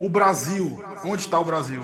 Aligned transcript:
O 0.00 0.08
Brasil, 0.08 0.80
onde 1.04 1.22
está 1.22 1.40
o 1.40 1.44
Brasil? 1.44 1.82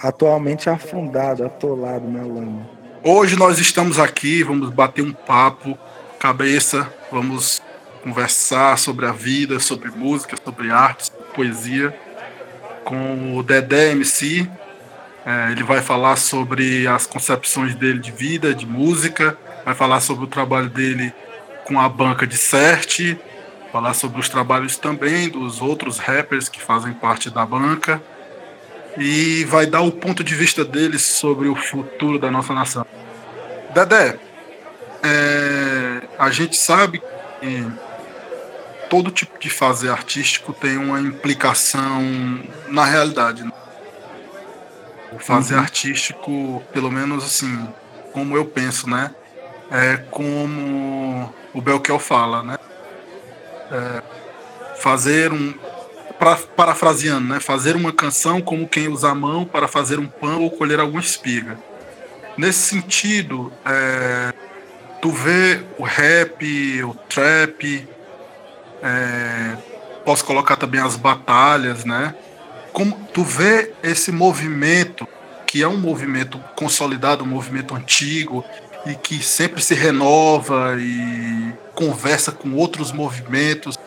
Atualmente 0.00 0.70
afundado, 0.70 1.44
atolado 1.44 2.08
na 2.08 2.22
lama. 2.22 2.70
Hoje 3.02 3.34
nós 3.34 3.58
estamos 3.58 3.98
aqui, 3.98 4.44
vamos 4.44 4.70
bater 4.70 5.02
um 5.02 5.12
papo, 5.12 5.76
cabeça, 6.16 6.88
vamos 7.10 7.60
conversar 8.04 8.78
sobre 8.78 9.04
a 9.04 9.10
vida, 9.10 9.58
sobre 9.58 9.90
música, 9.90 10.36
sobre 10.44 10.70
arte, 10.70 11.10
poesia, 11.34 11.92
com 12.84 13.36
o 13.36 13.42
Dedé 13.42 13.90
MC. 13.90 14.48
É, 15.26 15.50
ele 15.50 15.64
vai 15.64 15.80
falar 15.80 16.14
sobre 16.14 16.86
as 16.86 17.04
concepções 17.04 17.74
dele 17.74 17.98
de 17.98 18.12
vida, 18.12 18.54
de 18.54 18.64
música, 18.64 19.36
vai 19.64 19.74
falar 19.74 19.98
sobre 19.98 20.22
o 20.22 20.28
trabalho 20.28 20.70
dele 20.70 21.12
com 21.64 21.80
a 21.80 21.88
banca 21.88 22.28
de 22.28 22.36
CERT, 22.36 23.18
falar 23.70 23.94
sobre 23.94 24.20
os 24.20 24.28
trabalhos 24.28 24.76
também 24.76 25.28
dos 25.28 25.60
outros 25.60 25.98
rappers 25.98 26.48
que 26.48 26.60
fazem 26.60 26.92
parte 26.92 27.30
da 27.30 27.44
banca 27.46 28.02
e 28.98 29.44
vai 29.44 29.66
dar 29.66 29.80
o 29.80 29.92
ponto 29.92 30.24
de 30.24 30.34
vista 30.34 30.64
deles 30.64 31.02
sobre 31.02 31.48
o 31.48 31.54
futuro 31.54 32.18
da 32.18 32.30
nossa 32.30 32.52
nação. 32.52 32.84
Dedé, 33.72 34.18
é, 35.02 36.02
a 36.18 36.30
gente 36.30 36.56
sabe 36.56 37.00
que 37.40 37.66
todo 38.88 39.10
tipo 39.10 39.38
de 39.38 39.48
fazer 39.48 39.90
artístico 39.90 40.52
tem 40.52 40.76
uma 40.76 41.00
implicação 41.00 42.02
na 42.68 42.84
realidade. 42.84 43.44
Né? 43.44 43.52
O 45.12 45.18
fazer 45.18 45.54
uhum. 45.54 45.60
artístico, 45.60 46.62
pelo 46.72 46.90
menos 46.90 47.24
assim, 47.24 47.68
como 48.12 48.36
eu 48.36 48.44
penso, 48.44 48.90
né? 48.90 49.14
É 49.70 49.96
como 50.10 51.32
o 51.54 51.60
Belkel 51.60 51.98
fala, 52.00 52.42
né? 52.42 52.58
É, 53.70 54.02
fazer 54.76 55.32
um. 55.32 55.54
Pra, 56.18 56.36
parafraseando, 56.36 57.28
né? 57.28 57.40
Fazer 57.40 57.76
uma 57.76 57.92
canção 57.92 58.42
como 58.42 58.68
quem 58.68 58.88
usa 58.88 59.10
a 59.10 59.14
mão 59.14 59.44
para 59.44 59.66
fazer 59.66 59.98
um 59.98 60.06
pão 60.06 60.42
ou 60.42 60.50
colher 60.50 60.78
alguma 60.78 61.00
espiga. 61.00 61.58
Nesse 62.36 62.58
sentido, 62.58 63.52
é, 63.64 64.34
tu 65.00 65.10
vê 65.10 65.62
o 65.78 65.82
rap, 65.82 66.82
o 66.84 66.94
trap, 67.08 67.88
é, 68.82 69.56
posso 70.04 70.24
colocar 70.24 70.56
também 70.56 70.80
as 70.80 70.96
batalhas, 70.96 71.84
né? 71.84 72.14
Como 72.72 72.98
tu 73.12 73.24
vê 73.24 73.72
esse 73.82 74.12
movimento, 74.12 75.08
que 75.46 75.62
é 75.62 75.68
um 75.68 75.76
movimento 75.76 76.38
consolidado, 76.54 77.24
um 77.24 77.26
movimento 77.26 77.74
antigo, 77.74 78.44
e 78.86 78.94
que 78.94 79.22
sempre 79.22 79.62
se 79.62 79.74
renova 79.74 80.76
e 80.78 81.52
conversa 81.80 82.30
com 82.30 82.52
outros 82.52 82.92
movimentos. 82.92 83.78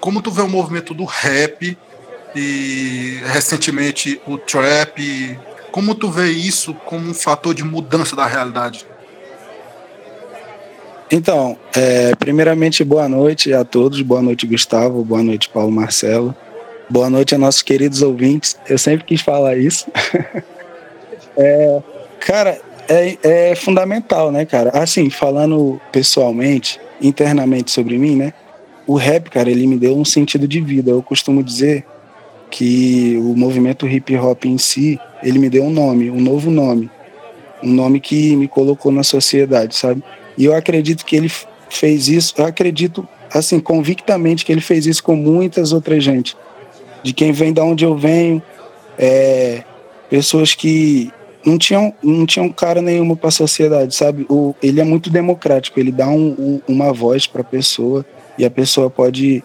Como 0.00 0.20
tu 0.20 0.32
vê 0.32 0.42
o 0.42 0.48
movimento 0.48 0.92
do 0.92 1.04
rap 1.04 1.78
e 2.34 3.20
recentemente 3.24 4.20
o 4.26 4.36
trap, 4.36 5.38
como 5.70 5.94
tu 5.94 6.10
vê 6.10 6.28
isso 6.28 6.74
como 6.74 7.08
um 7.08 7.14
fator 7.14 7.54
de 7.54 7.62
mudança 7.62 8.16
da 8.16 8.26
realidade? 8.26 8.84
Então, 11.08 11.56
é, 11.72 12.16
primeiramente, 12.16 12.82
boa 12.82 13.08
noite 13.08 13.52
a 13.52 13.64
todos. 13.64 14.02
Boa 14.02 14.20
noite, 14.20 14.44
Gustavo. 14.44 15.04
Boa 15.04 15.22
noite, 15.22 15.48
Paulo 15.48 15.70
Marcelo. 15.70 16.34
Boa 16.90 17.08
noite 17.08 17.36
a 17.36 17.38
nossos 17.38 17.62
queridos 17.62 18.02
ouvintes. 18.02 18.56
Eu 18.68 18.76
sempre 18.76 19.04
quis 19.04 19.20
falar 19.20 19.56
isso. 19.56 19.86
é, 21.38 21.82
cara, 22.18 22.60
é, 22.88 23.18
é 23.22 23.54
fundamental, 23.54 24.32
né, 24.32 24.44
cara? 24.44 24.70
Assim, 24.70 25.08
falando 25.10 25.80
pessoalmente, 25.92 26.80
internamente 27.00 27.70
sobre 27.70 27.98
mim, 27.98 28.16
né? 28.16 28.32
O 28.86 28.94
rap, 28.94 29.30
cara, 29.30 29.50
ele 29.50 29.66
me 29.66 29.76
deu 29.76 29.96
um 29.96 30.04
sentido 30.04 30.46
de 30.46 30.60
vida. 30.60 30.90
Eu 30.90 31.02
costumo 31.02 31.42
dizer 31.42 31.84
que 32.50 33.16
o 33.18 33.36
movimento 33.36 33.86
hip 33.86 34.16
hop 34.16 34.44
em 34.44 34.58
si, 34.58 34.98
ele 35.22 35.38
me 35.38 35.50
deu 35.50 35.64
um 35.64 35.70
nome, 35.70 36.10
um 36.10 36.20
novo 36.20 36.50
nome. 36.50 36.90
Um 37.62 37.72
nome 37.72 38.00
que 38.00 38.36
me 38.36 38.46
colocou 38.46 38.92
na 38.92 39.02
sociedade, 39.02 39.74
sabe? 39.74 40.02
E 40.38 40.44
eu 40.44 40.54
acredito 40.54 41.04
que 41.04 41.16
ele 41.16 41.30
fez 41.68 42.08
isso, 42.08 42.34
eu 42.36 42.44
acredito, 42.44 43.06
assim, 43.32 43.58
convictamente 43.58 44.44
que 44.44 44.52
ele 44.52 44.60
fez 44.60 44.86
isso 44.86 45.02
com 45.02 45.16
muitas 45.16 45.72
outras 45.72 46.04
gente. 46.04 46.36
De 47.02 47.12
quem 47.12 47.32
vem 47.32 47.52
da 47.52 47.64
onde 47.64 47.84
eu 47.84 47.96
venho, 47.96 48.42
é, 48.98 49.64
pessoas 50.08 50.54
que 50.54 51.10
não 51.46 51.56
tinha, 51.56 51.94
não 52.02 52.26
tinha 52.26 52.44
um 52.44 52.50
cara 52.50 52.82
nenhuma 52.82 53.14
para 53.14 53.28
a 53.28 53.32
sociedade, 53.32 53.94
sabe? 53.94 54.26
O, 54.28 54.52
ele 54.60 54.80
é 54.80 54.84
muito 54.84 55.08
democrático, 55.08 55.78
ele 55.78 55.92
dá 55.92 56.08
um, 56.08 56.34
um, 56.36 56.60
uma 56.66 56.92
voz 56.92 57.26
para 57.28 57.42
a 57.42 57.44
pessoa 57.44 58.04
e 58.36 58.44
a 58.44 58.50
pessoa 58.50 58.90
pode 58.90 59.44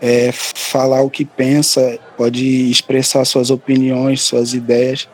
é, 0.00 0.30
falar 0.32 1.00
o 1.00 1.08
que 1.08 1.24
pensa, 1.24 1.98
pode 2.18 2.70
expressar 2.70 3.24
suas 3.24 3.50
opiniões, 3.50 4.20
suas 4.20 4.52
ideias 4.52 5.08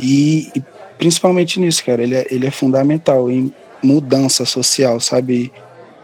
e, 0.00 0.50
e 0.56 0.62
principalmente 0.98 1.60
nisso, 1.60 1.84
cara, 1.84 2.02
ele 2.02 2.16
é, 2.16 2.26
ele 2.28 2.46
é 2.46 2.50
fundamental 2.50 3.30
em 3.30 3.52
mudança 3.80 4.44
social, 4.44 4.98
sabe? 4.98 5.52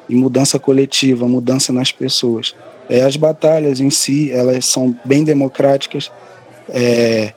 E 0.09 0.15
mudança 0.15 0.57
coletiva, 0.57 1.27
mudança 1.27 1.73
nas 1.73 1.91
pessoas. 1.91 2.55
É, 2.89 3.01
as 3.01 3.17
batalhas 3.17 3.81
em 3.81 3.91
si, 3.91 4.31
elas 4.31 4.67
são 4.67 4.95
bem 5.05 5.25
democráticas. 5.25 6.13
É, 6.69 7.33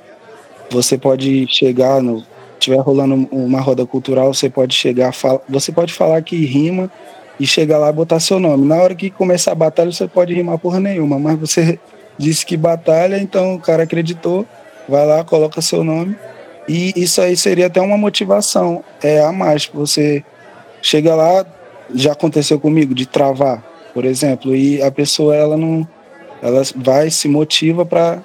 você 0.70 0.98
pode 0.98 1.48
chegar 1.50 2.02
no 2.02 2.24
tiver 2.60 2.80
rolando 2.80 3.28
uma 3.32 3.62
roda 3.62 3.86
cultural, 3.86 4.34
você 4.34 4.50
pode 4.50 4.74
chegar, 4.74 5.14
fala, 5.14 5.42
você 5.48 5.72
pode 5.72 5.94
falar 5.94 6.22
que 6.22 6.36
rima 6.46 6.92
e 7.40 7.46
chegar 7.46 7.78
lá 7.78 7.90
e 7.90 7.94
botar 7.94 8.20
seu 8.20 8.40
nome. 8.40 8.66
Na 8.66 8.76
hora 8.76 8.96
que 8.96 9.10
começar 9.10 9.52
a 9.52 9.56
batalha, 9.56 9.92
você 9.92 10.08
pode 10.08 10.34
rimar 10.34 10.58
porra 10.58 10.80
nenhuma, 10.80 11.20
mas 11.20 11.40
você 11.40 11.80
disse 12.18 12.46
que 12.46 12.58
batalha, 12.58 13.18
então 13.18 13.56
o 13.56 13.60
cara 13.60 13.84
acreditou, 13.84 14.46
vai 14.90 15.06
lá, 15.06 15.24
coloca 15.24 15.62
seu 15.62 15.84
nome. 15.84 16.16
E 16.68 16.94
isso 16.96 17.22
aí 17.22 17.38
seria 17.38 17.68
até 17.68 17.80
uma 17.80 17.98
motivação 17.98 18.84
é, 19.02 19.22
a 19.22 19.32
mais. 19.32 19.70
Você 19.74 20.24
chega 20.82 21.16
lá, 21.16 21.46
já 21.94 22.12
aconteceu 22.12 22.60
comigo, 22.60 22.94
de 22.94 23.06
travar, 23.06 23.64
por 23.94 24.04
exemplo, 24.04 24.56
e 24.56 24.82
a 24.82 24.92
pessoa 24.92 25.36
ela 25.36 25.56
não. 25.56 25.88
Ela 26.42 26.62
vai, 26.76 27.10
se 27.10 27.28
motiva 27.28 27.84
para 27.84 28.22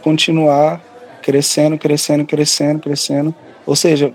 continuar 0.00 0.80
crescendo, 1.26 1.76
crescendo, 1.76 2.24
crescendo, 2.24 2.78
crescendo. 2.78 3.34
Ou 3.66 3.74
seja, 3.74 4.14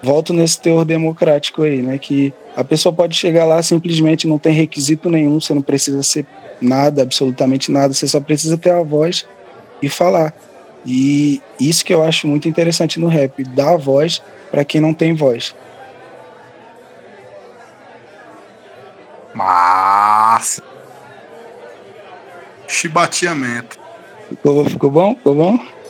volto 0.00 0.32
nesse 0.32 0.60
teor 0.60 0.84
democrático 0.84 1.64
aí, 1.64 1.82
né? 1.82 1.98
Que 1.98 2.32
a 2.54 2.62
pessoa 2.62 2.92
pode 2.92 3.16
chegar 3.16 3.44
lá 3.44 3.60
simplesmente 3.64 4.28
não 4.28 4.38
tem 4.38 4.52
requisito 4.52 5.10
nenhum, 5.10 5.40
você 5.40 5.52
não 5.52 5.60
precisa 5.60 6.00
ser 6.04 6.24
nada, 6.60 7.02
absolutamente 7.02 7.72
nada, 7.72 7.92
você 7.92 8.06
só 8.06 8.20
precisa 8.20 8.56
ter 8.56 8.70
a 8.70 8.80
voz 8.80 9.26
e 9.82 9.88
falar. 9.88 10.32
E 10.86 11.42
isso 11.58 11.84
que 11.84 11.92
eu 11.92 12.00
acho 12.00 12.28
muito 12.28 12.48
interessante 12.48 13.00
no 13.00 13.08
rap, 13.08 13.42
dar 13.42 13.74
a 13.74 13.76
voz 13.76 14.22
para 14.48 14.64
quem 14.64 14.80
não 14.80 14.94
tem 14.94 15.16
voz. 15.16 15.52
Massa! 19.34 20.62
Chibateamento. 22.68 23.80
Ficou, 24.28 24.64
ficou 24.64 24.90
bom? 24.92 25.16
Ficou 25.16 25.34
bom? 25.34 25.81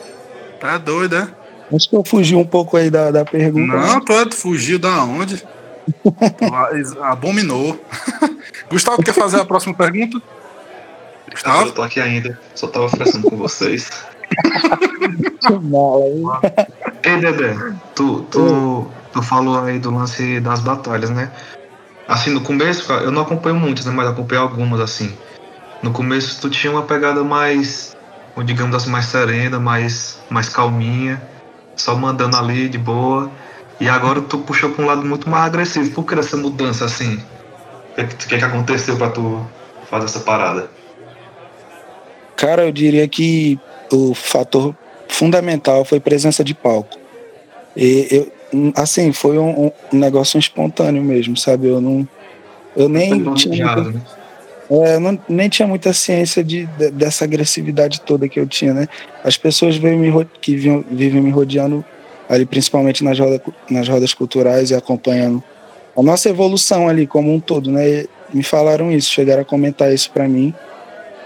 Tá 0.63 0.77
doido, 0.77 1.17
é? 1.17 1.27
Acho 1.75 1.89
que 1.89 1.95
eu 1.97 2.05
fugi 2.05 2.37
um 2.37 2.45
pouco 2.45 2.77
aí 2.77 2.89
da, 2.89 3.11
da 3.11 3.25
pergunta. 3.25 3.75
Não, 3.75 3.99
tu, 3.99 4.25
tu 4.27 4.35
fugiu 4.37 4.79
da 4.79 5.03
onde? 5.03 5.45
Abominou. 7.03 7.77
Gustavo, 8.71 9.03
quer 9.03 9.13
fazer 9.13 9.41
a 9.41 9.45
próxima 9.45 9.73
pergunta? 9.73 10.21
Gustavo? 11.29 11.67
Eu 11.67 11.73
tô 11.73 11.81
aqui 11.81 11.99
ainda, 11.99 12.39
só 12.55 12.67
tava 12.67 12.89
conversando 12.89 13.29
com 13.29 13.35
vocês. 13.35 13.89
Ei, 17.03 17.17
Dedé, 17.17 17.57
tu, 17.93 18.21
tu, 18.31 18.87
tu 19.11 19.21
falou 19.21 19.59
aí 19.59 19.79
do 19.79 19.93
lance 19.93 20.39
das 20.39 20.61
batalhas, 20.61 21.09
né? 21.09 21.29
Assim, 22.07 22.29
no 22.29 22.39
começo, 22.39 22.89
eu 22.89 23.11
não 23.11 23.23
acompanho 23.23 23.57
muitas, 23.57 23.85
né? 23.85 23.91
Mas 23.91 24.07
acompanhei 24.07 24.41
algumas, 24.41 24.79
assim. 24.79 25.13
No 25.81 25.91
começo, 25.91 26.39
tu 26.39 26.49
tinha 26.49 26.71
uma 26.71 26.83
pegada 26.83 27.21
mais 27.21 27.92
ou 28.35 28.43
digamos 28.43 28.75
assim, 28.75 28.89
mais 28.89 29.05
serena, 29.05 29.59
mais, 29.59 30.19
mais 30.29 30.49
calminha, 30.49 31.21
só 31.75 31.95
mandando 31.95 32.35
ali 32.37 32.67
de 32.67 32.77
boa. 32.77 33.31
E 33.79 33.89
agora 33.89 34.21
tu 34.21 34.37
puxou 34.39 34.69
para 34.71 34.83
um 34.83 34.87
lado 34.87 35.05
muito 35.05 35.29
mais 35.29 35.45
agressivo. 35.45 35.91
Por 35.91 36.05
que 36.05 36.15
essa 36.15 36.37
mudança 36.37 36.85
assim? 36.85 37.21
O 37.91 37.95
que, 37.95 38.15
que, 38.15 38.37
que 38.37 38.45
aconteceu 38.45 38.97
para 38.97 39.09
tu 39.09 39.45
fazer 39.89 40.05
essa 40.05 40.19
parada? 40.19 40.69
Cara, 42.35 42.65
eu 42.65 42.71
diria 42.71 43.07
que 43.07 43.59
o 43.91 44.13
fator 44.13 44.75
fundamental 45.07 45.85
foi 45.85 45.99
presença 45.99 46.43
de 46.43 46.53
palco. 46.53 46.97
E 47.75 48.07
eu, 48.09 48.31
assim, 48.75 49.11
foi 49.11 49.37
um, 49.37 49.71
um 49.91 49.97
negócio 49.97 50.39
espontâneo 50.39 51.03
mesmo, 51.03 51.37
sabe? 51.37 51.67
Eu 51.67 51.79
não. 51.79 52.07
Eu 52.75 52.89
nem 52.89 53.33
tinha. 53.33 53.75
Né? 53.75 54.01
É, 54.69 54.97
não, 54.97 55.19
nem 55.27 55.49
tinha 55.49 55.67
muita 55.67 55.91
ciência 55.93 56.43
de, 56.43 56.65
de, 56.65 56.91
dessa 56.91 57.25
agressividade 57.25 58.01
toda 58.01 58.29
que 58.29 58.39
eu 58.39 58.47
tinha, 58.47 58.73
né? 58.73 58.87
As 59.23 59.37
pessoas 59.37 59.77
me, 59.77 60.27
que 60.41 60.55
vivem, 60.55 60.85
vivem 60.89 61.21
me 61.21 61.29
rodeando 61.29 61.83
ali, 62.29 62.45
principalmente 62.45 63.03
nas, 63.03 63.19
roda, 63.19 63.41
nas 63.69 63.87
rodas 63.87 64.13
culturais 64.13 64.71
e 64.71 64.75
acompanhando 64.75 65.43
a 65.95 66.01
nossa 66.01 66.29
evolução 66.29 66.87
ali 66.87 67.05
como 67.05 67.33
um 67.33 67.39
todo, 67.39 67.71
né? 67.71 68.05
Me 68.33 68.41
falaram 68.41 68.91
isso, 68.91 69.11
chegaram 69.11 69.41
a 69.43 69.45
comentar 69.45 69.93
isso 69.93 70.09
para 70.11 70.27
mim 70.27 70.53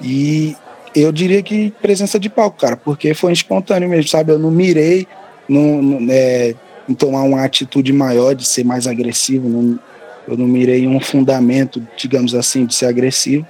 e 0.01 0.55
eu 0.93 1.11
diria 1.11 1.41
que 1.41 1.71
presença 1.81 2.19
de 2.19 2.29
palco, 2.29 2.59
cara, 2.59 2.75
porque 2.75 3.13
foi 3.13 3.31
espontâneo 3.31 3.87
mesmo, 3.87 4.09
sabe? 4.09 4.31
Eu 4.31 4.39
não 4.39 4.51
mirei 4.51 5.07
não 5.47 6.05
é, 6.09 6.53
em 6.89 6.93
tomar 6.93 7.23
uma 7.23 7.43
atitude 7.43 7.93
maior, 7.93 8.33
de 8.33 8.45
ser 8.45 8.65
mais 8.65 8.87
agressivo, 8.87 9.47
não, 9.47 9.79
eu 10.27 10.37
não 10.37 10.47
mirei 10.47 10.87
um 10.87 10.99
fundamento, 10.99 11.85
digamos 11.95 12.35
assim, 12.35 12.65
de 12.65 12.75
ser 12.75 12.87
agressivo. 12.87 13.45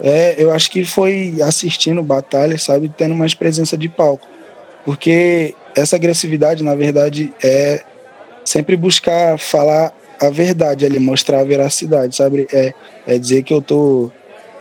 É, 0.00 0.36
eu 0.38 0.52
acho 0.52 0.70
que 0.70 0.84
foi 0.84 1.36
assistindo 1.42 2.02
batalha, 2.02 2.58
sabe, 2.58 2.92
tendo 2.96 3.14
mais 3.14 3.34
presença 3.34 3.76
de 3.76 3.88
palco. 3.88 4.26
Porque 4.84 5.54
essa 5.76 5.96
agressividade, 5.96 6.62
na 6.62 6.74
verdade, 6.74 7.32
é 7.42 7.82
sempre 8.44 8.76
buscar 8.76 9.38
falar 9.38 9.92
a 10.20 10.30
verdade 10.30 10.84
ali, 10.84 10.98
mostrar 10.98 11.40
a 11.40 11.44
veracidade, 11.44 12.16
sabe? 12.16 12.46
É, 12.52 12.72
é 13.06 13.18
dizer 13.18 13.42
que 13.42 13.52
eu 13.52 13.62
tô 13.62 14.10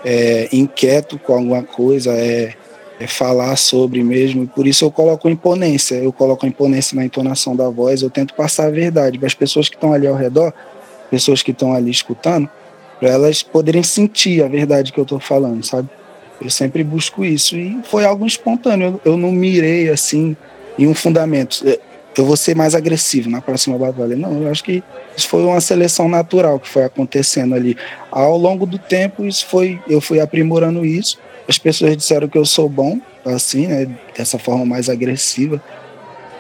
é, 0.06 0.48
inquieto 0.52 1.18
com 1.20 1.34
alguma 1.34 1.63
coisa, 1.63 2.12
é, 2.13 2.54
é, 3.00 3.08
falar 3.08 3.56
sobre 3.56 4.04
mesmo, 4.04 4.48
por 4.48 4.68
isso 4.68 4.86
eu 4.86 4.92
coloco 4.92 5.30
imponência, 5.30 5.96
eu 5.96 6.12
coloco 6.12 6.46
imponência 6.46 6.96
na 6.96 7.06
entonação 7.06 7.56
da 7.56 7.70
voz, 7.70 8.02
eu 8.02 8.10
tento 8.10 8.34
passar 8.34 8.68
a 8.68 8.72
verdade 8.72 9.18
para 9.18 9.28
as 9.28 9.34
pessoas 9.34 9.70
que 9.70 9.75
estão 9.75 9.94
ali 9.94 10.08
ao 10.08 10.16
redor, 10.16 10.54
pessoas 11.09 11.42
que 11.42 11.51
estão 11.51 11.74
ali 11.74 11.92
escutando, 11.92 12.50
para 13.00 13.09
elas 13.09 13.44
poderem 13.44 13.83
sentir 13.83 14.44
a 14.44 14.48
verdade 14.48 14.92
que 14.92 15.00
eu 15.00 15.04
estou 15.04 15.19
falando, 15.19 15.63
sabe? 15.63 15.89
Eu 16.42 16.50
sempre 16.50 16.83
busco 16.83 17.25
isso 17.25 17.56
e 17.57 17.80
foi 17.83 18.06
algo 18.06 18.25
espontâneo, 18.25 19.00
eu, 19.06 19.13
eu 19.13 19.18
não 19.18 19.31
mirei 19.31 19.89
assim 19.89 20.36
em 20.77 20.88
um 20.88 20.94
fundamento 20.94 21.63
eu 22.18 22.25
vou 22.25 22.36
ser 22.36 22.56
mais 22.56 22.74
agressivo 22.74 23.30
na 23.30 23.42
próxima 23.42 23.77
batalha. 23.77 24.15
Não, 24.15 24.42
eu 24.42 24.50
acho 24.50 24.63
que 24.63 24.83
isso 25.15 25.30
foi 25.30 25.44
uma 25.44 25.62
seleção 25.62 26.09
natural 26.09 26.59
que 26.59 26.68
foi 26.68 26.83
acontecendo 26.83 27.53
ali. 27.53 27.77
Ao 28.12 28.36
longo 28.38 28.65
do 28.65 28.80
tempo, 28.80 29.24
isso 29.24 29.45
foi, 29.45 29.80
eu 29.88 30.01
fui 30.01 30.19
aprimorando 30.19 30.83
isso. 30.83 31.19
As 31.48 31.57
pessoas 31.60 31.95
disseram 31.95 32.27
que 32.27 32.38
eu 32.38 32.45
sou 32.45 32.68
bom, 32.68 33.00
assim, 33.24 33.68
né, 33.68 33.88
dessa 34.18 34.39
forma 34.39 34.65
mais 34.65 34.89
agressiva. 34.89 35.62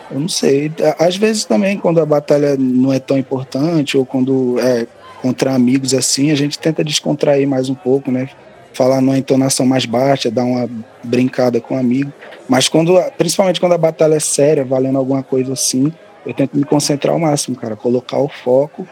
Eu 0.09 0.19
não 0.19 0.29
sei. 0.29 0.71
Às 0.97 1.17
vezes 1.17 1.45
também, 1.45 1.77
quando 1.77 1.99
a 1.99 2.05
batalha 2.05 2.55
não 2.57 2.93
é 2.93 2.99
tão 2.99 3.17
importante 3.17 3.97
ou 3.97 4.05
quando 4.05 4.59
é 4.59 4.87
contra 5.21 5.53
amigos 5.53 5.93
assim, 5.93 6.31
a 6.31 6.35
gente 6.35 6.57
tenta 6.59 6.83
descontrair 6.83 7.47
mais 7.47 7.69
um 7.69 7.75
pouco, 7.75 8.11
né? 8.11 8.29
Falar 8.73 9.01
numa 9.01 9.17
entonação 9.17 9.65
mais 9.65 9.85
baixa, 9.85 10.29
dar 10.29 10.43
uma 10.43 10.69
brincada 11.03 11.59
com 11.59 11.73
o 11.73 11.77
um 11.77 11.79
amigo. 11.79 12.13
Mas 12.47 12.69
quando, 12.69 12.97
principalmente 13.17 13.59
quando 13.59 13.73
a 13.73 13.77
batalha 13.77 14.15
é 14.15 14.19
séria, 14.19 14.63
valendo 14.63 14.97
alguma 14.97 15.23
coisa 15.23 15.53
assim, 15.53 15.91
eu 16.25 16.33
tento 16.33 16.55
me 16.55 16.63
concentrar 16.63 17.13
ao 17.13 17.19
máximo, 17.19 17.55
cara, 17.55 17.75
colocar 17.75 18.17
o 18.17 18.29
foco 18.29 18.87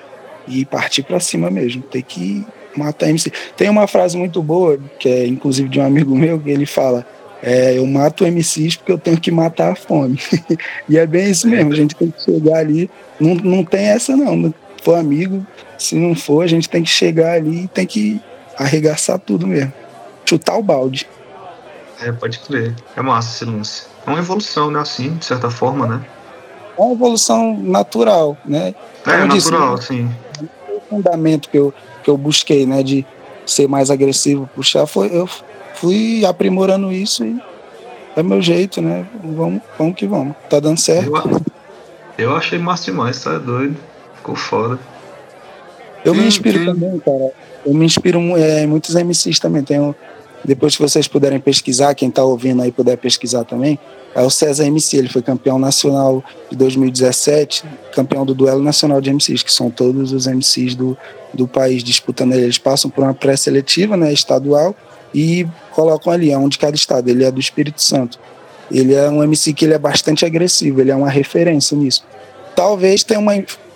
e 0.48 0.66
partir 0.66 1.04
para 1.04 1.20
cima 1.20 1.50
mesmo. 1.50 1.82
Tem 1.84 2.02
que 2.02 2.46
matar 2.76 3.10
MC. 3.10 3.32
Tem 3.56 3.70
uma 3.70 3.88
frase 3.88 4.18
muito 4.18 4.42
boa, 4.42 4.80
que 5.00 5.08
é 5.08 5.28
inclusive 5.28 5.70
de 5.70 5.80
um 5.80 5.86
amigo 5.86 6.16
meu, 6.16 6.40
que 6.40 6.50
ele 6.50 6.66
fala: 6.66 7.06
é, 7.42 7.78
eu 7.78 7.86
mato 7.86 8.26
MCs 8.26 8.76
porque 8.78 8.92
eu 8.92 8.98
tenho 8.98 9.20
que 9.20 9.32
matar 9.32 9.74
a 9.74 9.76
fome. 9.76 10.20
e 10.90 10.98
é 10.98 11.06
bem 11.06 11.30
isso 11.30 11.48
mesmo, 11.48 11.72
a 11.72 11.76
gente 11.76 11.96
tem 11.96 12.12
que 12.12 12.22
chegar 12.24 12.58
ali. 12.58 12.90
Não, 13.20 13.36
não 13.36 13.64
tem 13.64 13.86
essa, 13.86 14.16
não. 14.16 14.50
Se 14.50 14.54
for 14.84 14.98
amigo, 14.98 15.46
se 15.78 15.96
não 15.96 16.16
for, 16.16 16.44
a 16.44 16.48
gente 16.48 16.70
tem 16.70 16.84
que 16.84 16.90
chegar 16.90 17.34
ali 17.34 17.64
e 17.64 17.68
tem 17.68 17.86
que 17.86 18.22
arregaçar 18.58 19.20
tudo 19.20 19.46
mesmo. 19.48 19.74
Chutar 20.26 20.58
o 20.58 20.64
balde. 20.64 21.08
É, 22.02 22.12
pode 22.12 22.40
crer. 22.40 22.74
É 22.96 23.02
massa 23.02 23.36
esse 23.36 23.46
lance. 23.46 23.84
É 24.06 24.10
uma 24.10 24.20
evolução, 24.20 24.70
né? 24.70 24.80
Assim, 24.80 25.16
de 25.16 25.26
certa 25.26 25.50
forma, 25.50 25.88
né? 25.88 26.06
É 26.78 26.82
uma 26.82 26.94
evolução 26.94 27.58
natural, 27.58 28.38
né? 28.46 28.76
É, 29.06 29.26
natural, 29.26 29.76
disse, 29.76 29.88
sim. 29.88 30.12
O 30.70 30.82
fundamento 30.90 31.50
que 31.50 31.58
eu, 31.58 31.74
que 32.04 32.10
eu 32.10 32.18
busquei, 32.18 32.66
né? 32.66 32.84
De 32.84 33.06
ser 33.46 33.68
mais 33.68 33.90
agressivo, 33.92 34.50
puxar, 34.56 34.86
foi, 34.88 35.08
eu 35.16 35.30
fui 35.76 36.26
aprimorando 36.26 36.92
isso 36.92 37.24
e 37.26 37.40
é 38.16 38.24
meu 38.24 38.42
jeito, 38.42 38.82
né? 38.82 39.06
Vamos, 39.24 39.62
vamos 39.78 39.96
que 39.96 40.08
vamos. 40.08 40.36
Tá 40.50 40.60
dando 40.60 40.80
certo. 40.80 41.12
Eu, 42.18 42.30
eu 42.30 42.36
achei 42.36 42.58
massa 42.58 42.86
demais, 42.86 43.22
tá 43.22 43.38
doido. 43.38 43.76
Ficou 44.16 44.36
foda. 44.36 44.80
Eu 46.04 46.14
sim, 46.14 46.22
me 46.22 46.28
inspiro 46.28 46.60
sim. 46.60 46.66
também, 46.66 47.00
cara. 47.00 47.32
Eu 47.66 47.74
me 47.74 47.86
inspiro 47.86 48.20
é, 48.38 48.66
muitos 48.66 48.96
MCs 48.96 49.40
também. 49.40 49.64
Tenho 49.64 49.96
depois, 50.46 50.74
se 50.74 50.80
vocês 50.80 51.08
puderem 51.08 51.40
pesquisar, 51.40 51.96
quem 51.96 52.08
está 52.08 52.24
ouvindo 52.24 52.62
aí 52.62 52.72
puder 52.72 52.98
pesquisar 52.98 53.44
também, 53.44 53.80
é 54.14 54.22
o 54.22 54.30
César 54.30 54.66
MC. 54.66 54.96
Ele 54.96 55.10
foi 55.10 55.24
campeão 55.24 55.58
nacional 55.58 56.24
de 56.50 56.56
2017, 56.56 57.64
campeão 57.94 58.24
do 58.26 58.36
duelo 58.36 58.62
nacional 58.62 59.02
de 59.02 59.12
MCs, 59.12 59.42
que 59.42 59.52
são 59.52 59.72
todos 59.72 60.14
os 60.14 60.28
MCs 60.28 60.76
do, 60.76 60.96
do 61.34 61.48
país 61.48 61.84
disputando 61.84 62.34
ele. 62.34 62.44
Eles 62.44 62.60
passam 62.60 62.92
por 62.92 63.04
uma 63.04 63.14
pré-seletiva 63.14 63.98
né, 63.98 64.14
estadual 64.14 64.76
e 65.16 65.48
colocam 65.72 66.12
ali, 66.12 66.30
é 66.30 66.38
um 66.38 66.50
de 66.50 66.58
cada 66.58 66.76
estado. 66.76 67.10
Ele 67.10 67.24
é 67.24 67.32
do 67.32 67.40
Espírito 67.40 67.82
Santo. 67.82 68.20
Ele 68.70 68.94
é 68.94 69.10
um 69.10 69.24
MC 69.24 69.54
que 69.54 69.64
ele 69.64 69.74
é 69.74 69.80
bastante 69.80 70.26
agressivo, 70.26 70.82
ele 70.82 70.92
é 70.92 70.96
uma 70.96 71.10
referência 71.10 71.78
nisso. 71.78 72.04
Talvez 72.54 73.02
tenha 73.02 73.20
uma. 73.20 73.32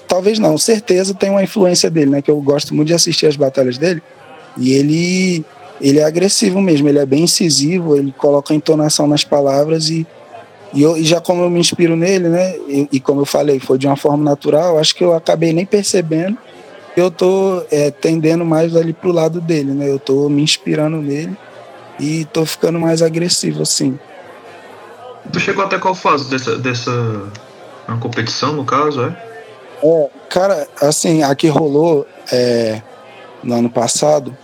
Talvez 0.06 0.38
não, 0.38 0.58
certeza 0.58 1.14
tem 1.14 1.30
uma 1.30 1.42
influência 1.42 1.90
dele, 1.90 2.12
né? 2.12 2.22
Que 2.22 2.30
eu 2.30 2.42
gosto 2.42 2.76
muito 2.76 2.90
de 2.90 2.94
assistir 2.94 3.26
as 3.26 3.38
batalhas 3.38 3.78
dele. 3.78 4.04
E 4.58 4.74
ele 4.74 5.46
ele 5.80 6.00
é 6.00 6.04
agressivo 6.04 6.60
mesmo, 6.60 6.90
ele 6.90 7.00
é 7.00 7.06
bem 7.06 7.24
incisivo, 7.24 7.96
ele 7.96 8.12
coloca 8.12 8.54
entonação 8.54 9.08
nas 9.08 9.24
palavras 9.24 9.90
e, 9.90 10.06
e, 10.74 10.82
eu, 10.82 10.98
e 10.98 11.06
já 11.06 11.22
como 11.22 11.42
eu 11.42 11.50
me 11.50 11.58
inspiro 11.58 11.96
nele, 11.96 12.28
né, 12.28 12.54
e, 12.68 12.90
e, 12.92 13.00
como 13.00 13.22
eu 13.22 13.26
falei, 13.26 13.62
foi 13.62 13.78
de 13.78 13.88
uma 13.88 13.96
forma 13.96 14.22
natural, 14.22 14.78
acho 14.78 14.94
que 14.94 15.06
eu 15.06 15.14
acabei 15.14 15.54
nem 15.54 15.66
percebendo 15.66 16.38
eu 16.96 17.10
tô 17.10 17.64
é, 17.72 17.92
tendendo 17.92 18.46
mais 18.46 18.76
ali 18.76 18.94
pro 18.94 19.12
lado 19.12 19.40
dele, 19.40 19.72
né, 19.72 19.90
eu 19.90 20.00
tô 20.00 20.30
me 20.30 20.42
inspirando 20.42 20.98
nele 20.98 21.38
e 22.00 22.26
tô 22.26 22.46
ficando 22.46 22.80
mais 22.80 23.02
agressivo, 23.02 23.62
assim. 23.62 24.00
Tu 25.32 25.40
chegou 25.40 25.64
até 25.64 25.78
qual 25.78 25.94
fase 25.94 26.30
dessa, 26.30 26.58
dessa 26.58 26.92
uma 27.88 27.98
competição, 27.98 28.54
no 28.54 28.64
caso, 28.64 29.04
é? 29.04 29.30
É, 29.84 30.10
cara, 30.30 30.68
assim, 30.82 31.24
aqui 31.24 31.48
rolou 31.48 32.06
é, 32.32 32.82
no 33.44 33.56
ano 33.56 33.70
passado, 33.70 34.36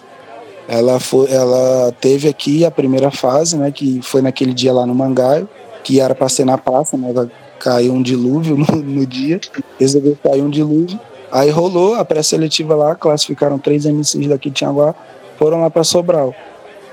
ela, 0.67 0.99
foi, 0.99 1.31
ela 1.31 1.91
teve 1.99 2.27
aqui 2.27 2.65
a 2.65 2.71
primeira 2.71 3.11
fase, 3.11 3.57
né, 3.57 3.71
que 3.71 4.01
foi 4.01 4.21
naquele 4.21 4.53
dia 4.53 4.73
lá 4.73 4.85
no 4.85 4.95
Mangaio, 4.95 5.47
que 5.83 5.99
era 5.99 6.15
para 6.15 6.29
ser 6.29 6.45
na 6.45 6.57
praça, 6.57 6.97
mas 6.97 7.15
caiu 7.59 7.93
um 7.93 8.01
dilúvio 8.01 8.57
no, 8.57 8.75
no 8.75 9.05
dia, 9.05 9.39
resolveu 9.79 10.17
cair 10.21 10.41
um 10.41 10.49
dilúvio. 10.49 10.99
Aí 11.31 11.49
rolou 11.49 11.95
a 11.95 12.05
pré-seletiva 12.05 12.75
lá, 12.75 12.95
classificaram 12.95 13.57
três 13.57 13.85
MCs 13.85 14.27
daqui 14.27 14.49
de 14.49 14.55
Tianguá, 14.55 14.95
foram 15.37 15.61
lá 15.61 15.69
para 15.69 15.83
Sobral. 15.83 16.33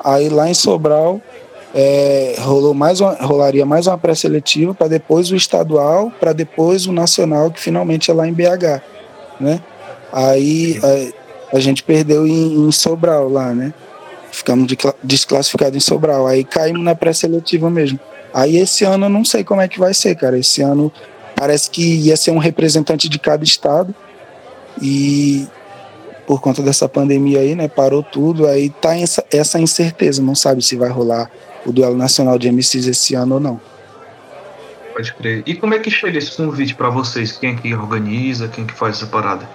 Aí 0.03 0.29
lá 0.29 0.49
em 0.49 0.55
Sobral 0.55 1.21
é, 1.75 2.37
rolou 2.39 2.75
mais 2.75 3.01
uma, 3.01 3.15
rolaria 3.15 3.65
mais 3.65 3.87
uma 3.87 3.97
pré-seletiva 3.97 4.75
para 4.75 4.89
depois 4.89 5.31
o 5.31 5.37
estadual, 5.37 6.13
para 6.21 6.33
depois 6.33 6.87
o 6.87 6.93
nacional, 6.93 7.51
que 7.51 7.61
finalmente 7.61 8.11
é 8.11 8.15
lá 8.15 8.27
em 8.27 8.33
BH, 8.33 8.83
né? 9.41 9.61
Aí 10.13 10.79
é, 10.83 11.13
a 11.53 11.61
gente 11.61 11.83
perdeu 11.83 12.27
em, 12.27 12.67
em 12.67 12.73
Sobral 12.73 13.29
lá, 13.29 13.55
né? 13.55 13.73
Ficamos 14.31 14.67
de, 14.67 14.77
desclassificados 15.03 15.77
em 15.77 15.81
Sobral. 15.81 16.27
Aí 16.27 16.45
caímos 16.45 16.83
na 16.83 16.95
pré-seletiva 16.95 17.71
mesmo. 17.71 17.99
Aí 18.35 18.57
esse 18.57 18.85
ano 18.85 19.07
eu 19.07 19.11
não 19.11 19.25
sei 19.25 19.45
como 19.45 19.61
é 19.61 19.69
que 19.69 19.79
vai 19.79 19.93
ser, 19.95 20.15
cara. 20.15 20.39
Esse 20.39 20.63
ano 20.63 20.91
parece 21.37 21.71
que 21.71 21.83
ia 22.01 22.17
ser 22.17 22.31
um 22.31 22.39
representante 22.39 23.09
de 23.09 23.19
cada 23.19 23.45
estado. 23.45 23.95
E 24.81 25.47
por 26.27 26.41
conta 26.41 26.63
dessa 26.63 26.89
pandemia 26.89 27.41
aí, 27.41 27.55
né, 27.55 27.69
parou 27.69 28.03
tudo. 28.03 28.47
Aí 28.47 28.71
tá 28.71 28.97
essa, 28.97 29.25
essa 29.31 29.59
incerteza, 29.61 30.23
não 30.23 30.35
sabe 30.35 30.63
se 30.63 30.77
vai 30.77 30.89
rolar 30.89 31.31
o 31.67 31.73
duelo 31.73 31.97
nacional 31.97 32.39
de 32.39 32.51
MCs 32.51 32.87
esse 32.87 33.15
ano 33.15 33.35
ou 33.35 33.41
não. 33.41 33.61
Pode 34.93 35.13
crer. 35.15 35.43
E 35.47 35.55
como 35.55 35.75
é 35.75 35.79
que 35.79 35.91
chega 35.91 36.19
esse 36.19 36.37
convite 36.37 36.75
para 36.75 36.91
vocês? 36.91 37.33
Quem 37.33 37.55
é 37.55 37.57
que 37.57 37.75
organiza? 37.75 38.49
Quem 38.49 38.65
é 38.65 38.67
que 38.67 38.75
faz 38.75 38.97
essa 38.97 39.07
parada? 39.07 39.49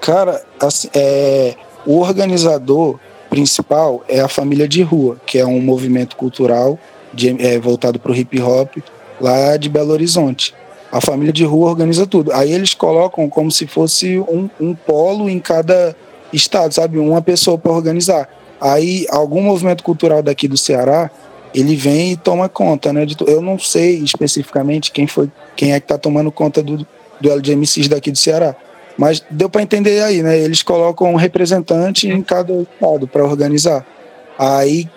Cara, 0.00 0.42
assim, 0.60 0.88
é, 0.94 1.54
o 1.86 1.98
organizador 1.98 2.98
principal 3.28 4.04
é 4.08 4.20
a 4.20 4.28
Família 4.28 4.68
de 4.68 4.82
Rua, 4.82 5.16
que 5.26 5.38
é 5.38 5.46
um 5.46 5.60
movimento 5.60 6.16
cultural 6.16 6.78
de, 7.12 7.34
é, 7.42 7.58
voltado 7.58 7.98
para 7.98 8.12
o 8.12 8.14
hip 8.14 8.40
hop 8.40 8.76
lá 9.20 9.56
de 9.56 9.68
Belo 9.68 9.92
Horizonte. 9.92 10.54
A 10.94 11.00
Família 11.00 11.32
de 11.32 11.44
Rua 11.44 11.70
organiza 11.70 12.06
tudo. 12.06 12.30
Aí 12.30 12.52
eles 12.52 12.72
colocam 12.72 13.28
como 13.28 13.50
se 13.50 13.66
fosse 13.66 14.16
um, 14.20 14.48
um 14.60 14.76
polo 14.76 15.28
em 15.28 15.40
cada 15.40 15.96
estado, 16.32 16.72
sabe? 16.72 16.98
Uma 16.98 17.20
pessoa 17.20 17.58
para 17.58 17.72
organizar. 17.72 18.28
Aí 18.60 19.04
algum 19.10 19.42
movimento 19.42 19.82
cultural 19.82 20.22
daqui 20.22 20.46
do 20.46 20.56
Ceará 20.56 21.10
ele 21.52 21.74
vem 21.74 22.12
e 22.12 22.16
toma 22.16 22.48
conta, 22.48 22.92
né? 22.92 23.04
Eu 23.26 23.42
não 23.42 23.58
sei 23.58 23.96
especificamente 24.04 24.92
quem 24.92 25.08
foi, 25.08 25.28
quem 25.56 25.72
é 25.72 25.80
que 25.80 25.84
está 25.86 25.98
tomando 25.98 26.30
conta 26.30 26.62
do, 26.62 26.86
do 27.20 27.28
LGMCs 27.28 27.88
daqui 27.88 28.12
do 28.12 28.18
Ceará. 28.18 28.54
Mas 28.96 29.20
deu 29.28 29.50
para 29.50 29.62
entender 29.62 30.00
aí, 30.00 30.22
né? 30.22 30.38
Eles 30.38 30.62
colocam 30.62 31.12
um 31.12 31.16
representante 31.16 32.06
em 32.06 32.22
cada 32.22 32.52
estado 32.52 33.08
para 33.08 33.24
organizar. 33.24 33.84
Aí, 34.38 34.88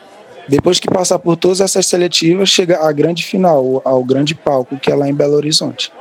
depois 0.48 0.80
que 0.80 0.88
passar 0.88 1.20
por 1.20 1.36
todas 1.36 1.62
essas 1.62 1.86
seletivas, 1.86 2.50
chega 2.50 2.88
a 2.88 2.92
grande 2.92 3.24
final, 3.24 3.82
ao 3.84 4.04
grande 4.04 4.34
palco, 4.34 4.78
que 4.78 4.92
é 4.92 4.96
lá 4.96 5.08
em 5.08 5.14
Belo 5.14 5.36
Horizonte. 5.36 5.92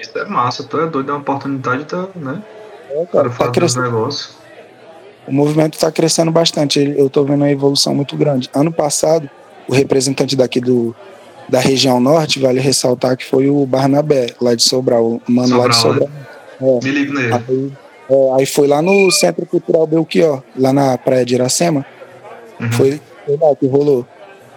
Isso 0.00 0.18
é 0.18 0.24
massa, 0.24 0.64
tu 0.64 0.80
é 0.80 0.86
doido, 0.86 1.10
é 1.10 1.12
uma 1.14 1.20
oportunidade, 1.20 1.84
tá, 1.84 2.08
né? 2.16 2.42
É, 2.90 3.06
cara, 3.06 3.30
tá 3.30 3.50
crescendo. 3.50 4.08
o 5.26 5.32
movimento 5.32 5.74
está 5.74 5.90
crescendo 5.90 6.30
bastante. 6.30 6.80
Eu 6.96 7.06
estou 7.06 7.24
vendo 7.24 7.42
uma 7.42 7.50
evolução 7.50 7.94
muito 7.94 8.16
grande. 8.16 8.50
Ano 8.52 8.72
passado, 8.72 9.30
o 9.68 9.72
representante 9.72 10.34
daqui 10.34 10.60
do, 10.60 10.94
da 11.48 11.60
região 11.60 12.00
norte, 12.00 12.40
vale 12.40 12.60
ressaltar 12.60 13.16
que 13.16 13.24
foi 13.24 13.48
o 13.48 13.64
Barnabé, 13.66 14.34
lá 14.40 14.54
de 14.54 14.62
Sobral, 14.62 15.04
o 15.04 15.22
mano 15.28 15.48
Sobral, 15.48 15.62
lá 15.62 15.68
de 15.68 15.76
Sobral. 15.76 16.08
Né? 16.08 16.26
É. 16.60 16.84
Me 16.84 16.90
ligo 16.90 17.14
nele. 17.14 17.32
Aí, 17.34 17.72
é, 18.10 18.34
aí, 18.36 18.46
foi 18.46 18.66
lá 18.66 18.82
no 18.82 19.10
Centro 19.10 19.46
Cultural 19.46 19.86
Belchior, 19.86 20.42
lá 20.56 20.72
na 20.72 20.98
Praia 20.98 21.24
de 21.24 21.34
Iracema. 21.34 21.86
Uhum. 22.62 22.72
Foi, 22.72 23.00
foi 23.26 23.36
lá 23.36 23.56
que 23.56 23.66
rolou 23.66 24.06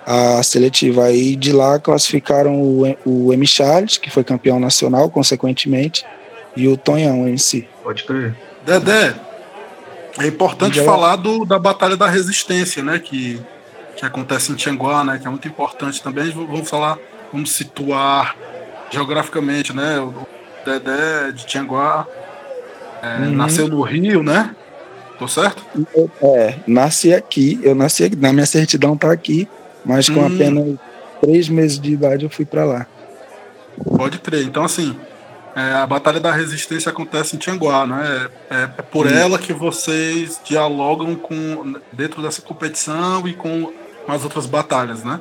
a 0.05 0.43
seletiva. 0.43 1.05
Aí 1.05 1.35
de 1.35 1.51
lá 1.51 1.79
classificaram 1.79 2.61
o, 2.61 2.97
o 3.05 3.33
M. 3.33 3.45
Charles, 3.47 3.97
que 3.97 4.09
foi 4.09 4.23
campeão 4.23 4.59
nacional, 4.59 5.09
consequentemente, 5.09 6.05
e 6.55 6.67
o 6.67 6.77
Tonhão 6.77 7.27
em 7.27 7.37
si. 7.37 7.67
Pode 7.83 8.03
crer. 8.03 8.35
Dedé, 8.65 9.15
é 10.19 10.27
importante 10.27 10.79
falar 10.81 11.17
do, 11.17 11.45
da 11.45 11.59
Batalha 11.59 11.97
da 11.97 12.07
Resistência, 12.07 12.83
né? 12.83 12.99
Que, 12.99 13.41
que 13.95 14.05
acontece 14.05 14.51
em 14.51 14.55
Tianguá, 14.55 15.03
né? 15.03 15.19
Que 15.19 15.27
é 15.27 15.29
muito 15.29 15.47
importante 15.47 16.01
também. 16.01 16.29
Vamos 16.31 16.69
falar, 16.69 16.97
vamos 17.31 17.51
situar 17.51 18.35
geograficamente, 18.91 19.75
né? 19.75 19.99
O 19.99 20.27
Dedé 20.63 21.31
de 21.31 21.45
Tianguá 21.45 22.07
é, 23.01 23.25
uhum. 23.25 23.35
nasceu 23.35 23.67
no 23.67 23.81
Rio, 23.81 24.23
né? 24.23 24.55
Tô 25.17 25.27
certo? 25.27 25.63
É, 26.21 26.55
nasci 26.67 27.13
aqui. 27.13 27.59
Eu 27.63 27.73
nasci 27.73 28.03
aqui, 28.05 28.15
na 28.15 28.33
minha 28.33 28.45
certidão 28.45 28.97
tá 28.97 29.11
aqui, 29.11 29.47
mas 29.85 30.09
com 30.09 30.19
hum. 30.19 30.27
apenas 30.27 30.75
três 31.21 31.49
meses 31.49 31.79
de 31.79 31.93
idade 31.93 32.25
eu 32.25 32.29
fui 32.29 32.45
para 32.45 32.65
lá. 32.65 32.87
Pode 33.97 34.19
crer. 34.19 34.43
Então, 34.43 34.63
assim, 34.63 34.95
é, 35.55 35.73
a 35.73 35.87
Batalha 35.87 36.19
da 36.19 36.31
Resistência 36.31 36.89
acontece 36.89 37.35
em 37.35 37.39
Tianguá, 37.39 37.87
né? 37.87 38.29
É, 38.49 38.63
é 38.63 38.67
por 38.67 39.09
ela 39.09 39.37
que 39.39 39.53
vocês 39.53 40.39
dialogam 40.43 41.15
com 41.15 41.75
dentro 41.93 42.21
dessa 42.21 42.41
competição 42.41 43.25
e 43.27 43.33
com 43.33 43.71
as 44.07 44.23
outras 44.23 44.45
batalhas, 44.45 45.03
né? 45.03 45.19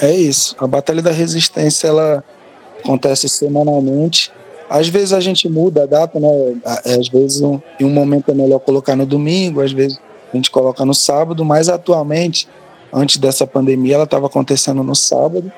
É 0.00 0.10
isso. 0.14 0.56
A 0.58 0.66
Batalha 0.66 1.02
da 1.02 1.10
Resistência 1.10 1.88
ela 1.88 2.24
acontece 2.82 3.28
semanalmente. 3.28 4.32
Às 4.68 4.88
vezes 4.88 5.12
a 5.12 5.20
gente 5.20 5.48
muda 5.48 5.84
a 5.84 5.86
data, 5.86 6.20
né? 6.20 6.28
Às 6.84 7.08
vezes 7.08 7.40
um, 7.40 7.60
em 7.80 7.84
um 7.84 7.90
momento 7.90 8.30
é 8.30 8.34
melhor 8.34 8.58
colocar 8.58 8.94
no 8.94 9.06
domingo, 9.06 9.60
às 9.60 9.72
vezes 9.72 9.98
a 10.32 10.36
gente 10.36 10.50
coloca 10.50 10.84
no 10.84 10.94
sábado, 10.94 11.44
mas 11.44 11.68
atualmente, 11.68 12.46
antes 12.92 13.16
dessa 13.16 13.46
pandemia, 13.46 13.94
ela 13.94 14.04
estava 14.04 14.26
acontecendo 14.26 14.82
no 14.82 14.94
sábado. 14.94 15.50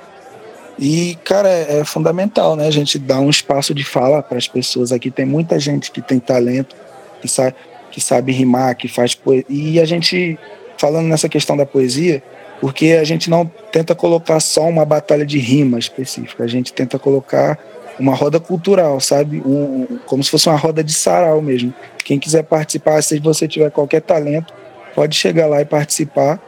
E, 0.78 1.18
cara, 1.24 1.48
é, 1.48 1.80
é, 1.80 1.84
fundamental, 1.84 2.56
né? 2.56 2.66
A 2.66 2.70
gente 2.70 2.98
dar 2.98 3.20
um 3.20 3.28
espaço 3.28 3.74
de 3.74 3.84
fala 3.84 4.22
para 4.22 4.38
as 4.38 4.48
pessoas 4.48 4.92
aqui. 4.92 5.10
Tem 5.10 5.26
muita 5.26 5.58
gente 5.58 5.90
que 5.90 6.00
tem 6.00 6.18
talento, 6.18 6.74
que 7.20 7.28
sabe, 7.28 7.54
que 7.90 8.00
sabe 8.00 8.32
rimar, 8.32 8.76
que 8.76 8.88
faz 8.88 9.14
poesia. 9.14 9.44
E 9.48 9.80
a 9.80 9.84
gente, 9.84 10.38
falando 10.78 11.06
nessa 11.06 11.28
questão 11.28 11.56
da 11.56 11.66
poesia, 11.66 12.22
porque 12.60 12.92
a 12.92 13.04
gente 13.04 13.28
não 13.28 13.44
tenta 13.72 13.94
colocar 13.94 14.38
só 14.40 14.68
uma 14.68 14.84
batalha 14.84 15.26
de 15.26 15.38
rima 15.38 15.78
específica, 15.78 16.44
a 16.44 16.46
gente 16.46 16.72
tenta 16.72 16.98
colocar 16.98 17.58
uma 18.00 18.14
roda 18.14 18.40
cultural, 18.40 18.98
sabe? 19.00 19.42
Um, 19.44 19.98
como 20.06 20.24
se 20.24 20.30
fosse 20.30 20.48
uma 20.48 20.56
roda 20.56 20.82
de 20.82 20.92
sarau 20.92 21.40
mesmo. 21.40 21.72
Quem 22.04 22.18
quiser 22.18 22.42
participar, 22.42 23.02
se 23.02 23.18
você 23.18 23.46
tiver 23.46 23.70
qualquer 23.70 24.00
talento, 24.00 24.52
pode 24.94 25.16
chegar 25.16 25.46
lá 25.46 25.60
e 25.60 25.64
participar 25.64 26.40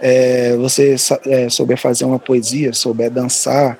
é, 0.00 0.56
você 0.56 0.96
é, 1.26 1.48
souber 1.48 1.76
fazer 1.76 2.04
uma 2.04 2.18
poesia, 2.18 2.72
souber 2.72 3.10
dançar, 3.10 3.78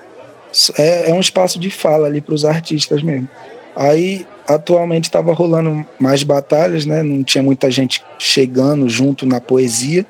é, 0.78 1.10
é 1.10 1.14
um 1.14 1.20
espaço 1.20 1.58
de 1.58 1.70
fala 1.70 2.06
ali 2.06 2.20
para 2.20 2.34
os 2.34 2.44
artistas 2.44 3.02
mesmo. 3.02 3.28
Aí, 3.76 4.26
atualmente, 4.46 5.04
estava 5.04 5.32
rolando 5.32 5.86
mais 5.98 6.22
batalhas, 6.22 6.84
né? 6.84 7.02
Não 7.02 7.22
tinha 7.22 7.42
muita 7.42 7.70
gente 7.70 8.02
chegando 8.18 8.88
junto 8.88 9.24
na 9.24 9.40
poesia. 9.40 10.04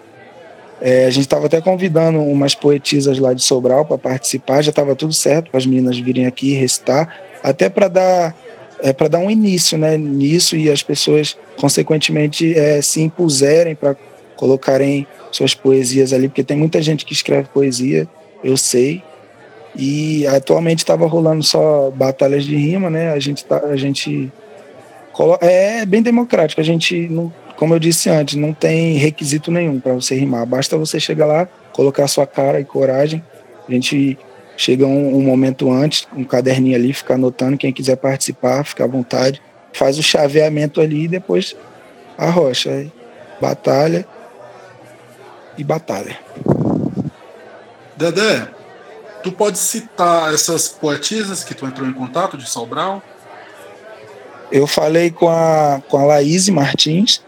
É, 0.80 1.06
a 1.06 1.10
gente 1.10 1.24
estava 1.24 1.46
até 1.46 1.60
convidando 1.60 2.20
umas 2.20 2.54
poetisas 2.54 3.18
lá 3.18 3.32
de 3.34 3.42
Sobral 3.42 3.84
para 3.84 3.98
participar, 3.98 4.62
já 4.62 4.70
estava 4.70 4.94
tudo 4.94 5.12
certo 5.12 5.50
para 5.50 5.58
as 5.58 5.66
meninas 5.66 5.98
virem 5.98 6.26
aqui 6.26 6.54
recitar, 6.54 7.20
até 7.42 7.68
para 7.68 7.88
dar 7.88 8.36
é, 8.80 8.92
para 8.92 9.08
dar 9.08 9.18
um 9.18 9.30
início 9.30 9.76
né, 9.76 9.96
nisso 9.96 10.56
e 10.56 10.70
as 10.70 10.82
pessoas, 10.82 11.36
consequentemente, 11.60 12.56
é, 12.56 12.80
se 12.80 13.00
impuserem 13.00 13.74
para 13.74 13.96
colocarem 14.36 15.06
suas 15.32 15.52
poesias 15.52 16.12
ali, 16.12 16.28
porque 16.28 16.44
tem 16.44 16.56
muita 16.56 16.80
gente 16.80 17.04
que 17.04 17.12
escreve 17.12 17.48
poesia, 17.52 18.06
eu 18.42 18.56
sei. 18.56 19.02
E 19.74 20.26
atualmente 20.26 20.78
estava 20.78 21.06
rolando 21.06 21.42
só 21.42 21.90
batalhas 21.90 22.44
de 22.44 22.56
rima, 22.56 22.88
né? 22.88 23.12
A 23.12 23.18
gente 23.18 23.44
tá, 23.44 23.58
a 23.64 23.76
gente 23.76 24.32
é 25.40 25.84
bem 25.84 26.02
democrático. 26.02 26.60
A 26.60 26.64
gente 26.64 27.08
não, 27.08 27.32
como 27.58 27.74
eu 27.74 27.80
disse 27.80 28.08
antes, 28.08 28.36
não 28.36 28.54
tem 28.54 28.96
requisito 28.98 29.50
nenhum 29.50 29.80
para 29.80 29.92
você 29.92 30.14
rimar. 30.14 30.46
Basta 30.46 30.78
você 30.78 31.00
chegar 31.00 31.26
lá, 31.26 31.48
colocar 31.72 32.06
sua 32.06 32.24
cara 32.24 32.60
e 32.60 32.64
coragem. 32.64 33.20
A 33.68 33.72
gente 33.72 34.16
chega 34.56 34.86
um, 34.86 35.16
um 35.16 35.22
momento 35.22 35.68
antes, 35.68 36.06
um 36.16 36.22
caderninho 36.22 36.76
ali, 36.76 36.92
ficar 36.92 37.14
anotando. 37.14 37.58
Quem 37.58 37.72
quiser 37.72 37.96
participar, 37.96 38.64
fica 38.64 38.84
à 38.84 38.86
vontade. 38.86 39.42
Faz 39.72 39.98
o 39.98 40.04
chaveamento 40.04 40.80
ali 40.80 41.06
e 41.06 41.08
depois 41.08 41.56
arrocha. 42.16 42.86
Batalha 43.40 44.06
e 45.58 45.64
batalha. 45.64 46.16
Dedé, 47.96 48.46
tu 49.24 49.32
pode 49.32 49.58
citar 49.58 50.32
essas 50.32 50.68
poetisas 50.68 51.42
que 51.42 51.54
tu 51.54 51.66
entrou 51.66 51.88
em 51.88 51.92
contato 51.92 52.38
de 52.38 52.48
Sobral? 52.48 53.02
Eu 54.52 54.68
falei 54.68 55.10
com 55.10 55.28
a, 55.28 55.82
com 55.88 55.98
a 55.98 56.04
Laís 56.04 56.48
Martins, 56.48 57.20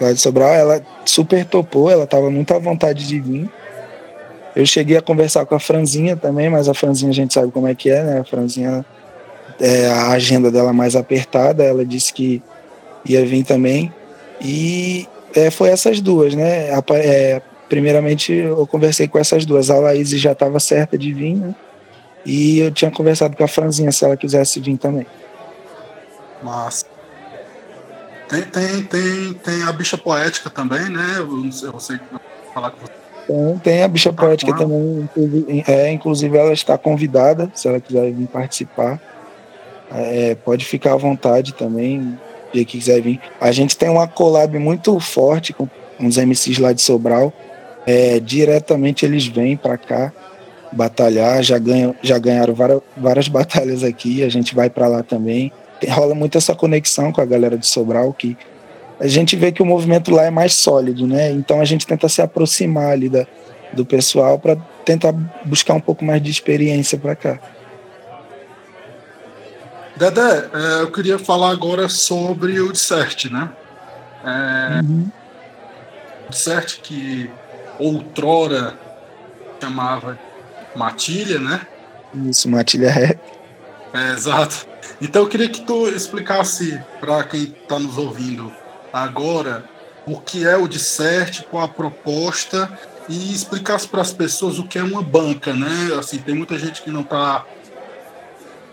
lá 0.00 0.14
Sobral, 0.16 0.52
ela 0.52 0.82
super 1.04 1.44
topou, 1.44 1.90
ela 1.90 2.04
estava 2.04 2.30
muito 2.30 2.52
à 2.54 2.58
vontade 2.58 3.06
de 3.06 3.20
vir. 3.20 3.50
Eu 4.54 4.66
cheguei 4.66 4.96
a 4.96 5.02
conversar 5.02 5.46
com 5.46 5.54
a 5.54 5.60
Franzinha 5.60 6.16
também, 6.16 6.50
mas 6.50 6.68
a 6.68 6.74
Franzinha 6.74 7.10
a 7.10 7.14
gente 7.14 7.32
sabe 7.32 7.50
como 7.50 7.66
é 7.66 7.74
que 7.74 7.90
é, 7.90 8.02
né? 8.02 8.20
A 8.20 8.24
Franzinha, 8.24 8.84
é, 9.58 9.86
a 9.86 10.10
agenda 10.10 10.50
dela 10.50 10.72
mais 10.72 10.94
apertada, 10.94 11.64
ela 11.64 11.84
disse 11.84 12.12
que 12.12 12.42
ia 13.04 13.24
vir 13.24 13.44
também. 13.44 13.92
E 14.40 15.08
é, 15.34 15.50
foi 15.50 15.70
essas 15.70 16.00
duas, 16.00 16.34
né? 16.34 16.68
É, 16.96 17.40
primeiramente, 17.68 18.32
eu 18.32 18.66
conversei 18.66 19.08
com 19.08 19.18
essas 19.18 19.46
duas. 19.46 19.70
A 19.70 19.78
Laís 19.78 20.10
já 20.10 20.32
estava 20.32 20.60
certa 20.60 20.98
de 20.98 21.12
vir, 21.14 21.36
né? 21.36 21.54
E 22.24 22.60
eu 22.60 22.70
tinha 22.70 22.90
conversado 22.90 23.36
com 23.36 23.42
a 23.42 23.48
Franzinha 23.48 23.90
se 23.90 24.04
ela 24.04 24.16
quisesse 24.16 24.60
vir 24.60 24.76
também. 24.76 25.06
Mas 26.42 26.84
tem, 28.32 28.42
tem, 28.44 28.82
tem, 28.84 29.34
tem 29.34 29.62
a 29.62 29.72
bicha 29.72 29.98
poética 29.98 30.48
também, 30.48 30.88
né? 30.88 31.16
Eu 31.18 31.26
não 31.26 31.52
sei, 31.52 31.68
eu 31.68 31.78
sei 31.78 32.00
falar 32.54 32.70
com 32.70 32.78
você. 32.78 32.92
Tem, 33.26 33.58
tem 33.58 33.82
a 33.82 33.88
bicha 33.88 34.10
tá 34.10 34.22
poética 34.22 34.56
também. 34.56 35.06
É, 35.68 35.92
inclusive, 35.92 36.38
ela 36.38 36.52
está 36.52 36.78
convidada, 36.78 37.50
se 37.54 37.68
ela 37.68 37.78
quiser 37.78 38.10
vir 38.10 38.26
participar. 38.26 38.98
É, 39.94 40.34
pode 40.34 40.64
ficar 40.64 40.94
à 40.94 40.96
vontade 40.96 41.52
também 41.52 42.18
que 42.50 42.64
quiser 42.64 43.02
vir. 43.02 43.20
A 43.38 43.52
gente 43.52 43.76
tem 43.76 43.90
uma 43.90 44.08
collab 44.08 44.58
muito 44.58 44.98
forte 44.98 45.52
com 45.52 45.68
uns 46.00 46.16
MCs 46.16 46.58
lá 46.58 46.72
de 46.72 46.80
Sobral. 46.80 47.32
É, 47.86 48.18
diretamente 48.18 49.04
eles 49.04 49.26
vêm 49.26 49.56
para 49.56 49.76
cá 49.76 50.10
batalhar, 50.72 51.42
já, 51.42 51.58
ganham, 51.58 51.94
já 52.02 52.18
ganharam 52.18 52.54
várias, 52.54 52.80
várias 52.96 53.28
batalhas 53.28 53.84
aqui, 53.84 54.22
a 54.24 54.30
gente 54.30 54.54
vai 54.54 54.70
para 54.70 54.88
lá 54.88 55.02
também. 55.02 55.52
Rola 55.90 56.14
muito 56.14 56.38
essa 56.38 56.54
conexão 56.54 57.12
com 57.12 57.20
a 57.20 57.24
galera 57.24 57.56
de 57.56 57.66
Sobral, 57.66 58.12
que 58.12 58.36
a 59.00 59.06
gente 59.06 59.34
vê 59.36 59.50
que 59.50 59.62
o 59.62 59.66
movimento 59.66 60.10
lá 60.10 60.24
é 60.24 60.30
mais 60.30 60.54
sólido, 60.54 61.06
né? 61.06 61.30
Então 61.30 61.60
a 61.60 61.64
gente 61.64 61.86
tenta 61.86 62.08
se 62.08 62.22
aproximar 62.22 62.92
ali 62.92 63.08
da, 63.08 63.26
do 63.72 63.84
pessoal 63.84 64.38
para 64.38 64.56
tentar 64.84 65.12
buscar 65.44 65.74
um 65.74 65.80
pouco 65.80 66.04
mais 66.04 66.22
de 66.22 66.30
experiência 66.30 66.98
para 66.98 67.16
cá. 67.16 67.40
Dedé, 69.96 70.48
é, 70.52 70.82
eu 70.82 70.90
queria 70.90 71.18
falar 71.18 71.50
agora 71.50 71.88
sobre 71.88 72.60
o 72.60 72.72
Dissert, 72.72 73.30
né? 73.30 73.50
É, 74.24 74.80
uhum. 74.82 75.10
O 76.28 76.30
Dissert 76.30 76.80
que 76.80 77.30
outrora 77.78 78.74
chamava 79.60 80.18
Matilha, 80.74 81.38
né? 81.38 81.60
Isso, 82.28 82.48
Matilha 82.48 82.90
Rap. 82.90 83.18
É, 83.92 84.12
exato. 84.12 84.66
Então 85.00 85.22
eu 85.22 85.28
queria 85.28 85.48
que 85.48 85.62
tu 85.62 85.88
explicasse 85.88 86.80
para 87.00 87.24
quem 87.24 87.44
está 87.44 87.78
nos 87.78 87.98
ouvindo 87.98 88.52
agora 88.92 89.64
o 90.06 90.20
que 90.20 90.46
é 90.46 90.56
o 90.56 90.66
Dissert, 90.66 91.44
qual 91.44 91.64
a 91.64 91.68
proposta 91.68 92.78
e 93.08 93.32
explicasse 93.32 93.86
para 93.86 94.00
as 94.00 94.12
pessoas 94.12 94.58
o 94.58 94.66
que 94.66 94.78
é 94.78 94.82
uma 94.82 95.02
banca, 95.02 95.52
né? 95.52 95.94
Assim, 95.98 96.18
tem 96.18 96.34
muita 96.34 96.58
gente 96.58 96.82
que 96.82 96.90
não 96.90 97.02
está 97.02 97.44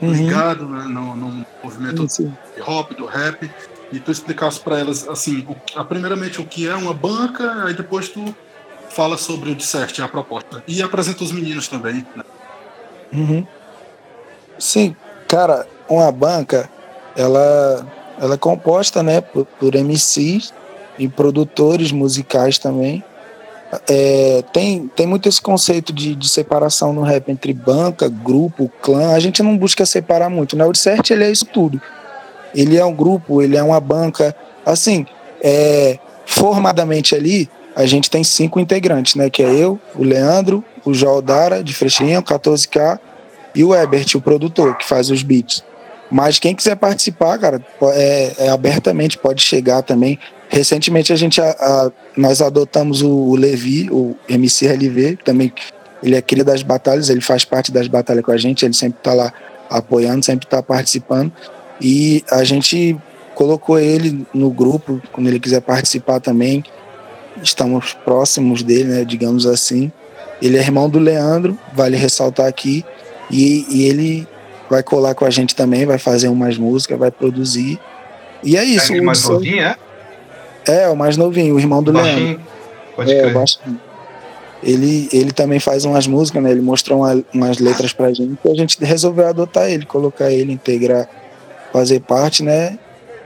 uhum. 0.01 0.11
ligado 0.11 0.67
né, 0.67 0.83
no, 0.83 1.15
no, 1.15 1.45
movimento 1.63 2.03
hip 2.03 2.61
hop, 2.65 2.91
do 2.93 3.05
rap, 3.05 3.49
e 3.91 3.99
tu 3.99 4.11
explicasse 4.11 4.59
para 4.59 4.79
elas, 4.79 5.07
assim, 5.07 5.45
o, 5.47 5.55
a, 5.75 5.83
primeiramente 5.83 6.39
o 6.39 6.45
que 6.45 6.67
é 6.67 6.75
uma 6.75 6.93
banca, 6.93 7.65
aí 7.65 7.73
depois 7.73 8.09
tu 8.09 8.35
fala 8.89 9.17
sobre 9.17 9.51
o 9.51 9.55
Dissert, 9.55 9.99
a 9.99 10.07
proposta. 10.07 10.63
E 10.67 10.81
apresenta 10.81 11.23
os 11.23 11.31
meninos 11.31 11.67
também, 11.67 12.05
né? 12.15 12.23
Uhum. 13.11 13.47
Sim, 14.57 14.95
cara, 15.29 15.67
uma 15.87 16.11
banca, 16.11 16.67
ela, 17.15 17.87
ela 18.19 18.33
é 18.33 18.37
composta, 18.37 19.03
né, 19.03 19.21
por, 19.21 19.45
por 19.45 19.75
MCs, 19.75 20.51
e 20.97 21.07
produtores 21.07 21.91
musicais 21.91 22.57
também. 22.57 23.01
É, 23.87 24.43
tem, 24.51 24.87
tem 24.95 25.05
muito 25.05 25.29
esse 25.29 25.39
conceito 25.39 25.93
de, 25.93 26.15
de 26.15 26.27
separação 26.27 26.91
no 26.91 27.03
rap 27.03 27.31
entre 27.31 27.53
banca, 27.53 28.09
grupo, 28.09 28.69
clã. 28.81 29.13
A 29.13 29.19
gente 29.19 29.41
não 29.43 29.55
busca 29.55 29.85
separar 29.85 30.29
muito, 30.29 30.57
né? 30.57 30.65
O 30.65 30.71
Dissert, 30.71 31.11
ele 31.11 31.23
é 31.23 31.31
isso 31.31 31.45
tudo. 31.45 31.79
Ele 32.53 32.77
é 32.77 32.83
um 32.83 32.93
grupo, 32.93 33.41
ele 33.41 33.55
é 33.55 33.61
uma 33.61 33.79
banca. 33.79 34.35
Assim, 34.65 35.05
é, 35.41 35.99
formadamente 36.25 37.15
ali, 37.15 37.47
a 37.75 37.85
gente 37.85 38.09
tem 38.09 38.23
cinco 38.23 38.59
integrantes, 38.59 39.13
né? 39.13 39.29
Que 39.29 39.43
é 39.43 39.53
eu, 39.53 39.79
o 39.95 40.03
Leandro, 40.03 40.65
o 40.83 40.93
Jaldara, 40.93 41.63
de 41.63 41.73
Frechinha, 41.73 42.19
o 42.19 42.23
14K, 42.23 42.99
e 43.59 43.63
o 43.65 43.75
Ebert, 43.75 44.15
o 44.15 44.21
produtor, 44.21 44.77
que 44.77 44.85
faz 44.85 45.11
os 45.11 45.21
beats. 45.21 45.65
Mas 46.09 46.39
quem 46.39 46.55
quiser 46.55 46.77
participar, 46.77 47.37
cara, 47.37 47.61
é, 47.91 48.45
é 48.45 48.49
abertamente, 48.49 49.17
pode 49.17 49.41
chegar 49.41 49.81
também. 49.81 50.17
Recentemente 50.47 51.11
a 51.11 51.15
gente 51.17 51.41
a, 51.41 51.49
a, 51.49 51.91
nós 52.15 52.41
adotamos 52.41 53.01
o, 53.01 53.09
o, 53.09 53.35
Levi, 53.35 53.89
o 53.91 54.15
MCLV, 54.29 55.17
também 55.25 55.51
ele 56.01 56.15
é 56.15 56.21
cria 56.21 56.45
das 56.45 56.63
batalhas, 56.63 57.09
ele 57.09 57.19
faz 57.19 57.43
parte 57.43 57.69
das 57.69 57.89
batalhas 57.89 58.23
com 58.23 58.31
a 58.31 58.37
gente, 58.37 58.63
ele 58.63 58.73
sempre 58.73 58.99
está 58.99 59.13
lá 59.13 59.33
apoiando, 59.69 60.23
sempre 60.23 60.45
está 60.45 60.63
participando. 60.63 61.29
E 61.81 62.23
a 62.31 62.45
gente 62.45 62.97
colocou 63.35 63.77
ele 63.77 64.25
no 64.33 64.51
grupo, 64.51 65.01
quando 65.11 65.27
ele 65.27 65.39
quiser 65.39 65.59
participar 65.59 66.21
também. 66.21 66.63
Estamos 67.43 67.93
próximos 68.05 68.63
dele, 68.63 68.85
né, 68.85 69.03
digamos 69.03 69.45
assim. 69.45 69.91
Ele 70.41 70.57
é 70.57 70.61
irmão 70.61 70.89
do 70.89 70.97
Leandro, 70.97 71.59
vale 71.73 71.97
ressaltar 71.97 72.47
aqui. 72.47 72.85
E, 73.29 73.65
e 73.69 73.85
ele 73.85 74.27
vai 74.69 74.83
colar 74.83 75.15
com 75.15 75.25
a 75.25 75.29
gente 75.29 75.55
também, 75.55 75.85
vai 75.85 75.97
fazer 75.97 76.27
umas 76.27 76.57
músicas, 76.57 76.97
vai 76.97 77.11
produzir. 77.11 77.79
E 78.43 78.55
é 78.55 78.63
isso. 78.63 78.93
É 78.93 78.99
o 78.99 79.03
mais 79.03 79.27
novinho, 79.27 79.63
é? 79.63 79.75
É, 80.67 80.87
o 80.89 80.95
mais 80.95 81.17
novinho, 81.17 81.55
o 81.55 81.59
irmão 81.59 81.81
do 81.81 81.91
baixinho. 81.91 82.25
Leandro. 82.25 82.41
Pode 82.95 83.13
é, 83.13 83.29
baixinho. 83.31 83.81
Ele, 84.61 85.09
ele 85.13 85.31
também 85.31 85.59
faz 85.59 85.85
umas 85.85 86.05
músicas, 86.05 86.43
né? 86.43 86.51
Ele 86.51 86.61
mostrou 86.61 86.99
uma, 86.99 87.23
umas 87.33 87.57
letras 87.59 87.93
pra 87.93 88.13
gente 88.13 88.37
e 88.43 88.49
a 88.49 88.53
gente 88.53 88.77
resolveu 88.83 89.27
adotar 89.27 89.69
ele, 89.69 89.85
colocar 89.85 90.31
ele, 90.31 90.51
integrar, 90.51 91.09
fazer 91.71 92.01
parte, 92.01 92.43
né? 92.43 92.77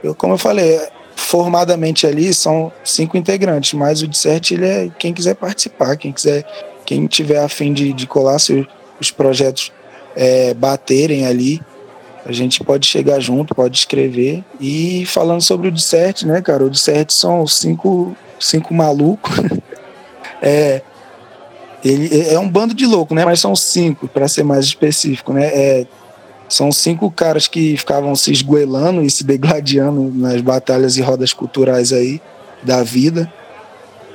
Eu, 0.02 0.14
como 0.14 0.34
eu 0.34 0.38
falei, 0.38 0.80
formadamente 1.16 2.06
ali 2.06 2.32
são 2.32 2.72
cinco 2.84 3.16
integrantes, 3.16 3.74
mas 3.74 4.00
o 4.00 4.08
Dissert, 4.08 4.52
ele 4.52 4.66
é 4.66 4.90
quem 4.98 5.12
quiser 5.12 5.34
participar, 5.34 5.96
quem 5.96 6.12
quiser, 6.12 6.44
quem 6.86 7.06
tiver 7.06 7.38
afim 7.38 7.72
de, 7.72 7.92
de 7.92 8.06
colar 8.06 8.38
seus, 8.38 8.66
os 9.00 9.10
projetos 9.10 9.72
é, 10.16 10.54
baterem 10.54 11.26
ali, 11.26 11.60
a 12.26 12.32
gente 12.32 12.64
pode 12.64 12.86
chegar 12.86 13.20
junto, 13.20 13.54
pode 13.54 13.76
escrever. 13.76 14.42
E 14.58 15.04
falando 15.06 15.42
sobre 15.42 15.68
o 15.68 15.72
Dissert, 15.72 16.24
né, 16.24 16.40
cara? 16.40 16.64
O 16.64 16.70
Dissert 16.70 17.10
são 17.10 17.46
cinco, 17.46 18.16
cinco 18.40 18.72
malucos. 18.72 19.36
é, 20.40 20.80
ele 21.84 22.26
é 22.28 22.38
um 22.38 22.48
bando 22.48 22.72
de 22.72 22.86
louco, 22.86 23.14
né? 23.14 23.24
Mas 23.24 23.40
são 23.40 23.54
cinco, 23.54 24.08
para 24.08 24.26
ser 24.26 24.42
mais 24.42 24.64
específico, 24.64 25.34
né? 25.34 25.46
É, 25.46 25.86
são 26.48 26.72
cinco 26.72 27.10
caras 27.10 27.46
que 27.46 27.76
ficavam 27.76 28.16
se 28.16 28.32
esgoelando 28.32 29.02
e 29.02 29.10
se 29.10 29.22
degladiando 29.22 30.10
nas 30.14 30.40
batalhas 30.40 30.96
e 30.96 31.02
rodas 31.02 31.32
culturais 31.32 31.92
aí 31.92 32.22
da 32.62 32.82
vida. 32.82 33.30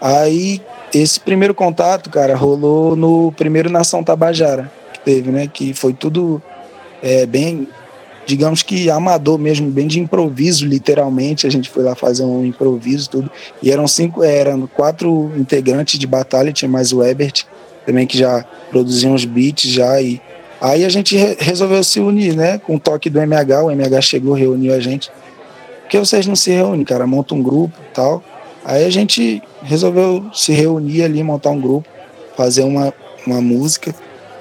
Aí, 0.02 0.62
esse 0.92 1.20
primeiro 1.20 1.54
contato, 1.54 2.10
cara, 2.10 2.36
rolou 2.36 2.96
no 2.96 3.32
primeiro 3.34 3.70
Nação 3.70 4.04
Tabajara 4.04 4.79
que 5.00 5.06
teve, 5.06 5.32
né? 5.32 5.48
Que 5.48 5.74
foi 5.74 5.94
tudo 5.94 6.42
é, 7.02 7.26
bem 7.26 7.68
digamos 8.30 8.62
que 8.62 8.92
amador 8.92 9.40
mesmo, 9.40 9.72
bem 9.72 9.88
de 9.88 10.00
improviso, 10.00 10.64
literalmente. 10.64 11.48
A 11.48 11.50
gente 11.50 11.68
foi 11.68 11.84
lá 11.84 11.96
fazer 11.96 12.24
um 12.24 12.46
improviso, 12.46 13.10
tudo. 13.10 13.32
E 13.62 13.72
eram 13.72 13.88
cinco, 13.88 14.24
eram 14.24 14.68
quatro 14.68 15.32
integrantes 15.36 15.98
de 15.98 16.06
batalha, 16.06 16.54
tinha 16.54 16.70
mais 16.70 16.94
o 16.94 17.04
Ebert, 17.04 17.46
também 17.88 18.06
que 18.06 18.16
já 18.16 18.46
produzia 18.70 19.10
uns 19.10 19.26
beats 19.26 19.72
já. 19.72 20.00
E 20.00 20.22
aí 20.62 20.86
a 20.86 20.90
gente 20.90 21.18
re 21.18 21.38
resolveu 21.40 21.84
se 21.84 22.00
unir, 22.00 22.36
né? 22.36 22.60
Com 22.60 22.76
o 22.76 22.80
toque 22.80 23.10
do 23.10 23.20
MH, 23.20 23.64
o 23.64 23.72
MH 23.72 24.02
chegou, 24.02 24.36
reuniu 24.36 24.76
a 24.76 24.80
gente. 24.80 25.10
Por 25.82 25.90
que 25.90 25.98
vocês 25.98 26.28
não 26.28 26.36
se 26.36 26.52
reúnem, 26.52 26.86
cara? 26.86 27.08
Monta 27.08 27.34
um 27.34 27.42
grupo 27.42 27.76
tal. 27.96 28.24
Aí 28.64 28.86
a 28.86 28.92
gente 28.92 29.42
resolveu 29.64 30.30
se 30.32 30.52
reunir 30.52 31.02
ali, 31.02 31.24
montar 31.24 31.50
um 31.50 31.60
grupo, 31.60 31.90
fazer 32.38 32.62
uma, 32.62 32.94
uma 33.26 33.42
música. 33.42 33.96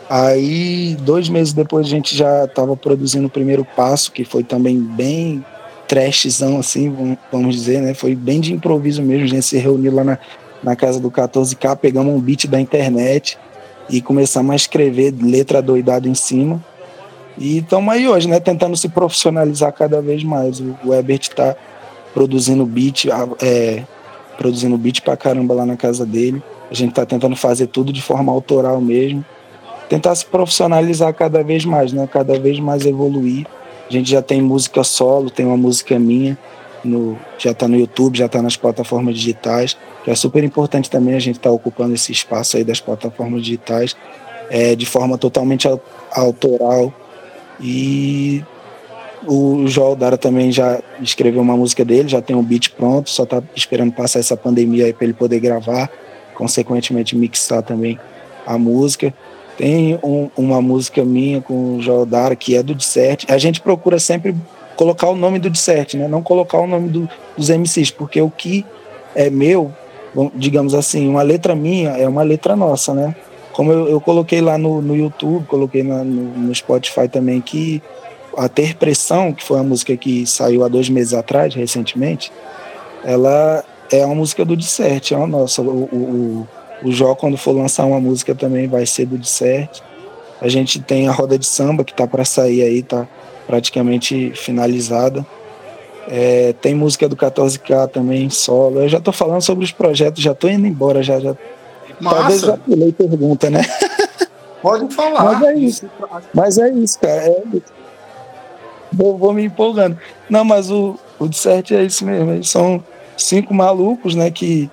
Aí, 0.09 0.97
dois 1.01 1.29
meses 1.29 1.53
depois, 1.53 1.87
a 1.87 1.91
gente 1.91 2.17
já 2.17 2.45
estava 2.45 2.75
produzindo 2.75 3.27
o 3.27 3.31
primeiro 3.31 3.65
passo, 3.65 4.11
que 4.11 4.25
foi 4.25 4.43
também 4.43 4.79
bem 4.79 5.45
trashzão, 5.87 6.59
assim, 6.59 7.17
vamos 7.31 7.55
dizer, 7.55 7.83
né? 7.83 7.93
Foi 7.93 8.15
bem 8.15 8.41
de 8.41 8.55
improviso 8.55 9.03
mesmo. 9.03 9.25
A 9.25 9.29
gente 9.29 9.45
se 9.45 9.59
reuniu 9.59 9.95
lá 9.95 10.05
na, 10.05 10.19
na 10.63 10.75
casa 10.75 10.99
do 10.99 11.11
14K, 11.11 11.77
pegamos 11.77 12.15
um 12.15 12.21
beat 12.21 12.47
da 12.47 12.59
internet 12.59 13.39
e 13.91 14.01
começamos 14.01 14.51
a 14.51 14.57
escrever 14.57 15.15
letra 15.21 15.61
doidada 15.61 16.09
em 16.09 16.15
cima. 16.15 16.63
E 17.37 17.59
estamos 17.59 17.93
aí 17.93 18.09
hoje, 18.09 18.29
né? 18.29 18.41
Tentando 18.41 18.77
se 18.79 18.89
profissionalizar 18.89 19.73
cada 19.75 20.01
vez 20.01 20.25
mais. 20.25 20.59
O, 20.59 20.95
Ebert 20.95 21.29
está 21.29 21.55
produzindo 22.15 22.65
beat, 22.65 23.07
é, 23.43 23.83
produzindo 24.39 24.77
beat 24.79 25.03
pra 25.03 25.19
caramba 25.19 25.55
lá 25.55 25.67
na 25.67 25.77
casa 25.77 26.07
dele. 26.07 26.43
A 26.71 26.75
gente 26.75 26.91
está 26.91 27.05
tentando 27.05 27.37
fazer 27.37 27.67
tudo 27.67 27.93
de 27.93 28.01
forma 28.01 28.33
autoral 28.33 28.81
mesmo 28.81 29.25
tentar 29.89 30.15
se 30.15 30.27
profissionalizar 30.27 31.13
cada 31.15 31.43
vez 31.43 31.65
mais, 31.65 31.93
né? 31.93 32.09
Cada 32.11 32.39
vez 32.39 32.61
mais 32.61 32.85
evoluir. 32.85 33.47
A 33.89 33.93
gente 33.93 34.11
já 34.11 34.21
tem 34.21 34.43
música 34.43 34.85
solo, 34.85 35.31
tem 35.31 35.47
uma 35.47 35.57
música 35.57 35.99
minha, 35.99 36.37
no, 36.85 37.19
já 37.39 37.53
está 37.53 37.67
no 37.67 37.77
YouTube, 37.77 38.19
já 38.19 38.27
está 38.27 38.43
nas 38.43 38.57
plataformas 38.57 39.15
digitais, 39.17 39.77
que 40.05 40.11
é 40.11 40.15
super 40.15 40.45
importante 40.45 40.91
também 40.91 41.15
a 41.15 41.19
gente 41.19 41.37
estar 41.37 41.49
tá 41.49 41.55
ocupando 41.55 41.95
esse 41.95 42.13
espaço 42.13 42.57
aí 42.57 42.65
das 42.65 42.81
plataformas 42.81 43.43
digitais 43.43 43.97
é, 44.51 44.75
de 44.77 44.85
forma 44.85 45.17
totalmente 45.17 45.67
autoral. 46.13 46.93
E 47.61 48.45
o 49.27 49.67
Joel 49.67 49.97
Dara 49.97 50.17
também 50.17 50.53
já 50.53 50.81
escreveu 51.01 51.41
uma 51.43 51.57
música 51.57 51.85
dele, 51.85 52.09
já 52.09 52.21
tem 52.21 52.37
um 52.37 52.43
beat 52.43 52.71
pronto, 52.71 53.11
só 53.11 53.25
está 53.25 53.43
esperando 53.55 53.93
passar 53.93 54.21
essa 54.21 54.37
pandemia 54.37 54.85
aí 54.87 54.93
para 54.93 55.05
ele 55.05 55.15
poder 55.15 55.41
gravar, 55.41 55.91
consequentemente 56.35 57.17
mixar 57.17 57.63
também 57.63 57.99
a 58.47 58.57
música. 58.57 59.13
Tem 59.59 59.99
um, 60.05 60.31
uma 60.37 60.63
música 60.63 61.05
minha 61.05 61.41
com 61.43 61.77
o 61.77 61.83
Jaldara, 61.83 62.37
que 62.37 62.55
é 62.55 62.63
do 62.63 62.77
Dissert. 62.77 63.25
A 63.29 63.37
gente 63.39 63.61
procura 63.61 63.99
sempre 63.99 64.33
colocar 64.77 65.09
o 65.09 65.17
nome 65.17 65.41
do 65.41 65.51
Dissert, 65.51 65.95
né? 65.95 66.07
Não 66.07 66.23
colocar 66.23 66.59
o 66.59 66.67
nome 66.69 66.89
do, 66.89 67.09
dos 67.37 67.51
MCs, 67.51 67.91
porque 67.91 68.23
o 68.23 68.31
que 68.31 68.65
é 69.17 69.29
meu, 69.29 69.73
digamos 70.37 70.75
assim, 70.75 71.09
uma 71.09 71.23
letra 71.23 71.57
minha 71.57 71.91
é 71.91 72.07
uma 72.07 72.23
letra 72.23 72.55
nossa, 72.55 72.95
né? 72.95 73.17
Como 73.53 73.73
eu, 73.73 73.89
eu 73.89 74.01
coloquei 74.01 74.41
lá 74.41 74.57
no, 74.57 74.81
no 74.81 74.95
YouTube, 74.95 75.45
coloquei 75.47 75.83
na, 75.83 76.05
no, 76.05 76.23
no 76.39 76.55
Spotify 76.55 77.09
também, 77.09 77.41
que 77.41 77.83
a 78.37 78.49
Ter 78.49 78.77
Pressão, 78.77 79.33
que 79.33 79.43
foi 79.43 79.59
a 79.59 79.65
música 79.65 79.97
que 79.97 80.25
saiu 80.25 80.63
há 80.63 80.69
dois 80.69 80.89
meses 80.89 81.13
atrás, 81.13 81.53
recentemente, 81.53 82.31
ela 83.03 83.65
é 83.91 84.07
uma 84.07 84.15
música 84.15 84.45
do 84.45 84.57
Dissert, 84.57 85.11
é 85.11 85.17
a 85.17 85.27
nossa. 85.27 85.61
O, 85.63 85.85
o, 85.85 86.49
o 86.83 86.93
Jó, 86.93 87.15
quando 87.15 87.37
for 87.37 87.53
lançar 87.53 87.85
uma 87.85 88.01
música 88.01 88.35
também, 88.35 88.69
vai 88.69 88.87
ser 88.87 89.07
do 89.07 89.19
Dissert. 89.19 89.81
A 90.41 90.49
gente 90.49 90.81
tem 90.81 91.09
a 91.09 91.13
roda 91.13 91.39
de 91.39 91.47
samba 91.47 91.85
que 91.85 91.93
tá 91.93 92.07
para 92.07 92.25
sair 92.25 92.63
aí, 92.63 92.83
tá 92.83 93.07
praticamente 93.47 94.33
finalizada. 94.37 95.27
É, 96.09 96.55
tem 96.61 96.75
música 96.75 97.09
do 97.09 97.17
14K 97.17 97.89
também, 97.89 98.31
solo. 98.31 98.83
Eu 98.83 98.89
já 98.89 99.01
tô 99.01 99.13
falando 99.13 99.43
sobre 99.43 99.65
os 99.65 99.73
projetos, 99.73 100.23
já 100.23 100.35
tô 100.35 100.49
indo 100.49 100.67
embora, 100.67 101.03
já. 101.03 101.19
já... 101.19 101.37
Talvez 102.03 102.41
já 102.43 102.57
pulei 102.57 102.93
pergunta, 102.93 103.51
né? 103.51 103.63
Pode 104.63 104.93
falar. 104.95 105.25
Mas 105.25 105.43
é 105.43 105.55
isso. 105.55 105.91
Mas 106.35 106.59
é 106.59 106.71
isso, 106.71 106.99
cara. 106.99 107.23
É 107.23 107.43
isso. 107.53 107.79
Vou, 108.93 109.19
vou, 109.19 109.33
me 109.33 109.45
empolgando. 109.45 109.99
Não, 110.31 110.45
mas 110.45 110.71
o, 110.71 110.99
o 111.19 111.29
Dissert 111.29 111.73
é 111.73 111.85
isso 111.85 112.05
mesmo. 112.07 112.33
Eles 112.33 112.49
são 112.49 112.83
cinco 113.17 113.53
malucos, 113.53 114.15
né? 114.15 114.31
Que 114.31 114.71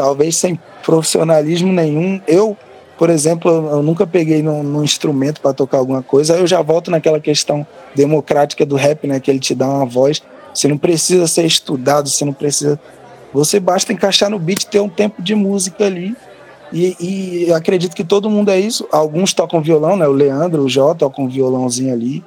talvez 0.00 0.34
sem 0.34 0.58
profissionalismo 0.82 1.70
nenhum. 1.70 2.22
Eu, 2.26 2.56
por 2.96 3.10
exemplo, 3.10 3.50
eu 3.50 3.82
nunca 3.82 4.06
peguei 4.06 4.40
num, 4.40 4.62
num 4.62 4.82
instrumento 4.82 5.42
para 5.42 5.52
tocar 5.52 5.76
alguma 5.76 6.02
coisa. 6.02 6.38
Eu 6.38 6.46
já 6.46 6.62
volto 6.62 6.90
naquela 6.90 7.20
questão 7.20 7.66
democrática 7.94 8.64
do 8.64 8.76
rap, 8.76 9.06
né? 9.06 9.20
Que 9.20 9.30
ele 9.30 9.38
te 9.38 9.54
dá 9.54 9.68
uma 9.68 9.84
voz. 9.84 10.22
Você 10.54 10.66
não 10.68 10.78
precisa 10.78 11.26
ser 11.26 11.44
estudado, 11.44 12.08
você 12.08 12.24
não 12.24 12.32
precisa. 12.32 12.80
Você 13.34 13.60
basta 13.60 13.92
encaixar 13.92 14.30
no 14.30 14.38
beat, 14.38 14.64
ter 14.64 14.80
um 14.80 14.88
tempo 14.88 15.20
de 15.20 15.34
música 15.34 15.84
ali. 15.84 16.16
E, 16.72 16.96
e 17.46 17.52
acredito 17.52 17.94
que 17.94 18.02
todo 18.02 18.30
mundo 18.30 18.50
é 18.50 18.58
isso. 18.58 18.88
Alguns 18.90 19.34
tocam 19.34 19.60
violão, 19.60 19.96
né? 19.96 20.08
O 20.08 20.12
Leandro, 20.12 20.62
o 20.62 20.68
Jó 20.68 20.94
tocam 20.94 21.26
um 21.26 21.28
violãozinho 21.28 21.92
ali. 21.92 22.24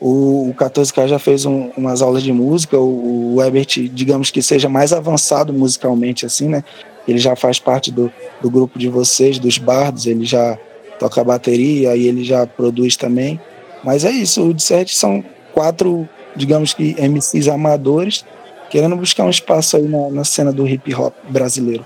O, 0.00 0.50
o 0.50 0.54
14K 0.54 1.08
já 1.08 1.18
fez 1.18 1.44
um, 1.44 1.70
umas 1.76 2.02
aulas 2.02 2.22
de 2.22 2.32
música. 2.32 2.78
O, 2.78 3.34
o 3.34 3.42
Ebert, 3.42 3.90
digamos 3.92 4.30
que 4.30 4.40
seja 4.40 4.68
mais 4.68 4.92
avançado 4.92 5.52
musicalmente, 5.52 6.24
assim, 6.24 6.48
né? 6.48 6.62
Ele 7.06 7.18
já 7.18 7.34
faz 7.34 7.58
parte 7.58 7.90
do, 7.90 8.12
do 8.40 8.50
grupo 8.50 8.78
de 8.78 8.88
vocês, 8.88 9.38
dos 9.38 9.58
bardos, 9.58 10.06
ele 10.06 10.24
já 10.24 10.58
toca 10.98 11.24
bateria 11.24 11.96
e 11.96 12.06
ele 12.06 12.24
já 12.24 12.46
produz 12.46 12.96
também. 12.96 13.40
Mas 13.82 14.04
é 14.04 14.10
isso, 14.10 14.46
o 14.46 14.54
Dissert 14.54 14.88
são 14.88 15.24
quatro, 15.52 16.08
digamos 16.36 16.74
que 16.74 16.94
MCs 17.00 17.48
amadores 17.48 18.24
querendo 18.70 18.96
buscar 18.96 19.24
um 19.24 19.30
espaço 19.30 19.76
aí 19.76 19.86
na, 19.86 20.08
na 20.10 20.24
cena 20.24 20.52
do 20.52 20.66
hip 20.66 20.94
hop 20.94 21.12
brasileiro. 21.28 21.84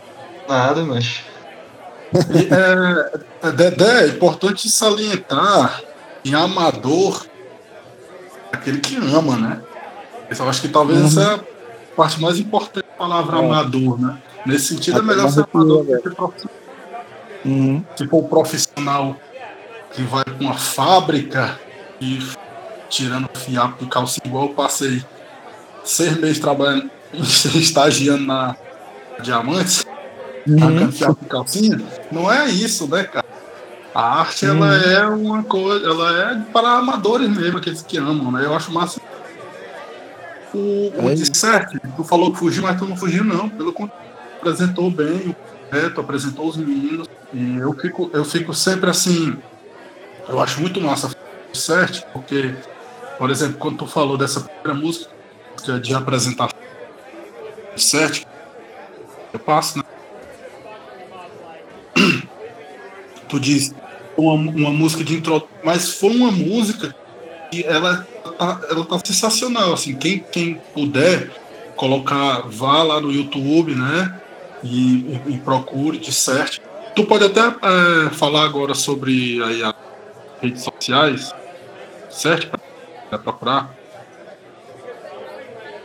Nada, 0.49 0.85
mas. 0.85 1.23
é, 3.43 3.51
Dedé, 3.51 4.05
é 4.05 4.09
importante 4.09 4.69
salientar 4.69 5.83
em 6.25 6.35
amador 6.35 7.27
aquele 8.53 8.79
que 8.79 8.97
ama, 8.97 9.37
né? 9.37 9.63
Eu 10.39 10.49
acho 10.49 10.61
que 10.61 10.69
talvez 10.69 11.01
uhum. 11.01 11.07
essa 11.07 11.23
é 11.23 11.35
a 11.35 11.41
parte 11.97 12.21
mais 12.21 12.39
importante 12.39 12.87
da 12.87 12.97
palavra 12.97 13.37
é. 13.37 13.41
amador, 13.41 14.01
né? 14.01 14.19
Nesse 14.47 14.75
sentido, 14.75 14.99
é 14.99 15.03
melhor 15.03 15.31
ser 15.31 15.47
amador 15.53 15.85
do 15.85 16.03
que 16.03 16.11
profissional. 16.11 16.65
Uhum. 17.45 17.85
Se 17.97 18.07
for 18.07 18.25
um 18.25 18.29
profissional 18.29 19.17
que 19.93 20.03
vai 20.03 20.25
para 20.25 20.35
uma 20.41 20.55
fábrica 20.55 21.59
e 22.01 22.19
tirando 22.89 23.29
fiapo 23.35 23.85
de 23.85 23.91
calcinha, 23.91 24.27
igual 24.27 24.47
eu 24.47 24.55
passei 24.55 25.05
seis 25.85 26.17
meses 26.19 26.39
trabalhando, 26.39 26.91
estagiando 27.13 28.25
na 28.25 28.57
Diamantes, 29.23 29.85
uhum. 30.47 30.93
fiapo 30.93 31.23
de 31.23 31.29
calcinha, 31.29 31.81
não 32.11 32.31
é 32.31 32.49
isso, 32.49 32.89
né, 32.89 33.05
cara? 33.05 33.25
A 33.95 34.21
arte, 34.21 34.45
ela 34.45 34.67
uhum. 34.67 34.73
é 34.73 35.07
uma 35.07 35.43
coisa, 35.45 35.87
ela 35.87 36.33
é 36.33 36.41
para 36.53 36.79
amadores 36.79 37.29
mesmo, 37.29 37.59
aqueles 37.59 37.81
que 37.81 37.97
amam, 37.97 38.33
né? 38.33 38.45
Eu 38.45 38.55
acho 38.55 38.73
massa. 38.73 39.01
O, 40.53 40.93
o 41.03 41.11
é. 41.11 41.15
Dissert, 41.15 41.69
tu 41.97 42.05
falou 42.05 42.33
que 42.33 42.39
fugiu, 42.39 42.65
mas 42.65 42.77
tu 42.79 42.87
não 42.87 42.97
fugiu, 42.97 43.23
não. 43.23 43.49
Pelo 43.49 43.73
contrário, 43.73 44.14
apresentou 44.45 44.91
bem 44.91 45.31
o 45.31 45.35
projeto, 45.35 46.01
apresentou 46.01 46.49
os 46.49 46.57
meninos. 46.57 47.09
E 47.33 47.57
eu 47.57 47.73
fico, 47.73 48.11
eu 48.13 48.25
fico 48.25 48.53
sempre 48.53 48.91
assim. 48.91 49.37
Eu 50.29 50.41
acho 50.41 50.61
muito 50.61 50.81
massa 50.81 51.09
o 51.09 51.53
Dissert, 51.53 52.03
porque, 52.13 52.55
por 53.19 53.31
exemplo, 53.31 53.57
quando 53.59 53.79
tu 53.79 53.87
falou 53.87 54.19
dessa 54.19 54.41
primeira 54.41 54.75
música 54.75 55.11
de 55.83 55.95
apresentação 55.95 56.59
do 56.59 57.75
Dissert, 57.75 58.25
eu 59.33 59.39
passo, 59.41 59.79
né? 59.79 59.85
Tu 63.29 63.41
diz, 63.41 63.75
uma, 64.17 64.35
uma 64.35 64.71
música 64.71 65.03
de 65.03 65.17
intro, 65.17 65.49
mas 65.65 65.95
foi 65.95 66.15
uma 66.15 66.31
música 66.31 66.95
que 67.51 67.65
ela 67.65 68.07
tá, 68.39 68.61
ela 68.71 68.85
tá 68.85 69.01
sensacional, 69.05 69.73
assim, 69.73 69.97
quem, 69.97 70.19
quem 70.21 70.55
puder 70.73 71.31
colocar, 71.75 72.43
vá 72.43 72.83
lá 72.83 73.01
no 73.01 73.11
YouTube, 73.11 73.75
né, 73.75 74.21
e, 74.65 75.21
e, 75.27 75.39
procure 75.39 75.99
de 75.99 76.13
certo. 76.13 76.61
Tu 76.97 77.05
pode 77.05 77.25
até 77.25 77.41
é, 77.41 78.11
falar 78.11 78.45
agora 78.45 78.75
sobre 78.75 79.43
aí, 79.45 79.63
as 79.63 79.75
redes 80.41 80.63
sociais, 80.63 81.35
certo? 82.09 82.59
Para 83.11 83.19
procurar. 83.19 83.75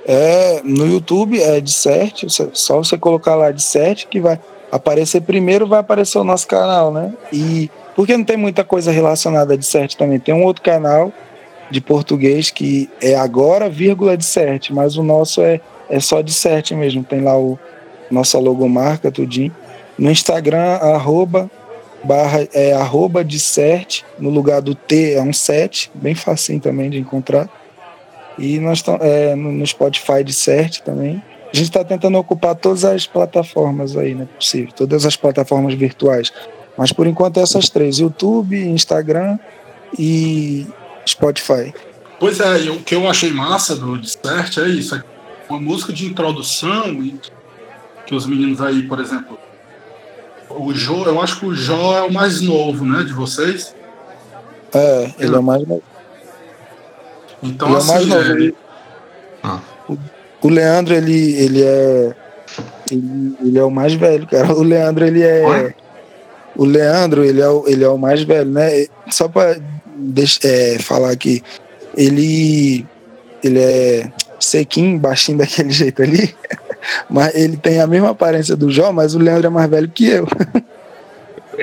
É, 0.06 0.62
no 0.64 0.88
YouTube 0.88 1.40
é 1.42 1.60
de 1.60 1.72
certo, 1.72 2.28
só 2.54 2.78
você 2.78 2.98
colocar 2.98 3.36
lá 3.36 3.52
de 3.52 3.62
certo 3.62 4.08
que 4.08 4.20
vai 4.20 4.40
aparecer 4.72 5.22
primeiro, 5.22 5.68
vai 5.68 5.80
aparecer 5.80 6.18
o 6.18 6.24
nosso 6.24 6.48
canal, 6.48 6.92
né? 6.92 7.14
E 7.34 7.70
porque 7.96 8.16
não 8.16 8.24
tem 8.24 8.38
muita 8.38 8.64
coisa 8.64 8.92
relacionada 8.92 9.58
de 9.58 9.66
CERT 9.66 9.96
também. 9.96 10.20
Tem 10.20 10.34
um 10.34 10.44
outro 10.44 10.64
canal 10.64 11.12
de 11.70 11.82
português 11.82 12.50
que 12.50 12.90
é 13.02 13.16
agora, 13.16 13.70
vírgula 13.70 14.16
de 14.16 14.24
CERT, 14.24 14.72
mas 14.72 14.96
o 14.96 15.04
nosso 15.04 15.42
é, 15.42 15.60
é 15.90 16.00
só 16.00 16.22
de 16.22 16.32
CERT 16.32 16.72
mesmo. 16.72 17.04
Tem 17.04 17.22
lá 17.22 17.38
o 17.38 17.60
nossa 18.10 18.38
logomarca, 18.40 19.12
tudinho. 19.12 19.56
No 19.98 20.10
Instagram, 20.10 20.76
arroba, 20.76 21.50
barra, 22.04 22.48
é 22.54 22.74
arroba 22.74 23.24
de 23.24 23.40
CERT, 23.40 24.04
no 24.18 24.30
lugar 24.30 24.62
do 24.62 24.74
T 24.74 25.14
é 25.14 25.22
um 25.22 25.34
7, 25.34 25.92
bem 25.94 26.16
facinho 26.16 26.60
também 26.60 26.90
de 26.90 26.98
encontrar. 26.98 27.50
E 28.38 28.60
nós 28.60 28.84
é, 29.02 29.36
no 29.36 29.66
Spotify 29.68 30.24
de 30.24 30.34
CERT 30.34 30.80
também. 30.80 31.22
A 31.52 31.58
gente 31.58 31.66
está 31.66 31.84
tentando 31.84 32.18
ocupar 32.18 32.56
todas 32.56 32.86
as 32.86 33.08
plataformas 33.08 33.98
aí, 33.98 34.14
né? 34.14 34.28
Possível, 34.36 34.72
todas 34.74 35.06
as 35.06 35.16
plataformas 35.16 35.74
virtuais. 35.74 36.32
Mas 36.78 36.94
por 36.94 37.08
enquanto 37.08 37.40
é 37.40 37.44
essas 37.44 37.70
três: 37.70 37.98
YouTube, 37.98 38.56
Instagram 38.56 39.38
e 39.98 40.66
Spotify. 41.08 41.74
Pois 42.20 42.40
é, 42.40 42.70
o 42.70 42.80
que 42.80 42.94
eu 42.94 43.10
achei 43.10 43.32
massa 43.32 43.76
do 43.76 43.98
Despert 43.98 44.58
é 44.60 44.68
isso: 44.68 44.96
é 44.96 45.04
uma 45.50 45.60
música 45.60 45.92
de 45.92 46.06
introdução 46.06 47.04
que 48.10 48.16
os 48.16 48.26
meninos 48.26 48.60
aí, 48.60 48.82
por 48.88 49.00
exemplo, 49.00 49.38
o 50.50 50.74
Jô, 50.74 51.06
eu 51.06 51.22
acho 51.22 51.40
que 51.40 51.46
o 51.46 51.54
Jó 51.54 51.96
é 51.96 52.02
o 52.02 52.12
mais 52.12 52.42
novo, 52.42 52.84
né, 52.84 53.04
de 53.04 53.14
vocês. 53.14 53.76
É, 54.74 55.14
ele 55.20 55.36
é 55.36 55.38
o 55.38 55.44
mais 55.44 55.66
novo. 55.68 55.84
Então, 57.44 57.68
ele 57.68 57.78
assim, 57.78 57.92
é 57.92 57.94
o, 57.94 57.98
assim, 57.98 58.10
mais 58.10 58.26
novo. 58.26 58.40
Ele... 58.40 58.56
Ah. 59.44 59.60
O, 59.88 59.98
o 60.42 60.50
Leandro, 60.50 60.96
ele, 60.96 61.34
ele 61.36 61.62
é. 61.62 62.16
Ele, 62.90 63.36
ele, 63.42 63.60
é 63.60 63.64
o 63.64 63.70
mais 63.70 63.94
velho, 63.94 64.26
cara. 64.26 64.52
O 64.56 64.64
Leandro, 64.64 65.06
ele 65.06 65.22
é. 65.22 65.46
Oi? 65.46 65.76
O 66.56 66.66
Leandro, 66.66 67.24
ele 67.24 67.42
é 67.42 67.48
o, 67.48 67.64
ele 67.68 67.84
é 67.84 67.90
o 67.90 67.98
mais 68.00 68.24
velho, 68.24 68.50
né? 68.50 68.88
Só 69.12 69.28
para 69.28 69.56
é, 70.44 70.80
falar 70.80 71.12
aqui, 71.12 71.44
ele, 71.96 72.88
ele 73.44 73.60
é 73.60 74.12
sequinho, 74.40 74.98
baixinho 74.98 75.38
daquele 75.38 75.70
jeito 75.72 76.02
ali, 76.02 76.36
mas 77.10 77.34
ele 77.36 77.58
tem 77.58 77.80
a 77.80 77.88
mesma 77.88 78.10
aparência 78.10 78.56
do 78.56 78.72
Jó, 78.72 78.92
mas 78.92 79.16
o 79.16 79.20
Leandro 79.20 79.48
é 79.48 79.50
mais 79.50 79.70
velho 79.70 79.90
que 79.90 80.08
eu. 80.08 80.28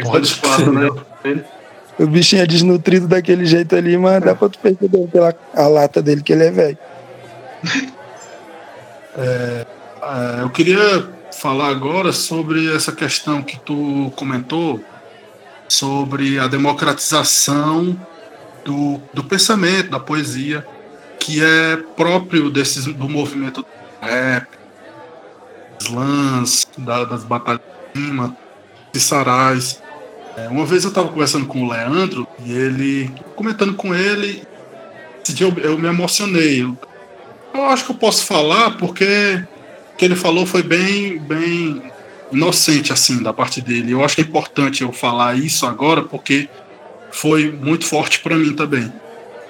Pode 0.05 0.35
falar, 0.35 0.71
né? 0.73 0.91
O 1.99 2.07
bichinho 2.07 2.43
é 2.43 2.47
desnutrido 2.47 3.09
daquele 3.09 3.47
jeito 3.47 3.75
ali, 3.75 3.97
mas 3.97 4.23
dá 4.23 4.35
pra 4.35 4.51
tu 4.51 4.59
perceber 4.59 5.07
pela 5.09 5.35
a 5.55 5.67
lata 5.67 6.03
dele 6.03 6.23
que 6.23 6.33
ele 6.33 6.45
é 6.45 6.51
velho. 6.51 6.79
É, 9.19 9.65
é, 10.03 10.43
eu 10.43 10.51
queria 10.51 11.09
falar 11.33 11.69
agora 11.69 12.13
sobre 12.13 12.71
essa 12.77 12.93
questão 12.93 13.43
que 13.43 13.59
tu 13.59 14.13
comentou 14.15 14.79
sobre 15.67 16.39
a 16.39 16.47
democratização 16.47 17.99
do, 18.63 19.01
do 19.15 19.25
pensamento, 19.25 19.89
da 19.89 19.99
poesia, 19.99 20.67
que 21.19 21.43
é 21.43 21.77
próprio 21.97 22.51
desses, 22.51 22.85
do 22.85 23.09
movimento 23.09 23.63
do 23.63 23.67
rap, 24.07 24.47
slams, 25.81 26.69
da, 26.79 27.05
das 27.05 27.25
batalhas 27.25 27.61
de 27.95 28.01
cima, 28.01 28.37
de 28.93 29.01
sarais. 29.01 29.83
É, 30.37 30.49
uma 30.49 30.67
vez 30.67 30.85
eu 30.85 30.91
estava 30.91 31.09
conversando 31.09 31.47
com 31.47 31.63
o 31.63 31.71
Leandro 31.71 32.27
e 32.45 32.53
ele, 32.53 33.11
comentando 33.35 33.75
com 33.75 33.95
ele, 33.95 34.43
esse 35.23 35.33
dia 35.35 35.47
eu, 35.47 35.59
eu 35.59 35.79
me 35.79 35.89
emocionei. 35.89 36.63
Eu, 36.63 36.77
eu 37.55 37.65
acho 37.65 37.85
que 37.85 37.91
eu 37.91 37.97
posso 37.97 38.25
falar 38.25 38.73
porque 38.73 39.43
que 39.97 40.05
ele 40.05 40.15
falou 40.15 40.45
foi 40.45 40.63
bem, 40.63 41.19
bem 41.19 41.83
inocente 42.31 42.93
assim 42.93 43.23
da 43.23 43.33
parte 43.33 43.61
dele. 43.61 43.93
Eu 43.93 44.05
acho 44.05 44.15
que 44.17 44.21
é 44.21 44.25
importante 44.25 44.83
eu 44.83 44.93
falar 44.93 45.39
isso 45.39 45.67
agora 45.67 46.03
porque 46.03 46.49
foi 47.11 47.51
muito 47.51 47.87
forte 47.87 48.21
para 48.21 48.37
mim 48.37 48.53
também. 48.53 48.93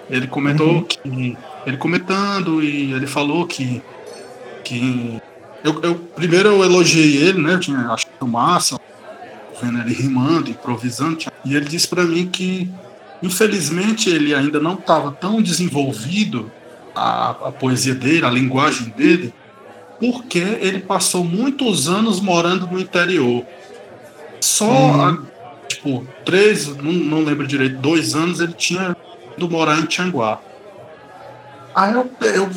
Ele 0.09 0.27
comentou 0.29 0.69
uhum. 0.69 0.85
que 0.85 1.37
ele 1.67 1.77
comentando 1.77 2.63
e 2.63 2.93
ele 2.93 3.07
falou 3.07 3.47
que 3.47 3.83
que 4.63 5.21
eu, 5.67 5.81
eu 5.83 5.95
primeiro 5.95 6.49
eu 6.49 6.65
elogiei 6.65 7.17
ele, 7.17 7.43
né? 7.43 7.55
Eu 7.55 7.61
tinha 7.61 7.79
achado 7.91 8.27
massa 8.27 8.79
vendo 9.61 9.81
ele 9.81 9.95
rimando, 9.95 10.51
improvisando, 10.51 11.19
e 11.45 11.57
ele 11.57 11.65
disse 11.65 11.89
para 11.89 12.05
mim 12.05 12.29
que 12.29 12.71
infelizmente 13.23 14.11
ele 14.11 14.35
ainda 14.35 14.61
não 14.61 14.75
estava 14.75 15.11
tão 15.13 15.41
desenvolvido 15.41 16.51
a, 16.95 17.31
a 17.31 17.53
poesia 17.53 17.95
dele, 17.95 18.27
a 18.27 18.31
linguagem 18.31 18.91
dele, 18.91 19.33
porque 19.99 20.39
ele 20.39 20.81
passou 20.81 21.25
muitos 21.25 21.89
anos 21.89 22.21
morando 22.21 22.67
no 22.67 22.79
interior. 22.79 23.45
Só, 24.41 24.67
uhum. 24.67 25.25
tipo, 25.67 26.07
três, 26.25 26.69
não, 26.77 26.93
não, 26.93 27.25
lembro 27.25 27.47
direito, 27.47 27.79
dois 27.79 28.15
anos 28.15 28.41
ele 28.41 28.53
tinha 28.53 28.95
ido 29.37 29.51
morar 29.51 29.79
em 29.79 29.87
Tianguá. 29.87 30.39
Aí 31.75 31.95
eu, 31.95 32.11
eu, 32.21 32.51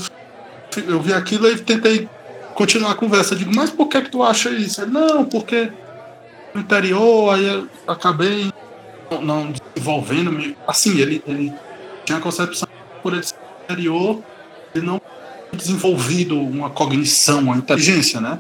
eu 0.86 1.02
vi 1.02 1.14
aquilo 1.14 1.50
e 1.50 1.58
tentei 1.58 2.10
continuar 2.60 2.92
a 2.92 2.96
conversa. 2.96 3.34
Eu 3.34 3.38
digo, 3.38 3.56
mas 3.56 3.70
por 3.70 3.88
que, 3.88 4.02
que 4.02 4.12
tu 4.12 4.22
acha 4.22 4.50
isso? 4.50 4.82
Ele, 4.82 4.92
não, 4.92 5.24
porque 5.24 5.72
no 6.54 6.60
interior, 6.60 7.34
aí 7.34 7.48
eu 7.48 7.68
acabei 7.88 8.52
não, 9.10 9.22
não 9.22 9.54
desenvolvendo. 9.74 10.56
Assim, 10.68 11.00
ele, 11.00 11.24
ele 11.26 11.54
tinha 12.04 12.18
a 12.18 12.22
concepção 12.22 12.68
por 13.02 13.14
ele 13.14 13.24
ser 13.24 13.38
interior, 13.64 14.22
ele 14.76 14.86
não 14.86 15.00
desenvolvido 15.54 16.38
uma 16.38 16.70
cognição, 16.70 17.40
uma 17.40 17.56
inteligência, 17.56 18.20
né? 18.20 18.38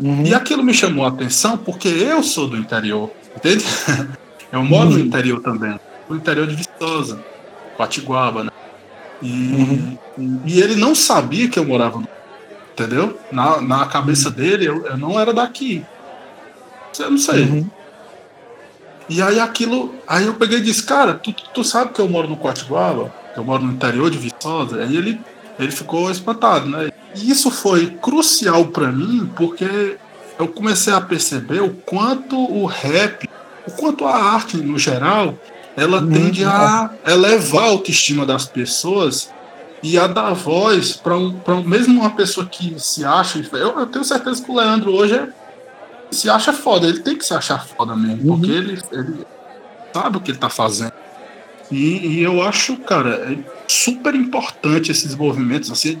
Uhum. 0.00 0.24
E 0.24 0.32
aquilo 0.32 0.62
me 0.62 0.72
chamou 0.72 1.04
a 1.04 1.08
atenção 1.08 1.58
porque 1.58 1.88
eu 1.88 2.22
sou 2.22 2.46
do 2.46 2.56
interior, 2.56 3.10
entende? 3.36 3.64
Eu 4.52 4.62
moro 4.62 4.90
uhum. 4.90 4.98
no 4.98 5.00
interior 5.00 5.40
também, 5.40 5.80
no 6.10 6.14
interior 6.14 6.46
de 6.46 6.54
Viçosa, 6.54 7.24
Quatiguaba, 7.74 8.44
né? 8.44 8.50
E, 9.22 9.30
uhum. 9.30 10.40
e 10.44 10.60
ele 10.60 10.76
não 10.76 10.94
sabia 10.94 11.48
que 11.48 11.58
eu 11.58 11.64
morava 11.64 11.98
no 11.98 12.06
entendeu? 12.72 13.18
Na, 13.30 13.60
na 13.60 13.86
cabeça 13.86 14.28
uhum. 14.28 14.34
dele, 14.34 14.66
eu, 14.66 14.86
eu 14.86 14.96
não 14.96 15.18
era 15.18 15.32
daqui. 15.32 15.84
Eu 16.98 17.10
não 17.10 17.18
sei. 17.18 17.44
Uhum. 17.44 17.70
E 19.08 19.20
aí 19.20 19.38
aquilo. 19.40 19.94
Aí 20.06 20.26
eu 20.26 20.34
peguei 20.34 20.58
e 20.58 20.62
disse, 20.62 20.82
cara, 20.82 21.14
tu, 21.14 21.32
tu 21.32 21.64
sabe 21.64 21.92
que 21.92 22.00
eu 22.00 22.08
moro 22.08 22.28
no 22.28 22.36
Quatiguaba? 22.36 23.12
Que 23.32 23.40
eu 23.40 23.44
moro 23.44 23.62
no 23.62 23.72
interior 23.72 24.10
de 24.10 24.18
Viçosa? 24.18 24.82
Aí 24.82 24.96
ele 24.96 25.20
ele 25.58 25.72
ficou 25.72 26.10
espantado, 26.10 26.68
né? 26.68 26.90
E 27.14 27.30
isso 27.30 27.50
foi 27.50 27.86
crucial 28.00 28.66
para 28.66 28.90
mim, 28.90 29.30
porque 29.36 29.96
eu 30.38 30.48
comecei 30.48 30.92
a 30.92 31.00
perceber 31.00 31.62
o 31.62 31.70
quanto 31.70 32.36
o 32.36 32.64
rap, 32.66 33.28
o 33.66 33.70
quanto 33.72 34.06
a 34.06 34.16
arte 34.16 34.56
no 34.56 34.78
geral, 34.78 35.38
ela 35.76 36.00
uhum. 36.00 36.10
tende 36.10 36.44
a 36.44 36.90
elevar 37.06 37.64
a 37.64 37.68
autoestima 37.68 38.24
das 38.24 38.46
pessoas 38.46 39.30
e 39.82 39.98
a 39.98 40.06
dar 40.06 40.32
voz 40.32 40.96
para 40.96 41.16
um, 41.16 41.34
mesmo 41.64 42.00
uma 42.00 42.10
pessoa 42.10 42.46
que 42.46 42.78
se 42.78 43.04
acha. 43.04 43.38
Eu, 43.52 43.80
eu, 43.80 43.86
tenho 43.86 44.04
certeza 44.04 44.42
que 44.42 44.50
o 44.50 44.54
Leandro 44.54 44.92
hoje 44.92 45.14
é, 45.14 45.28
se 46.10 46.30
acha 46.30 46.52
foda, 46.52 46.86
ele 46.86 47.00
tem 47.00 47.16
que 47.16 47.24
se 47.24 47.34
achar 47.34 47.66
foda 47.66 47.96
mesmo, 47.96 48.30
uhum. 48.30 48.38
porque 48.38 48.52
ele, 48.52 48.80
ele 48.92 49.26
sabe 49.92 50.16
o 50.16 50.20
que 50.20 50.30
ele 50.30 50.38
tá 50.38 50.48
fazendo. 50.48 50.92
E, 51.70 52.18
e, 52.18 52.22
eu 52.22 52.42
acho, 52.42 52.76
cara, 52.76 53.32
é 53.32 53.38
super 53.66 54.14
importante 54.14 54.90
esses 54.90 55.14
movimentos, 55.14 55.70
assim, 55.70 56.00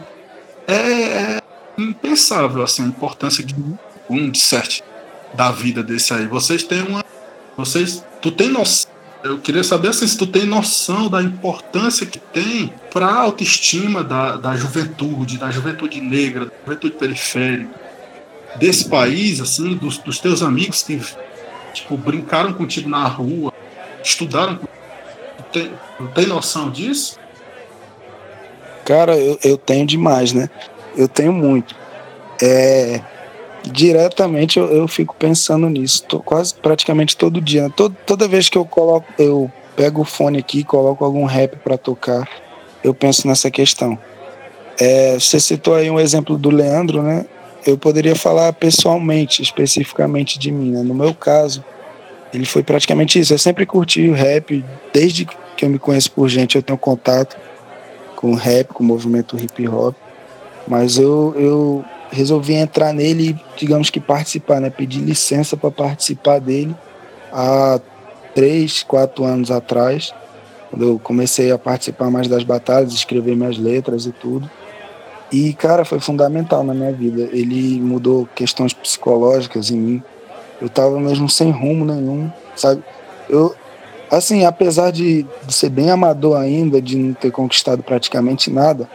é, 0.66 0.74
é 0.74 1.42
impensável, 1.78 2.62
assim, 2.62 2.84
a 2.84 2.86
importância 2.86 3.42
que 3.42 3.54
um 4.08 4.30
de 4.30 4.38
certo 4.38 4.84
da 5.34 5.50
vida 5.50 5.82
desse 5.82 6.12
aí. 6.12 6.26
Vocês 6.26 6.62
têm 6.62 6.82
uma. 6.82 7.04
Vocês. 7.56 8.04
Tu 8.20 8.30
tem 8.30 8.48
noção. 8.48 8.90
Eu 9.22 9.38
queria 9.38 9.62
saber 9.62 9.88
assim, 9.88 10.06
se 10.06 10.16
tu 10.16 10.26
tem 10.26 10.44
noção 10.44 11.08
da 11.08 11.22
importância 11.22 12.04
que 12.04 12.18
tem 12.18 12.72
para 12.90 13.06
a 13.06 13.20
autoestima 13.20 14.02
da, 14.02 14.36
da 14.36 14.56
juventude, 14.56 15.38
da 15.38 15.50
juventude 15.50 16.00
negra, 16.00 16.46
da 16.46 16.52
juventude 16.64 16.94
periférica, 16.96 17.70
desse 18.56 18.88
país, 18.88 19.40
assim, 19.40 19.76
dos, 19.76 19.98
dos 19.98 20.18
teus 20.18 20.42
amigos 20.42 20.82
que 20.82 21.00
tipo, 21.72 21.96
brincaram 21.96 22.52
contigo 22.52 22.88
na 22.88 23.06
rua, 23.06 23.52
estudaram. 24.02 24.56
Tu 24.56 25.44
tem, 25.52 25.72
tu 25.96 26.08
tem 26.08 26.26
noção 26.26 26.70
disso? 26.70 27.18
Cara, 28.84 29.16
eu, 29.16 29.38
eu 29.44 29.56
tenho 29.56 29.86
demais, 29.86 30.32
né? 30.32 30.50
Eu 30.96 31.08
tenho 31.08 31.32
muito. 31.32 31.74
É, 32.40 33.00
diretamente 33.64 34.58
eu, 34.58 34.66
eu 34.66 34.88
fico 34.88 35.14
pensando 35.14 35.68
nisso, 35.68 36.04
tô, 36.04 36.20
quase 36.20 36.54
praticamente 36.54 37.16
todo 37.16 37.40
dia. 37.40 37.64
Né? 37.64 37.72
Todo, 37.76 37.96
toda 38.06 38.28
vez 38.28 38.48
que 38.48 38.58
eu 38.58 38.64
coloco, 38.64 39.06
eu 39.18 39.50
pego 39.76 40.02
o 40.02 40.04
fone 40.04 40.38
aqui, 40.38 40.64
coloco 40.64 41.04
algum 41.04 41.24
rap 41.24 41.56
para 41.56 41.78
tocar, 41.78 42.28
eu 42.82 42.92
penso 42.92 43.26
nessa 43.26 43.50
questão. 43.50 43.98
É, 44.78 45.14
você 45.14 45.38
citou 45.38 45.74
aí 45.74 45.90
um 45.90 46.00
exemplo 46.00 46.36
do 46.36 46.50
Leandro, 46.50 47.02
né? 47.02 47.24
Eu 47.64 47.78
poderia 47.78 48.16
falar 48.16 48.52
pessoalmente, 48.52 49.40
especificamente 49.40 50.38
de 50.38 50.50
mim. 50.50 50.72
Né? 50.72 50.82
No 50.82 50.94
meu 50.94 51.14
caso, 51.14 51.64
ele 52.34 52.44
foi 52.44 52.62
praticamente 52.62 53.20
isso. 53.20 53.32
Eu 53.32 53.38
sempre 53.38 53.64
curti 53.64 54.08
o 54.08 54.14
rap, 54.14 54.64
desde 54.92 55.26
que 55.56 55.64
eu 55.64 55.68
me 55.68 55.78
conheço 55.78 56.10
por 56.10 56.28
gente, 56.28 56.56
eu 56.56 56.62
tenho 56.62 56.78
contato 56.78 57.36
com 58.16 58.32
o 58.32 58.34
rap, 58.34 58.68
com 58.68 58.82
o 58.82 58.86
movimento 58.86 59.38
hip 59.38 59.68
hop. 59.68 59.94
Mas 60.66 60.96
eu, 60.96 61.34
eu 61.36 61.84
resolvi 62.12 62.54
entrar 62.54 62.92
nele 62.92 63.40
digamos 63.56 63.90
que 63.90 63.98
participar, 63.98 64.60
né? 64.60 64.70
Pedir 64.70 65.00
licença 65.00 65.56
para 65.56 65.70
participar 65.70 66.38
dele 66.38 66.76
há 67.32 67.80
três, 68.34 68.82
quatro 68.82 69.24
anos 69.24 69.50
atrás, 69.50 70.12
quando 70.70 70.84
eu 70.84 70.98
comecei 70.98 71.50
a 71.50 71.58
participar 71.58 72.10
mais 72.10 72.28
das 72.28 72.44
batalhas, 72.44 72.92
escrever 72.92 73.34
minhas 73.34 73.58
letras 73.58 74.06
e 74.06 74.12
tudo. 74.12 74.48
E, 75.30 75.54
cara, 75.54 75.84
foi 75.84 75.98
fundamental 75.98 76.62
na 76.62 76.74
minha 76.74 76.92
vida. 76.92 77.28
Ele 77.32 77.80
mudou 77.80 78.28
questões 78.34 78.74
psicológicas 78.74 79.70
em 79.70 79.78
mim. 79.78 80.02
Eu 80.60 80.68
tava 80.68 81.00
mesmo 81.00 81.28
sem 81.28 81.50
rumo 81.50 81.84
nenhum, 81.84 82.30
sabe? 82.54 82.82
Eu, 83.28 83.54
assim, 84.10 84.44
apesar 84.44 84.92
de 84.92 85.26
ser 85.48 85.70
bem 85.70 85.90
amador 85.90 86.38
ainda, 86.38 86.82
de 86.82 86.96
não 86.96 87.14
ter 87.14 87.30
conquistado 87.30 87.82
praticamente 87.82 88.50
nada, 88.50 88.88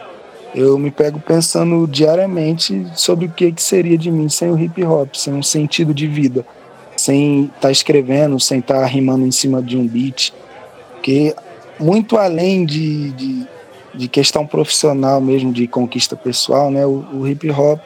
eu 0.54 0.78
me 0.78 0.90
pego 0.90 1.20
pensando 1.20 1.86
diariamente 1.86 2.86
sobre 2.94 3.26
o 3.26 3.30
que, 3.30 3.52
que 3.52 3.62
seria 3.62 3.98
de 3.98 4.10
mim 4.10 4.28
sem 4.28 4.50
o 4.50 4.58
hip 4.58 4.82
hop, 4.84 5.14
sem 5.14 5.34
um 5.34 5.42
sentido 5.42 5.92
de 5.92 6.06
vida, 6.06 6.44
sem 6.96 7.44
estar 7.44 7.60
tá 7.60 7.70
escrevendo, 7.70 8.40
sem 8.40 8.60
estar 8.60 8.80
tá 8.80 8.86
rimando 8.86 9.26
em 9.26 9.30
cima 9.30 9.62
de 9.62 9.76
um 9.76 9.86
beat. 9.86 10.32
Porque 10.94 11.34
muito 11.78 12.16
além 12.16 12.64
de, 12.64 13.10
de, 13.10 13.46
de, 13.94 14.08
questão 14.08 14.46
profissional 14.46 15.20
mesmo, 15.20 15.52
de 15.52 15.66
conquista 15.68 16.16
pessoal, 16.16 16.70
né, 16.70 16.84
o, 16.84 17.04
o 17.12 17.28
hip 17.28 17.48
hop, 17.50 17.80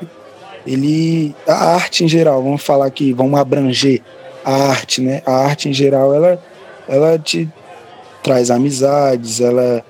ele, 0.66 1.34
a 1.46 1.74
arte 1.74 2.04
em 2.04 2.08
geral, 2.08 2.42
vamos 2.42 2.62
falar 2.62 2.86
aqui, 2.86 3.12
vamos 3.12 3.38
abranger 3.38 4.00
a 4.44 4.54
arte, 4.70 5.00
né? 5.00 5.22
A 5.26 5.32
arte 5.32 5.68
em 5.68 5.72
geral, 5.72 6.14
ela, 6.14 6.42
ela 6.88 7.18
te 7.18 7.48
traz 8.22 8.50
amizades, 8.50 9.40
ela, 9.40 9.84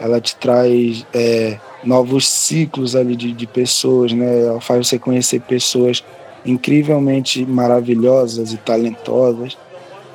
ela 0.00 0.20
te 0.20 0.36
traz 0.36 1.04
é, 1.12 1.58
novos 1.84 2.28
ciclos 2.28 2.94
ali 2.94 3.16
de, 3.16 3.32
de 3.32 3.46
pessoas, 3.46 4.12
né? 4.12 4.46
Ela 4.46 4.60
faz 4.60 4.88
você 4.88 4.98
conhecer 4.98 5.40
pessoas 5.40 6.04
incrivelmente 6.44 7.44
maravilhosas 7.44 8.52
e 8.52 8.56
talentosas. 8.56 9.56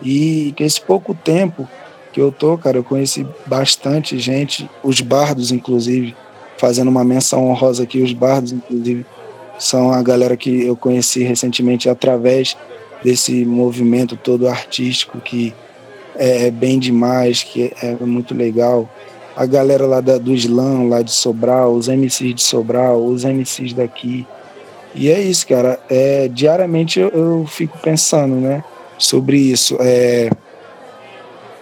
E 0.01 0.53
esse 0.59 0.79
pouco 0.79 1.13
tempo 1.13 1.67
que 2.13 2.21
eu 2.21 2.31
tô, 2.31 2.57
cara, 2.57 2.77
eu 2.77 2.83
conheci 2.83 3.25
bastante 3.45 4.17
gente, 4.17 4.69
os 4.83 5.01
bardos, 5.01 5.51
inclusive, 5.51 6.15
fazendo 6.57 6.89
uma 6.89 7.03
menção 7.03 7.47
honrosa 7.47 7.83
aqui, 7.83 8.01
os 8.01 8.13
bardos, 8.13 8.51
inclusive, 8.51 9.05
são 9.59 9.91
a 9.91 10.01
galera 10.01 10.37
que 10.37 10.65
eu 10.65 10.75
conheci 10.75 11.23
recentemente 11.23 11.89
através 11.89 12.55
desse 13.03 13.45
movimento 13.45 14.15
todo 14.15 14.47
artístico 14.47 15.19
que 15.19 15.53
é 16.15 16.49
bem 16.49 16.79
demais, 16.79 17.43
que 17.43 17.71
é 17.81 17.95
muito 18.01 18.33
legal 18.33 18.89
a 19.37 19.45
galera 19.45 19.85
lá 19.85 20.01
da, 20.01 20.17
do 20.17 20.33
Slam, 20.33 20.89
lá 20.89 21.03
de 21.03 21.11
Sobral, 21.11 21.73
os 21.73 21.87
MCs 21.87 22.33
de 22.33 22.41
Sobral, 22.41 23.05
os 23.05 23.23
MCs 23.23 23.71
daqui. 23.71 24.25
E 24.95 25.11
é 25.11 25.21
isso, 25.21 25.47
cara. 25.47 25.79
É, 25.87 26.27
diariamente 26.27 26.99
eu, 26.99 27.09
eu 27.09 27.45
fico 27.45 27.77
pensando, 27.77 28.35
né, 28.37 28.63
sobre 28.97 29.37
isso. 29.37 29.77
É, 29.79 30.31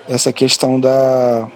essa 0.07 0.31
questão 0.31 0.79
da 0.79 1.51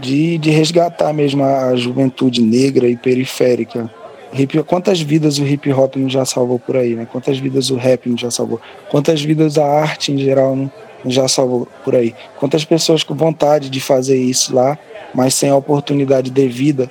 de, 0.00 0.38
de 0.38 0.48
resgatar 0.48 1.12
mesmo 1.12 1.44
a 1.44 1.76
juventude 1.76 2.40
negra 2.40 2.88
e 2.88 2.96
periférica. 2.96 3.92
Hip, 4.32 4.62
quantas 4.62 4.98
vidas 5.02 5.38
o 5.38 5.46
hip 5.46 5.70
hop 5.72 5.96
não 5.96 6.08
já 6.08 6.24
salvou 6.24 6.58
por 6.58 6.76
aí, 6.76 6.94
né? 6.94 7.06
Quantas 7.10 7.38
vidas 7.38 7.68
o 7.68 7.76
rap 7.76 8.08
não 8.08 8.16
já 8.16 8.30
salvou? 8.30 8.60
Quantas 8.88 9.20
vidas 9.20 9.58
a 9.58 9.66
arte 9.66 10.10
em 10.10 10.16
geral 10.16 10.56
não, 10.56 10.72
já 11.06 11.26
salvou 11.28 11.66
por 11.84 11.94
aí? 11.94 12.14
Quantas 12.38 12.64
pessoas 12.64 13.02
com 13.02 13.14
vontade 13.14 13.70
de 13.70 13.80
fazer 13.80 14.16
isso 14.16 14.54
lá 14.54 14.78
mas 15.14 15.34
sem 15.34 15.50
a 15.50 15.56
oportunidade 15.56 16.30
devida, 16.30 16.90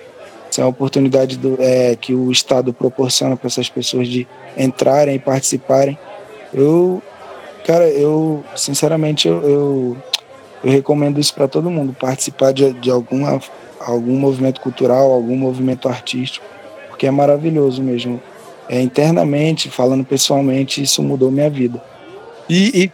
sem 0.51 0.63
a 0.63 0.67
oportunidade 0.67 1.37
do, 1.37 1.57
é, 1.59 1.95
que 1.95 2.13
o 2.13 2.31
Estado 2.31 2.73
proporciona 2.73 3.35
para 3.35 3.47
essas 3.47 3.69
pessoas 3.69 4.07
de 4.07 4.27
entrarem 4.57 5.15
e 5.15 5.19
participarem. 5.19 5.97
Eu, 6.53 7.01
cara, 7.65 7.87
eu, 7.89 8.43
sinceramente, 8.55 9.27
eu, 9.27 9.41
eu, 9.43 9.97
eu 10.63 10.71
recomendo 10.71 11.19
isso 11.19 11.33
para 11.33 11.47
todo 11.47 11.69
mundo, 11.69 11.95
participar 11.97 12.51
de, 12.51 12.73
de 12.73 12.89
alguma, 12.89 13.39
algum 13.79 14.17
movimento 14.17 14.59
cultural, 14.59 15.11
algum 15.11 15.35
movimento 15.35 15.87
artístico, 15.87 16.45
porque 16.89 17.07
é 17.07 17.11
maravilhoso 17.11 17.81
mesmo. 17.81 18.21
É, 18.67 18.79
internamente, 18.79 19.69
falando 19.69 20.03
pessoalmente, 20.03 20.81
isso 20.81 21.01
mudou 21.01 21.31
minha 21.31 21.49
vida. 21.49 21.81
E, 22.47 22.83
e 22.83 22.91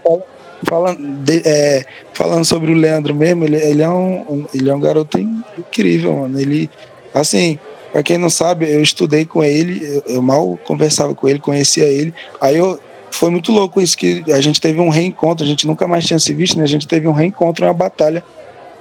falando, 0.63 0.99
de, 1.23 1.41
é, 1.45 1.85
falando 2.13 2.45
sobre 2.45 2.71
o 2.71 2.75
Leandro 2.75 3.13
mesmo, 3.13 3.43
ele, 3.43 3.57
ele, 3.57 3.81
é 3.81 3.89
um, 3.89 4.45
ele 4.53 4.69
é 4.69 4.75
um 4.75 4.79
garoto 4.79 5.19
incrível, 5.19 6.15
mano. 6.15 6.39
Ele, 6.39 6.69
assim, 7.13 7.59
para 7.91 8.03
quem 8.03 8.17
não 8.17 8.29
sabe, 8.29 8.71
eu 8.71 8.81
estudei 8.81 9.25
com 9.25 9.43
ele, 9.43 9.85
eu, 9.85 10.15
eu, 10.15 10.21
mal 10.21 10.59
conversava 10.65 11.13
com 11.15 11.27
ele, 11.27 11.39
conhecia 11.39 11.85
ele. 11.85 12.13
Aí 12.39 12.57
eu 12.57 12.79
foi 13.11 13.29
muito 13.29 13.51
louco 13.51 13.79
isso 13.79 13.97
que 13.97 14.23
a 14.31 14.41
gente 14.41 14.59
teve 14.59 14.79
um 14.81 14.89
reencontro, 14.89 15.45
a 15.45 15.47
gente 15.47 15.65
nunca 15.65 15.87
mais 15.87 16.05
tinha 16.05 16.19
se 16.19 16.33
visto, 16.33 16.57
né? 16.57 16.63
A 16.63 16.67
gente 16.67 16.87
teve 16.87 17.07
um 17.07 17.13
reencontro, 17.13 17.65
uma 17.65 17.73
batalha 17.73 18.23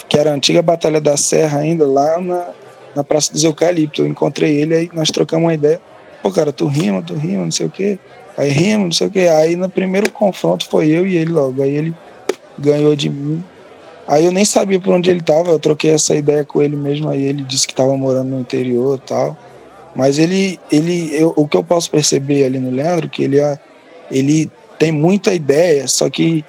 que 0.08 0.18
era 0.18 0.30
a 0.30 0.34
antiga 0.34 0.60
batalha 0.60 1.00
da 1.00 1.16
Serra 1.16 1.60
ainda 1.60 1.86
lá 1.86 2.20
na, 2.20 2.48
na 2.96 3.04
Praça 3.04 3.32
dos 3.32 3.44
Eucaliptos. 3.44 4.00
Eu 4.00 4.06
encontrei 4.06 4.60
ele 4.60 4.74
aí 4.74 4.90
nós 4.92 5.10
trocamos 5.10 5.46
uma 5.46 5.54
ideia. 5.54 5.80
Pô, 6.22 6.30
cara, 6.30 6.52
tu 6.52 6.66
rima, 6.66 7.02
tu 7.02 7.14
rima, 7.14 7.44
não 7.44 7.50
sei 7.50 7.66
o 7.66 7.70
quê. 7.70 7.98
Aí 8.36 8.50
rimos, 8.50 8.84
não 8.84 8.92
sei 8.92 9.06
o 9.06 9.10
que. 9.10 9.28
Aí 9.28 9.56
no 9.56 9.68
primeiro 9.68 10.10
confronto 10.10 10.68
foi 10.68 10.88
eu 10.88 11.06
e 11.06 11.16
ele 11.16 11.32
logo. 11.32 11.62
Aí 11.62 11.74
ele 11.74 11.94
ganhou 12.58 12.94
de 12.96 13.08
mim. 13.08 13.42
Aí 14.06 14.24
eu 14.24 14.32
nem 14.32 14.44
sabia 14.44 14.78
por 14.78 14.92
onde 14.92 15.10
ele 15.10 15.22
tava, 15.22 15.50
eu 15.50 15.58
troquei 15.58 15.90
essa 15.90 16.14
ideia 16.14 16.44
com 16.44 16.60
ele 16.60 16.76
mesmo. 16.76 17.08
Aí 17.08 17.22
ele 17.22 17.42
disse 17.42 17.66
que 17.66 17.74
tava 17.74 17.96
morando 17.96 18.30
no 18.30 18.40
interior 18.40 18.98
e 19.02 19.06
tal. 19.06 19.36
Mas 19.94 20.18
ele, 20.18 20.58
ele 20.70 21.14
eu, 21.14 21.32
o 21.36 21.46
que 21.46 21.56
eu 21.56 21.62
posso 21.62 21.90
perceber 21.90 22.44
ali 22.44 22.58
no 22.58 22.70
Leandro, 22.70 23.08
que 23.08 23.22
ele, 23.22 23.38
é, 23.38 23.58
ele 24.10 24.50
tem 24.78 24.90
muita 24.90 25.32
ideia, 25.32 25.86
só 25.86 26.10
que 26.10 26.44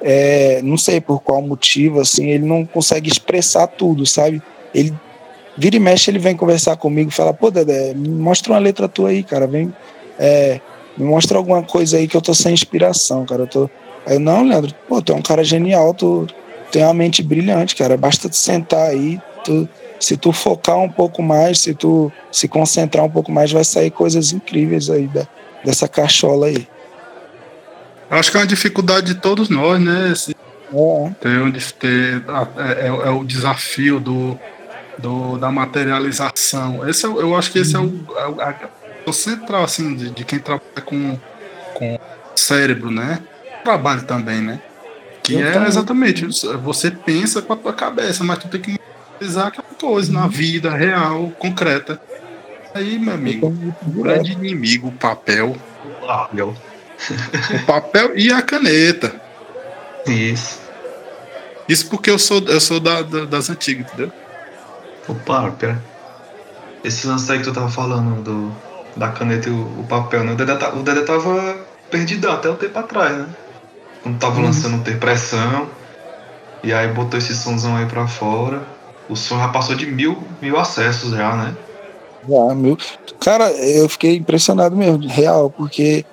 é, 0.00 0.60
não 0.62 0.78
sei 0.78 1.00
por 1.00 1.22
qual 1.22 1.42
motivo, 1.42 2.00
assim, 2.00 2.28
ele 2.28 2.46
não 2.46 2.64
consegue 2.64 3.10
expressar 3.10 3.66
tudo, 3.66 4.06
sabe? 4.06 4.42
Ele 4.74 4.94
vira 5.56 5.76
e 5.76 5.80
mexe, 5.80 6.10
ele 6.10 6.18
vem 6.18 6.36
conversar 6.36 6.76
comigo 6.76 7.10
fala, 7.10 7.34
pô, 7.34 7.50
Dedé, 7.50 7.94
mostra 7.94 8.52
uma 8.52 8.58
letra 8.58 8.88
tua 8.88 9.10
aí, 9.10 9.22
cara, 9.22 9.46
vem. 9.46 9.72
É, 10.18 10.60
me 10.96 11.04
mostra 11.04 11.38
alguma 11.38 11.62
coisa 11.62 11.96
aí 11.96 12.08
que 12.08 12.16
eu 12.16 12.22
tô 12.22 12.34
sem 12.34 12.52
inspiração, 12.52 13.24
cara. 13.24 13.42
Eu 13.42 13.46
tô. 13.46 13.70
Aí 14.06 14.14
eu, 14.14 14.20
não, 14.20 14.44
Leandro, 14.44 14.74
pô, 14.88 15.02
tu 15.02 15.12
é 15.12 15.16
um 15.16 15.22
cara 15.22 15.42
genial, 15.42 15.92
tu 15.94 16.26
tem 16.70 16.82
uma 16.82 16.94
mente 16.94 17.22
brilhante, 17.22 17.74
cara. 17.76 17.96
Basta 17.96 18.28
tu 18.28 18.36
sentar 18.36 18.90
aí, 18.90 19.20
tu 19.44 19.68
se 19.98 20.16
tu 20.16 20.32
focar 20.32 20.76
um 20.78 20.88
pouco 20.88 21.22
mais, 21.22 21.60
se 21.60 21.74
tu 21.74 22.12
se 22.30 22.46
concentrar 22.46 23.04
um 23.04 23.10
pouco 23.10 23.32
mais, 23.32 23.50
vai 23.50 23.64
sair 23.64 23.90
coisas 23.90 24.32
incríveis 24.32 24.90
aí 24.90 25.06
da, 25.06 25.26
dessa 25.64 25.88
cachola 25.88 26.46
aí. 26.46 26.68
Acho 28.10 28.30
que 28.30 28.36
é 28.36 28.40
uma 28.40 28.46
dificuldade 28.46 29.14
de 29.14 29.14
todos 29.20 29.48
nós, 29.48 29.80
né? 29.80 30.12
Esse, 30.12 30.32
é. 30.32 31.10
Ter, 31.20 31.40
onde 31.40 31.74
ter, 31.74 32.22
é, 32.56 32.86
é, 32.86 32.86
é, 32.86 33.10
o 33.10 33.24
desafio 33.24 33.98
do, 33.98 34.38
do, 34.98 35.38
da 35.38 35.50
materialização. 35.50 36.88
Esse 36.88 37.06
é, 37.06 37.08
eu 37.08 37.34
acho 37.36 37.50
que 37.50 37.58
esse 37.58 37.74
é 37.74 37.78
o, 37.78 37.92
é 38.16 38.26
o, 38.28 38.36
central 39.12 39.64
assim, 39.64 39.94
de, 39.94 40.10
de 40.10 40.24
quem 40.24 40.38
trabalha 40.38 40.82
com, 40.84 41.18
com 41.74 41.98
cérebro, 42.34 42.90
né? 42.90 43.20
Trabalho 43.64 44.02
também, 44.04 44.40
né? 44.40 44.60
Que 45.22 45.42
é 45.42 45.66
exatamente, 45.66 46.24
você 46.62 46.90
pensa 46.90 47.42
com 47.42 47.52
a 47.52 47.56
tua 47.56 47.72
cabeça, 47.72 48.22
mas 48.22 48.38
tu 48.38 48.48
tem 48.48 48.60
que 48.60 48.78
realizar 49.18 49.48
aquela 49.48 49.66
coisa 49.80 50.12
na 50.12 50.28
vida 50.28 50.70
real, 50.70 51.32
concreta. 51.38 52.00
Aí, 52.72 52.98
meu 52.98 53.14
amigo, 53.14 53.48
o 53.86 54.02
grande 54.02 54.32
inimigo, 54.32 54.88
o 54.88 54.92
papel. 54.92 55.56
O 55.84 56.06
papel. 56.06 56.54
o 57.62 57.66
papel 57.66 58.16
e 58.16 58.30
a 58.30 58.40
caneta. 58.40 59.20
Isso. 60.06 60.60
Isso 61.68 61.88
porque 61.88 62.10
eu 62.10 62.18
sou, 62.18 62.40
eu 62.46 62.60
sou 62.60 62.78
da, 62.78 63.02
da, 63.02 63.24
das 63.24 63.50
antigas, 63.50 63.86
entendeu? 63.86 64.12
O 65.08 65.14
papel. 65.14 65.76
Esse 66.84 67.06
lance 67.06 67.30
aí 67.32 67.38
que 67.38 67.44
tu 67.44 67.52
tava 67.52 67.68
falando 67.68 68.22
do, 68.22 68.56
da 68.96 69.08
caneta 69.08 69.48
e 69.48 69.52
o, 69.52 69.80
o 69.80 69.86
papel, 69.88 70.24
né? 70.24 70.32
O 70.32 70.36
Dedé, 70.36 70.52
o 70.52 70.82
Dedé 70.82 71.02
tava 71.02 71.56
perdido 71.90 72.30
até 72.30 72.50
um 72.50 72.56
tempo 72.56 72.78
atrás, 72.78 73.16
né? 73.16 73.26
quando 74.06 74.18
tava 74.20 74.36
uhum. 74.38 74.46
lançando 74.46 74.84
Ter 74.84 74.98
Pressão. 75.00 75.68
E 76.62 76.72
aí 76.72 76.86
botou 76.88 77.18
esse 77.18 77.34
somzão 77.34 77.76
aí 77.76 77.86
pra 77.86 78.06
fora. 78.06 78.62
O 79.08 79.16
som 79.16 79.36
já 79.38 79.48
passou 79.48 79.74
de 79.74 79.86
mil, 79.86 80.22
mil 80.40 80.56
acessos 80.56 81.10
já, 81.10 81.34
né? 81.34 81.56
Já, 82.28 82.54
mil. 82.54 82.78
Cara, 83.20 83.50
eu 83.50 83.88
fiquei 83.88 84.16
impressionado 84.16 84.76
mesmo, 84.76 85.06
real, 85.08 85.50
porque 85.50 86.04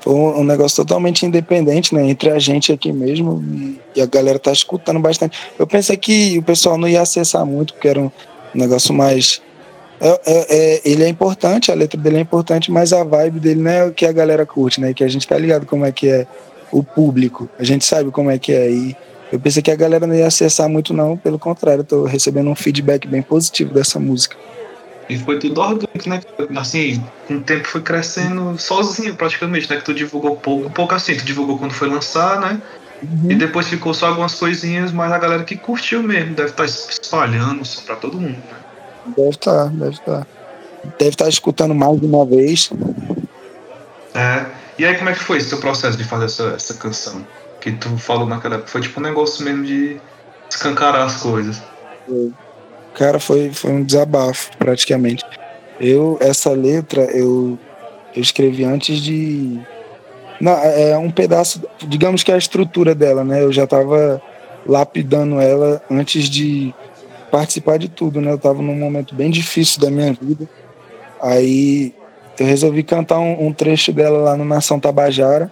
foi 0.00 0.12
um, 0.12 0.44
negócio 0.44 0.84
totalmente 0.84 1.26
independente, 1.26 1.94
né? 1.94 2.08
Entre 2.08 2.30
a 2.30 2.38
gente 2.38 2.72
aqui 2.72 2.92
mesmo 2.92 3.42
e, 3.42 3.80
e, 3.96 4.00
a 4.00 4.06
galera 4.06 4.38
tá 4.38 4.52
escutando 4.52 5.00
bastante. 5.00 5.38
Eu 5.58 5.66
pensei 5.66 5.96
que 5.96 6.38
o 6.38 6.42
pessoal 6.42 6.78
não 6.78 6.88
ia 6.88 7.02
acessar 7.02 7.44
muito, 7.44 7.74
porque 7.74 7.88
era 7.88 8.00
um 8.00 8.10
negócio 8.54 8.94
mais. 8.94 9.40
É, 10.04 10.20
é, 10.26 10.56
é, 10.56 10.80
ele 10.84 11.04
é 11.04 11.08
importante, 11.08 11.70
a 11.70 11.76
letra 11.76 11.96
dele 11.96 12.16
é 12.16 12.20
importante, 12.20 12.72
mas 12.72 12.92
a 12.92 13.04
vibe 13.04 13.38
dele 13.38 13.62
não 13.62 13.70
é 13.70 13.84
o 13.84 13.92
que 13.92 14.04
a 14.04 14.10
galera 14.10 14.44
curte, 14.44 14.80
né? 14.80 14.92
Que 14.92 15.04
a 15.04 15.08
gente 15.08 15.28
tá 15.28 15.38
ligado 15.38 15.64
como 15.64 15.86
é 15.86 15.92
que 15.92 16.08
é 16.08 16.26
o 16.72 16.82
público. 16.82 17.48
A 17.56 17.62
gente 17.62 17.84
sabe 17.84 18.10
como 18.10 18.28
é 18.28 18.36
que 18.36 18.52
é. 18.52 18.68
E 18.68 18.96
eu 19.30 19.38
pensei 19.38 19.62
que 19.62 19.70
a 19.70 19.76
galera 19.76 20.04
não 20.04 20.14
ia 20.16 20.26
acessar 20.26 20.68
muito, 20.68 20.92
não. 20.92 21.16
Pelo 21.16 21.38
contrário, 21.38 21.84
tô 21.84 22.04
recebendo 22.04 22.50
um 22.50 22.54
feedback 22.56 23.06
bem 23.06 23.22
positivo 23.22 23.72
dessa 23.72 24.00
música. 24.00 24.36
E 25.08 25.16
foi 25.16 25.38
tudo 25.38 25.60
orgânico, 25.60 26.08
né? 26.08 26.20
Assim, 26.56 27.00
com 27.28 27.34
o 27.34 27.40
tempo 27.40 27.68
foi 27.68 27.80
crescendo 27.80 28.58
sozinho, 28.58 29.14
praticamente, 29.14 29.70
né? 29.70 29.76
Que 29.76 29.84
tu 29.84 29.94
divulgou 29.94 30.34
pouco, 30.34 30.68
pouco 30.68 30.94
assim, 30.96 31.14
tu 31.14 31.24
divulgou 31.24 31.58
quando 31.58 31.74
foi 31.74 31.88
lançar, 31.88 32.40
né? 32.40 32.60
Uhum. 33.04 33.30
E 33.30 33.34
depois 33.36 33.68
ficou 33.68 33.94
só 33.94 34.06
algumas 34.06 34.34
coisinhas, 34.34 34.90
mas 34.90 35.12
a 35.12 35.18
galera 35.18 35.44
que 35.44 35.56
curtiu 35.56 36.02
mesmo, 36.02 36.34
deve 36.34 36.50
estar 36.50 36.64
tá 36.64 36.68
espalhando 36.68 37.62
pra 37.86 37.94
todo 37.94 38.20
mundo, 38.20 38.38
né? 38.50 38.61
Deve 39.06 39.30
estar, 39.30 39.64
tá, 39.64 39.66
deve 39.66 39.90
estar. 39.90 40.20
Tá. 40.20 40.26
Deve 40.98 41.10
estar 41.10 41.28
escutando 41.28 41.74
mais 41.74 42.00
de 42.00 42.06
uma 42.06 42.26
vez. 42.26 42.70
É. 44.14 44.46
E 44.78 44.84
aí, 44.84 44.96
como 44.96 45.10
é 45.10 45.12
que 45.12 45.20
foi 45.20 45.38
esse 45.38 45.48
teu 45.48 45.58
processo 45.58 45.96
de 45.96 46.04
fazer 46.04 46.24
essa, 46.24 46.44
essa 46.54 46.74
canção? 46.74 47.24
Que 47.60 47.72
tu 47.72 47.96
falou 47.98 48.26
naquela 48.26 48.56
época. 48.56 48.70
Foi 48.70 48.80
tipo 48.80 48.98
um 48.98 49.02
negócio 49.02 49.44
mesmo 49.44 49.64
de 49.64 50.00
escancarar 50.50 51.02
as 51.02 51.22
coisas. 51.22 51.62
Cara, 52.94 53.20
foi, 53.20 53.52
foi 53.52 53.70
um 53.70 53.84
desabafo, 53.84 54.50
praticamente. 54.58 55.24
Eu, 55.80 56.18
essa 56.20 56.50
letra, 56.50 57.02
eu, 57.04 57.58
eu 58.14 58.22
escrevi 58.22 58.64
antes 58.64 58.98
de. 58.98 59.60
Não, 60.40 60.52
é, 60.52 60.90
é 60.90 60.98
um 60.98 61.10
pedaço, 61.10 61.62
digamos 61.86 62.22
que 62.22 62.32
é 62.32 62.34
a 62.34 62.38
estrutura 62.38 62.94
dela, 62.94 63.24
né? 63.24 63.42
Eu 63.42 63.52
já 63.52 63.66
tava 63.66 64.20
lapidando 64.66 65.40
ela 65.40 65.82
antes 65.90 66.28
de 66.28 66.74
participar 67.32 67.78
de 67.78 67.88
tudo, 67.88 68.20
né? 68.20 68.30
Eu 68.30 68.36
tava 68.36 68.60
num 68.60 68.76
momento 68.76 69.14
bem 69.14 69.30
difícil 69.30 69.80
da 69.80 69.90
minha 69.90 70.12
vida. 70.12 70.46
Aí 71.18 71.94
eu 72.38 72.44
resolvi 72.44 72.82
cantar 72.82 73.18
um, 73.20 73.46
um, 73.46 73.52
trecho 73.54 73.90
dela 73.90 74.18
lá 74.18 74.36
no 74.36 74.44
Nação 74.44 74.78
Tabajara. 74.78 75.50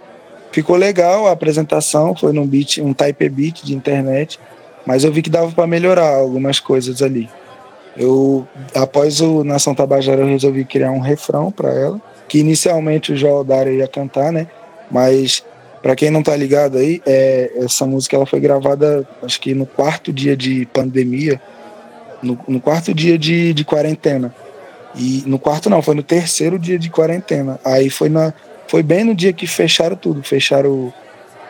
Ficou 0.53 0.77
legal 0.77 1.27
a 1.27 1.33
apresentação, 1.33 2.15
foi 2.15 2.35
num 2.35 2.47
beat, 2.47 2.79
um 2.79 2.93
type 2.93 3.27
beat 3.31 3.65
de 3.65 3.75
internet, 3.75 4.39
mas 4.85 5.05
eu 5.05 5.13
vi 5.13 5.23
que 5.23 5.31
dava 5.31 5.51
para 5.53 5.67
melhorar 5.67 6.17
algumas 6.17 6.61
coisas 6.61 7.01
ali. 7.01 7.31
Eu, 7.97 8.47
após 8.75 9.23
o 9.23 9.43
Nação 9.43 9.75
Tabajara, 9.75 10.21
eu 10.21 10.27
resolvi 10.27 10.67
criar 10.67 10.91
um 10.91 11.01
refrão 11.01 11.51
para 11.51 11.73
ela, 11.73 12.01
que 12.29 12.39
inicialmente 12.39 13.13
o 13.13 13.17
João 13.17 13.43
Dário 13.43 13.73
ia 13.73 13.89
cantar, 13.89 14.31
né? 14.31 14.49
Mas 14.91 15.43
para 15.81 15.97
quem 15.97 16.11
não 16.11 16.23
tá 16.23 16.37
ligado 16.37 16.77
aí, 16.77 17.01
é, 17.07 17.53
essa 17.57 17.87
música 17.87 18.17
ela 18.17 18.27
foi 18.27 18.39
gravada, 18.39 19.09
acho 19.23 19.41
que 19.41 19.55
no 19.55 19.65
quarto 19.65 20.13
dia 20.13 20.37
de 20.37 20.67
pandemia, 20.67 21.41
no, 22.23 22.39
no 22.47 22.61
quarto 22.61 22.95
dia 22.95 23.19
de, 23.19 23.53
de 23.53 23.65
quarentena. 23.65 24.35
E 24.95 25.23
no 25.27 25.39
quarto 25.39 25.71
não, 25.71 25.83
foi 25.83 25.95
no 25.95 26.03
terceiro 26.03 26.59
dia 26.59 26.79
de 26.79 26.91
quarentena. 26.91 27.59
Aí 27.65 27.89
foi 27.91 28.09
na 28.09 28.33
foi 28.69 28.85
bem 28.85 29.03
no 29.03 29.17
dia 29.17 29.33
que 29.33 29.49
fecharam 29.49 29.97
tudo, 29.97 30.23
fecharam 30.23 30.93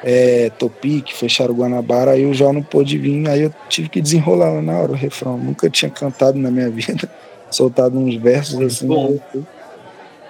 é, 0.03 0.51
Topic, 0.59 1.13
fecharam 1.13 1.55
Guanabara, 1.55 2.13
aí 2.13 2.25
o 2.25 2.33
João 2.33 2.55
não 2.55 2.63
pôde 2.63 2.97
vir, 2.97 3.29
aí 3.29 3.43
eu 3.43 3.53
tive 3.69 3.91
que 3.91 4.01
desenrolar 4.01 4.51
lá 4.51 4.63
na 4.63 4.79
hora 4.79 4.93
o 4.93 4.95
refrão. 4.95 5.37
Nunca 5.37 5.69
tinha 5.69 5.91
cantado 5.91 6.39
na 6.39 6.51
minha 6.51 6.69
vida, 6.71 7.11
soltado 7.51 7.99
uns 7.99 8.17
versos 8.17 8.59
assim. 8.61 8.87
Bom. 8.87 9.19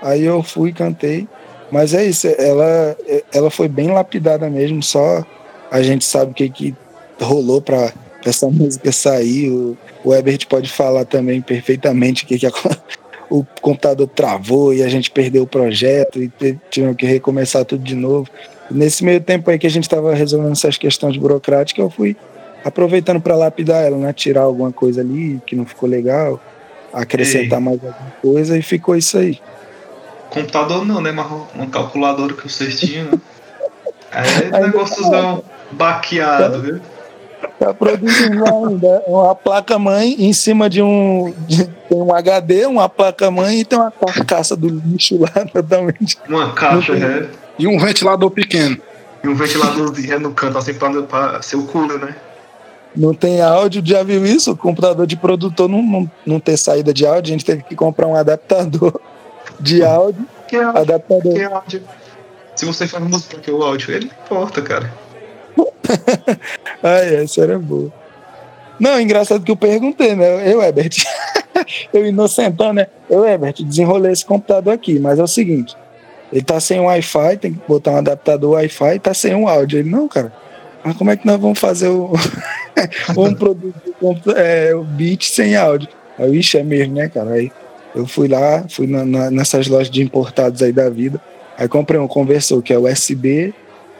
Aí 0.02 0.24
eu 0.24 0.42
fui 0.42 0.70
e 0.70 0.72
cantei. 0.72 1.28
Mas 1.70 1.94
é 1.94 2.04
isso, 2.04 2.26
ela, 2.26 2.96
ela 3.32 3.48
foi 3.48 3.68
bem 3.68 3.92
lapidada 3.92 4.50
mesmo, 4.50 4.82
só 4.82 5.24
a 5.70 5.80
gente 5.82 6.04
sabe 6.04 6.32
o 6.32 6.34
que, 6.34 6.48
que 6.48 6.74
rolou 7.20 7.62
para 7.62 7.92
essa 8.24 8.46
música 8.48 8.92
sair. 8.92 9.50
O, 9.50 9.76
o 10.04 10.14
Ebert 10.14 10.46
pode 10.46 10.70
falar 10.70 11.04
também 11.04 11.40
perfeitamente 11.40 12.24
o 12.24 12.26
que, 12.26 12.38
que 12.38 12.46
o 13.30 13.44
computador 13.60 14.08
travou 14.08 14.74
e 14.74 14.82
a 14.82 14.88
gente 14.88 15.10
perdeu 15.10 15.44
o 15.44 15.46
projeto 15.46 16.20
e 16.20 16.30
tivemos 16.68 16.96
que 16.96 17.06
recomeçar 17.06 17.64
tudo 17.64 17.82
de 17.82 17.94
novo. 17.94 18.28
Nesse 18.70 19.04
meio 19.04 19.20
tempo 19.20 19.50
aí 19.50 19.58
que 19.58 19.66
a 19.66 19.70
gente 19.70 19.84
estava 19.84 20.14
resolvendo 20.14 20.52
essas 20.52 20.76
questões 20.76 21.16
burocráticas, 21.16 21.82
eu 21.82 21.90
fui 21.90 22.16
aproveitando 22.64 23.20
para 23.20 23.36
lapidar 23.36 23.84
ela, 23.84 23.96
né? 23.96 24.12
Tirar 24.12 24.42
alguma 24.42 24.72
coisa 24.72 25.00
ali 25.00 25.40
que 25.46 25.56
não 25.56 25.64
ficou 25.64 25.88
legal, 25.88 26.40
acrescentar 26.92 27.58
Ei. 27.58 27.64
mais 27.64 27.84
alguma 27.84 28.12
coisa 28.20 28.58
e 28.58 28.62
ficou 28.62 28.96
isso 28.96 29.18
aí. 29.18 29.40
Computador 30.28 30.84
não, 30.84 31.00
né? 31.00 31.10
Mas 31.10 31.26
um 31.56 31.66
calculador 31.68 32.34
que 32.34 32.48
vocês 32.48 32.78
tinham, 32.78 33.06
né? 33.06 33.12
É 34.12 34.60
negóciozão 34.60 35.44
baqueado, 35.70 36.60
viu? 36.60 36.80
Tá 37.58 37.74
produzindo 37.74 38.44
ainda 38.44 39.02
uma 39.06 39.34
placa-mãe 39.34 40.16
em 40.18 40.32
cima 40.32 40.68
de 40.68 40.82
um. 40.82 41.32
De, 41.46 41.66
tem 41.66 41.98
um 41.98 42.14
HD, 42.14 42.66
uma 42.66 42.88
placa-mãe 42.88 43.60
e 43.60 43.64
tem 43.64 43.78
uma 43.78 43.90
carcaça 43.90 44.56
do 44.56 44.68
lixo 44.68 45.18
lá 45.18 45.28
totalmente. 45.52 46.18
Uma 46.28 46.52
caixa, 46.52 46.94
é. 46.94 47.28
E 47.58 47.66
um 47.66 47.78
ventilador 47.78 48.30
pequeno. 48.30 48.78
E 49.22 49.28
um 49.28 49.34
ventilador 49.34 49.92
de 49.92 50.18
no 50.18 50.32
canto, 50.32 50.56
assim, 50.56 50.72
pra, 50.72 50.90
pra 51.02 51.42
ser 51.42 51.56
o 51.56 51.64
cooler, 51.64 51.98
né? 51.98 52.14
Não 52.96 53.14
tem 53.14 53.40
áudio, 53.40 53.82
já 53.84 54.02
viu 54.02 54.24
isso? 54.24 54.52
O 54.52 54.56
computador 54.56 55.06
de 55.06 55.16
produtor 55.16 55.68
não, 55.68 55.82
não, 55.82 56.10
não 56.26 56.40
ter 56.40 56.56
saída 56.56 56.92
de 56.92 57.06
áudio, 57.06 57.30
a 57.30 57.32
gente 57.36 57.44
teve 57.44 57.62
que 57.62 57.76
comprar 57.76 58.06
um 58.06 58.16
adaptador 58.16 58.98
de 59.60 59.84
áudio. 59.84 60.26
Que 60.48 60.56
áudio? 60.56 60.80
Adaptador. 60.80 61.34
Que 61.34 61.44
áudio? 61.44 61.82
Se 62.56 62.64
você 62.64 62.86
faz 62.88 63.04
música 63.04 63.38
que 63.38 63.50
o 63.50 63.62
áudio, 63.62 63.94
ele 63.94 64.06
importa, 64.06 64.60
cara. 64.60 64.92
Ai, 66.82 67.16
essa 67.16 67.42
era 67.42 67.58
boa. 67.58 67.92
Não, 68.78 68.98
engraçado 68.98 69.44
que 69.44 69.50
eu 69.50 69.56
perguntei, 69.56 70.14
né? 70.14 70.50
Eu, 70.50 70.62
Herbert, 70.62 70.90
eu 71.92 72.06
inocentão, 72.06 72.72
né? 72.72 72.86
Eu, 73.08 73.26
Herbert, 73.26 73.62
desenrolei 73.62 74.12
esse 74.12 74.24
computador 74.24 74.72
aqui, 74.72 74.98
mas 74.98 75.18
é 75.18 75.22
o 75.22 75.26
seguinte: 75.26 75.76
ele 76.32 76.42
tá 76.42 76.58
sem 76.58 76.80
Wi-Fi, 76.80 77.36
tem 77.36 77.52
que 77.52 77.60
botar 77.68 77.92
um 77.92 77.96
adaptador 77.96 78.52
Wi-Fi 78.52 78.98
tá 78.98 79.12
sem 79.12 79.34
um 79.34 79.46
áudio. 79.46 79.78
Ele, 79.80 79.90
não, 79.90 80.08
cara, 80.08 80.32
mas 80.82 80.96
como 80.96 81.10
é 81.10 81.16
que 81.16 81.26
nós 81.26 81.38
vamos 81.38 81.58
fazer 81.58 81.88
o. 81.88 82.12
vamos 83.14 83.34
produzir 83.34 83.74
é, 84.36 84.74
o 84.74 84.82
beat 84.82 85.24
sem 85.24 85.56
áudio? 85.56 85.88
Aí, 86.18 86.38
ixi, 86.38 86.58
é 86.58 86.62
mesmo, 86.62 86.94
né, 86.94 87.08
cara? 87.08 87.32
Aí 87.32 87.52
eu 87.94 88.06
fui 88.06 88.28
lá, 88.28 88.64
fui 88.68 88.86
na, 88.86 89.04
na, 89.04 89.30
nessas 89.30 89.66
lojas 89.66 89.90
de 89.90 90.02
importados 90.02 90.62
aí 90.62 90.72
da 90.72 90.88
vida. 90.88 91.20
Aí 91.58 91.68
comprei 91.68 92.00
um 92.00 92.08
conversor 92.08 92.62
que 92.62 92.72
é 92.72 92.78
USB 92.78 93.52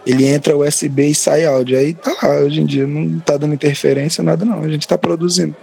ele 0.07 0.27
entra 0.27 0.57
USB 0.57 1.09
e 1.09 1.15
sai 1.15 1.45
áudio. 1.45 1.79
Aí 1.79 1.95
tá 1.95 2.15
lá, 2.23 2.41
hoje 2.41 2.61
em 2.61 2.67
dia 2.67 2.87
não 2.87 3.19
tá 3.21 3.37
dando 3.37 3.55
interferência, 3.55 4.23
nada 4.23 4.45
não. 4.45 4.63
A 4.63 4.69
gente 4.69 4.87
tá 4.87 4.97
produzindo. 4.97 5.55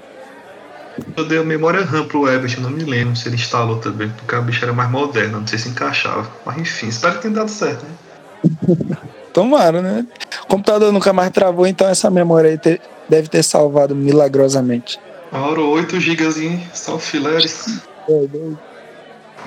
Eu 1.15 1.25
dei 1.25 1.37
a 1.37 1.43
memória 1.43 1.83
RAM 1.83 2.05
pro 2.05 2.27
Everton, 2.27 2.61
não 2.61 2.71
me 2.71 2.83
lembro 2.83 3.15
se 3.15 3.27
ele 3.27 3.35
instalou 3.35 3.77
também, 3.77 4.09
porque 4.09 4.33
a 4.33 4.41
bicha 4.41 4.65
era 4.65 4.73
mais 4.73 4.89
moderna, 4.89 5.39
não 5.39 5.45
sei 5.45 5.59
se 5.59 5.69
encaixava. 5.69 6.27
Mas 6.45 6.57
enfim, 6.57 6.87
espero 6.87 7.15
que 7.15 7.21
tenha 7.21 7.35
dado 7.35 7.51
certo, 7.51 7.85
né? 7.85 8.97
Tomara, 9.31 9.81
né? 9.81 10.05
O 10.43 10.47
computador 10.47 10.91
nunca 10.91 11.13
mais 11.13 11.29
travou, 11.29 11.67
então 11.67 11.87
essa 11.87 12.09
memória 12.09 12.49
aí 12.49 12.57
ter, 12.57 12.81
deve 13.07 13.27
ter 13.27 13.43
salvado 13.43 13.95
milagrosamente. 13.95 14.99
Hora 15.31 15.61
8 15.61 15.99
gigas 15.99 16.37
em 16.37 16.59
só 16.73 16.97
fileres. 16.97 17.79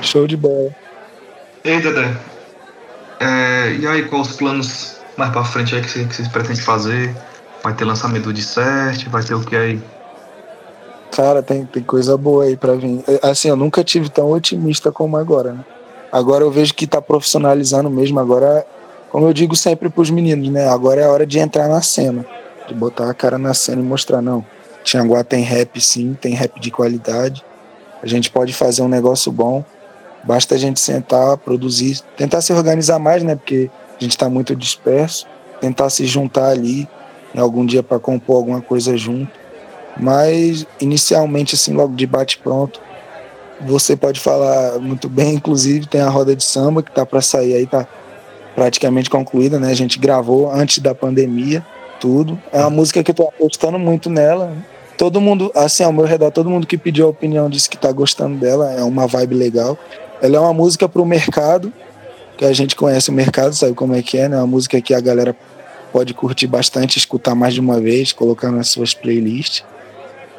Show 0.03 0.27
de 0.29 0.37
bola. 0.37 0.71
Ei, 1.65 1.81
Dedé. 1.81 2.15
É, 3.21 3.75
e 3.75 3.87
aí, 3.87 4.05
quais 4.05 4.31
os 4.31 4.37
planos 4.37 4.97
mais 5.17 5.31
pra 5.31 5.45
frente 5.45 5.75
aí 5.75 5.83
que 5.83 5.91
vocês, 5.91 6.27
pretendem 6.29 6.63
fazer? 6.63 7.15
Vai 7.63 7.75
ter 7.75 7.85
lançamento 7.85 8.25
do 8.25 8.33
Dissert? 8.33 9.07
Vai 9.09 9.23
ter 9.23 9.35
o 9.35 9.45
que 9.45 9.55
aí? 9.55 9.81
Cara, 11.13 11.43
tem, 11.43 11.67
tem 11.67 11.83
coisa 11.83 12.17
boa 12.17 12.45
aí 12.45 12.57
pra 12.57 12.75
vir. 12.75 13.05
É, 13.07 13.29
assim, 13.29 13.49
eu 13.49 13.57
nunca 13.57 13.85
tive 13.85 14.09
tão 14.09 14.31
otimista 14.31 14.91
como 14.91 15.19
agora, 15.19 15.53
né? 15.53 15.65
Agora 16.11 16.45
eu 16.45 16.51
vejo 16.51 16.73
que 16.73 16.87
tá 16.87 17.03
profissionalizando 17.03 17.91
mesmo. 17.91 18.19
Agora, 18.19 18.67
como 19.11 19.27
eu 19.27 19.33
digo 19.35 19.55
sempre 19.55 19.91
pros 19.91 20.11
meninos, 20.11 20.49
né? 20.49 20.69
Agora 20.69 21.03
é 21.03 21.05
a 21.05 21.11
hora 21.11 21.27
de 21.27 21.39
entrar 21.39 21.69
na 21.69 21.83
cena. 21.83 22.25
De 22.67 22.75
botar 22.75 23.11
a 23.11 23.15
cara 23.15 23.37
na 23.37 23.53
cena 23.53 23.83
e 23.83 23.85
mostrar, 23.85 24.23
não. 24.23 24.45
Tianguá 24.83 25.23
tem 25.23 25.43
rap 25.43 25.79
sim, 25.81 26.17
tem 26.19 26.35
rap 26.35 26.59
de 26.59 26.71
qualidade. 26.71 27.45
A 28.03 28.07
gente 28.07 28.31
pode 28.31 28.55
fazer 28.55 28.81
um 28.81 28.89
negócio 28.89 29.31
bom. 29.31 29.63
Basta 30.25 30.55
a 30.55 30.59
gente 30.59 30.79
sentar, 30.81 31.37
produzir, 31.39 32.01
tentar 32.17 32.41
se 32.41 32.53
organizar 32.53 32.99
mais, 32.99 33.23
né? 33.23 33.35
Porque 33.35 33.71
a 33.99 34.03
gente 34.03 34.13
está 34.13 34.29
muito 34.29 34.55
disperso. 34.55 35.27
Tentar 35.61 35.91
se 35.91 36.07
juntar 36.07 36.49
ali 36.49 36.89
em 37.35 37.39
algum 37.39 37.65
dia 37.65 37.83
para 37.83 37.99
compor 37.99 38.37
alguma 38.37 38.61
coisa 38.61 38.97
junto. 38.97 39.31
Mas 39.97 40.67
inicialmente, 40.81 41.55
assim, 41.55 41.73
logo 41.73 41.95
de 41.95 42.07
bate 42.07 42.39
pronto, 42.39 42.81
você 43.61 43.97
pode 43.97 44.21
falar 44.21 44.79
muito 44.79 45.09
bem. 45.09 45.35
Inclusive 45.35 45.87
tem 45.87 46.01
a 46.01 46.09
roda 46.09 46.35
de 46.35 46.45
samba 46.45 46.83
que 46.83 46.91
tá 46.91 47.05
para 47.05 47.21
sair 47.21 47.55
aí, 47.55 47.67
tá 47.67 47.87
praticamente 48.55 49.09
concluída, 49.09 49.59
né? 49.59 49.71
A 49.71 49.75
gente 49.75 49.99
gravou 49.99 50.51
antes 50.51 50.79
da 50.79 50.95
pandemia, 50.95 51.65
tudo. 51.99 52.39
É 52.53 52.61
uma 52.61 52.71
música 52.71 53.03
que 53.03 53.11
eu 53.11 53.15
tô 53.15 53.25
apostando 53.25 53.79
muito 53.79 54.09
nela. 54.11 54.47
Né? 54.47 54.65
todo 55.01 55.19
mundo, 55.19 55.51
assim, 55.55 55.83
ao 55.83 55.95
meu 55.95 56.05
redor, 56.05 56.31
todo 56.31 56.51
mundo 56.51 56.67
que 56.67 56.77
pediu 56.77 57.07
a 57.07 57.09
opinião 57.09 57.49
disse 57.49 57.71
que 57.71 57.79
tá 57.79 57.91
gostando 57.91 58.37
dela, 58.37 58.71
é 58.71 58.83
uma 58.83 59.07
vibe 59.07 59.35
legal. 59.35 59.79
Ela 60.23 60.37
é 60.37 60.41
uma 60.41 60.53
música 60.53 60.89
pro 60.89 61.05
mercado, 61.05 61.73
que 62.37 62.45
a 62.45 62.53
gente 62.53 62.77
conhece 62.77 63.11
o 63.11 63.13
mercado, 63.13 63.55
sabe 63.55 63.75
como 63.75 63.95
é 63.95 64.03
que 64.03 64.19
é, 64.19 64.29
né? 64.29 64.37
Uma 64.37 64.47
música 64.47 64.81
que 64.81 64.95
a 64.95 65.01
galera 65.01 65.37
pode 65.93 66.15
curtir 66.15 66.47
bastante, 66.47 66.99
escutar 66.99 67.35
mais 67.35 67.55
de 67.55 67.61
uma 67.61 67.81
vez, 67.81 68.13
colocar 68.13 68.51
nas 68.51 68.69
suas 68.69 68.95
playlists. 68.95 69.65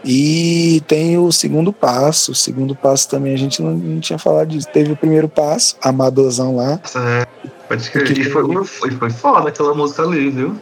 E 0.04 0.82
tem 0.88 1.18
o 1.18 1.32
segundo 1.32 1.72
passo. 1.72 2.32
O 2.32 2.36
segundo 2.36 2.76
passo 2.76 3.08
também 3.08 3.34
a 3.34 3.38
gente 3.38 3.62
não, 3.62 3.72
não 3.72 4.00
tinha 4.00 4.18
falado 4.18 4.50
disso. 4.50 4.68
Teve 4.74 4.92
o 4.92 4.96
primeiro 4.96 5.30
passo, 5.30 5.76
Amadorzão 5.82 6.56
lá. 6.56 6.80
É, 6.96 7.28
pode 7.68 7.90
crer. 7.92 8.18
E 8.18 8.24
foi, 8.24 8.66
foi, 8.66 8.92
foi 8.92 9.10
foda 9.12 9.50
aquela 9.50 9.76
música 9.76 10.02
ali, 10.02 10.30
viu? 10.30 10.58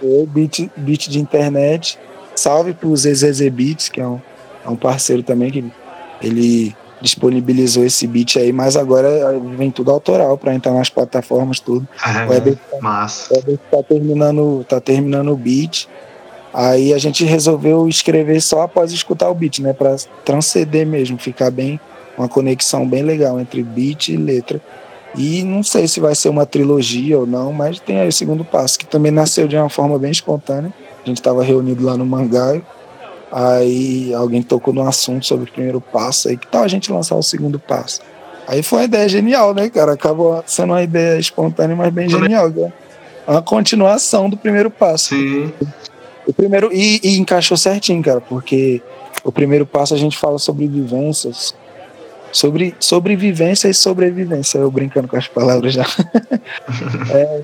Foi 0.00 0.26
beat, 0.26 0.70
beat 0.76 1.08
de 1.08 1.20
internet. 1.20 1.98
Salve 2.34 2.72
para 2.72 2.88
o 2.88 2.96
ZZZ 2.96 3.46
Beats, 3.50 3.88
que 3.90 4.00
é 4.00 4.06
um, 4.06 4.20
é 4.64 4.70
um 4.70 4.76
parceiro 4.76 5.22
também, 5.22 5.50
que 5.50 5.70
ele 6.22 6.74
disponibilizou 7.02 7.84
esse 7.84 8.06
beat 8.06 8.36
aí, 8.36 8.52
mas 8.52 8.76
agora 8.76 9.38
vem 9.56 9.70
tudo 9.70 9.90
autoral 9.90 10.38
para 10.38 10.54
entrar 10.54 10.72
nas 10.72 10.88
plataformas, 10.88 11.60
tudo. 11.60 11.86
É, 12.06 12.26
o. 12.26 12.58
O 13.30 13.34
Weber 13.34 13.58
tá 13.70 13.82
terminando, 13.82 14.64
tá 14.68 14.80
terminando 14.80 15.32
o 15.32 15.36
beat. 15.36 15.88
Aí 16.54 16.92
a 16.94 16.98
gente 16.98 17.24
resolveu 17.24 17.88
escrever 17.88 18.40
só 18.40 18.62
após 18.62 18.92
escutar 18.92 19.28
o 19.30 19.34
beat, 19.34 19.58
né? 19.58 19.72
Para 19.72 19.96
transcender 20.24 20.86
mesmo, 20.86 21.18
ficar 21.18 21.50
bem, 21.50 21.80
uma 22.16 22.28
conexão 22.28 22.86
bem 22.86 23.02
legal 23.02 23.40
entre 23.40 23.62
beat 23.62 24.08
e 24.08 24.16
letra. 24.16 24.60
E 25.16 25.42
não 25.42 25.62
sei 25.62 25.86
se 25.86 26.00
vai 26.00 26.14
ser 26.14 26.28
uma 26.28 26.46
trilogia 26.46 27.18
ou 27.18 27.26
não, 27.26 27.52
mas 27.52 27.78
tem 27.78 28.00
aí 28.00 28.08
o 28.08 28.12
segundo 28.12 28.44
passo, 28.44 28.78
que 28.78 28.86
também 28.86 29.12
nasceu 29.12 29.46
de 29.46 29.56
uma 29.56 29.68
forma 29.68 29.98
bem 29.98 30.10
espontânea. 30.10 30.72
A 31.02 31.08
gente 31.08 31.18
estava 31.18 31.42
reunido 31.42 31.84
lá 31.84 31.96
no 31.96 32.06
Mangaio. 32.06 32.64
Aí 33.32 34.12
alguém 34.12 34.42
tocou 34.42 34.74
no 34.74 34.86
assunto 34.86 35.24
sobre 35.24 35.48
o 35.48 35.52
primeiro 35.52 35.80
passo. 35.80 36.28
Aí 36.28 36.36
que 36.36 36.46
tal 36.46 36.62
a 36.62 36.68
gente 36.68 36.92
lançar 36.92 37.16
o 37.16 37.22
segundo 37.22 37.58
passo? 37.58 38.02
Aí 38.46 38.62
foi 38.62 38.80
uma 38.80 38.84
ideia 38.84 39.08
genial, 39.08 39.54
né, 39.54 39.70
cara? 39.70 39.92
Acabou 39.92 40.42
sendo 40.46 40.74
uma 40.74 40.82
ideia 40.82 41.18
espontânea, 41.18 41.74
mas 41.74 41.92
bem 41.92 42.08
genial. 42.08 42.50
Né? 42.50 42.70
Uma 43.26 43.40
continuação 43.40 44.28
do 44.28 44.36
primeiro 44.36 44.70
passo. 44.70 45.14
Sim. 45.14 45.50
O 46.26 46.32
primeiro, 46.32 46.70
e, 46.72 47.00
e 47.02 47.18
encaixou 47.18 47.56
certinho, 47.56 48.02
cara, 48.02 48.20
porque 48.20 48.82
o 49.24 49.32
primeiro 49.32 49.64
passo 49.64 49.94
a 49.94 49.96
gente 49.96 50.18
fala 50.18 50.38
sobre 50.38 50.66
vivências, 50.66 51.54
sobre 52.30 52.74
sobrevivência 52.78 53.68
e 53.68 53.74
sobrevivência. 53.74 54.58
Eu 54.58 54.70
brincando 54.70 55.08
com 55.08 55.16
as 55.16 55.26
palavras 55.26 55.72
já. 55.72 55.86
é, 57.10 57.40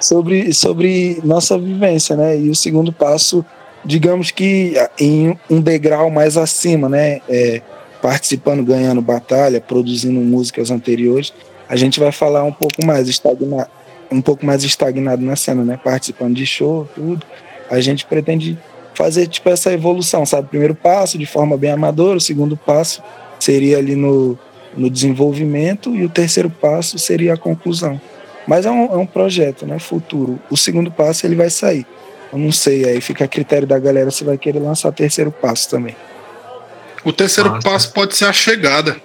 sobre, 0.00 0.52
sobre 0.52 1.20
nossa 1.22 1.58
vivência, 1.58 2.16
né? 2.16 2.38
E 2.38 2.50
o 2.50 2.54
segundo 2.54 2.92
passo, 2.92 3.44
digamos 3.84 4.30
que 4.30 4.74
em 4.98 5.38
um 5.48 5.60
degrau 5.60 6.10
mais 6.10 6.36
acima, 6.36 6.88
né? 6.88 7.20
É, 7.28 7.62
participando, 8.00 8.64
ganhando 8.64 9.02
batalha, 9.02 9.60
produzindo 9.60 10.20
músicas 10.20 10.70
anteriores, 10.70 11.32
a 11.68 11.76
gente 11.76 11.98
vai 11.98 12.12
falar 12.12 12.44
um 12.44 12.52
pouco 12.52 12.84
mais 12.86 13.08
estagnado, 13.08 13.70
um 14.10 14.22
pouco 14.22 14.46
mais 14.46 14.64
estagnado 14.64 15.22
na 15.22 15.36
cena, 15.36 15.64
né? 15.64 15.78
Participando 15.82 16.34
de 16.34 16.46
show, 16.46 16.88
tudo. 16.94 17.26
A 17.70 17.80
gente 17.80 18.06
pretende 18.06 18.58
fazer 18.94 19.26
tipo 19.26 19.48
essa 19.48 19.72
evolução, 19.72 20.24
sabe? 20.24 20.48
Primeiro 20.48 20.74
passo 20.74 21.18
de 21.18 21.26
forma 21.26 21.56
bem 21.56 21.70
amadora, 21.70 22.16
o 22.16 22.20
segundo 22.20 22.56
passo 22.56 23.02
seria 23.38 23.78
ali 23.78 23.94
no, 23.94 24.38
no 24.76 24.88
desenvolvimento 24.88 25.94
e 25.94 26.04
o 26.04 26.08
terceiro 26.08 26.50
passo 26.50 26.98
seria 26.98 27.34
a 27.34 27.36
conclusão. 27.36 28.00
Mas 28.46 28.64
é 28.64 28.70
um, 28.70 28.84
é 28.86 28.96
um 28.96 29.06
projeto, 29.06 29.66
né? 29.66 29.78
Futuro. 29.78 30.38
O 30.50 30.56
segundo 30.56 30.90
passo 30.90 31.26
ele 31.26 31.36
vai 31.36 31.50
sair. 31.50 31.86
Eu 32.32 32.38
não 32.38 32.52
sei, 32.52 32.84
aí 32.84 33.00
fica 33.00 33.24
a 33.24 33.28
critério 33.28 33.66
da 33.66 33.78
galera 33.78 34.10
se 34.10 34.24
vai 34.24 34.36
querer 34.36 34.58
lançar 34.58 34.92
terceiro 34.92 35.32
passo 35.32 35.70
também. 35.70 35.96
O 37.04 37.12
terceiro 37.12 37.50
Nossa. 37.50 37.68
passo 37.68 37.92
pode 37.92 38.16
ser 38.16 38.26
a 38.26 38.32
chegada. 38.32 38.96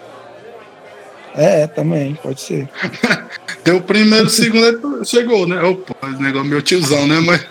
É, 1.35 1.65
também, 1.67 2.15
pode 2.15 2.41
ser. 2.41 2.69
Deu 3.63 3.77
o 3.77 3.81
primeiro, 3.81 4.27
o 4.27 4.29
segundo, 4.29 5.03
chegou, 5.05 5.47
né? 5.47 5.61
Opa, 5.63 5.95
esse 6.09 6.21
negócio 6.21 6.47
meu 6.47 6.61
tiozão, 6.61 7.07
né? 7.07 7.19
Mas... 7.21 7.45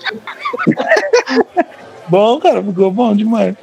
bom, 2.08 2.38
cara, 2.38 2.62
ficou 2.62 2.90
bom 2.92 3.16
demais. 3.16 3.56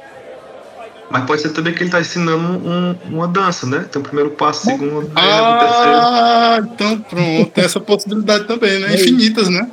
Mas 1.10 1.24
pode 1.24 1.42
ser 1.42 1.50
também 1.50 1.72
que 1.72 1.80
ele 1.80 1.88
está 1.88 2.00
ensinando 2.00 2.68
um, 2.68 2.96
uma 3.08 3.26
dança, 3.26 3.66
né? 3.66 3.84
Tem 3.90 4.00
o 4.00 4.04
primeiro 4.04 4.30
passo, 4.30 4.68
o 4.68 4.72
segundo, 4.72 5.10
ah, 5.16 6.58
o 6.60 6.68
terceiro. 6.68 6.74
então 6.74 7.00
pronto. 7.00 7.50
Tem 7.50 7.64
essa 7.64 7.80
possibilidade 7.80 8.44
também, 8.44 8.78
né? 8.78 8.94
Infinitas, 8.94 9.48
né? 9.48 9.68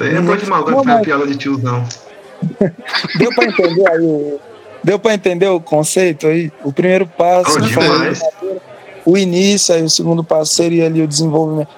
Tem, 0.00 0.16
é 0.16 0.20
bom 0.22 0.34
demais, 0.34 0.62
agora 0.62 0.82
foi 0.82 0.92
a 0.92 0.98
piada 1.00 1.26
de 1.26 1.36
tiozão. 1.36 1.84
Deu 3.18 3.34
para 3.34 3.44
entender 3.44 3.86
aí 3.86 4.00
o... 4.00 4.40
Deu 4.82 4.98
para 4.98 5.12
entender 5.12 5.46
o 5.48 5.60
conceito 5.60 6.26
aí? 6.26 6.50
O 6.64 6.72
primeiro 6.72 7.06
passo 7.06 7.58
oh, 9.04 9.10
o 9.10 9.18
início, 9.18 9.74
aí 9.74 9.82
o 9.82 9.90
segundo 9.90 10.24
passo 10.24 10.54
seria 10.54 10.86
ali 10.86 11.02
o 11.02 11.06
desenvolvimento. 11.06 11.68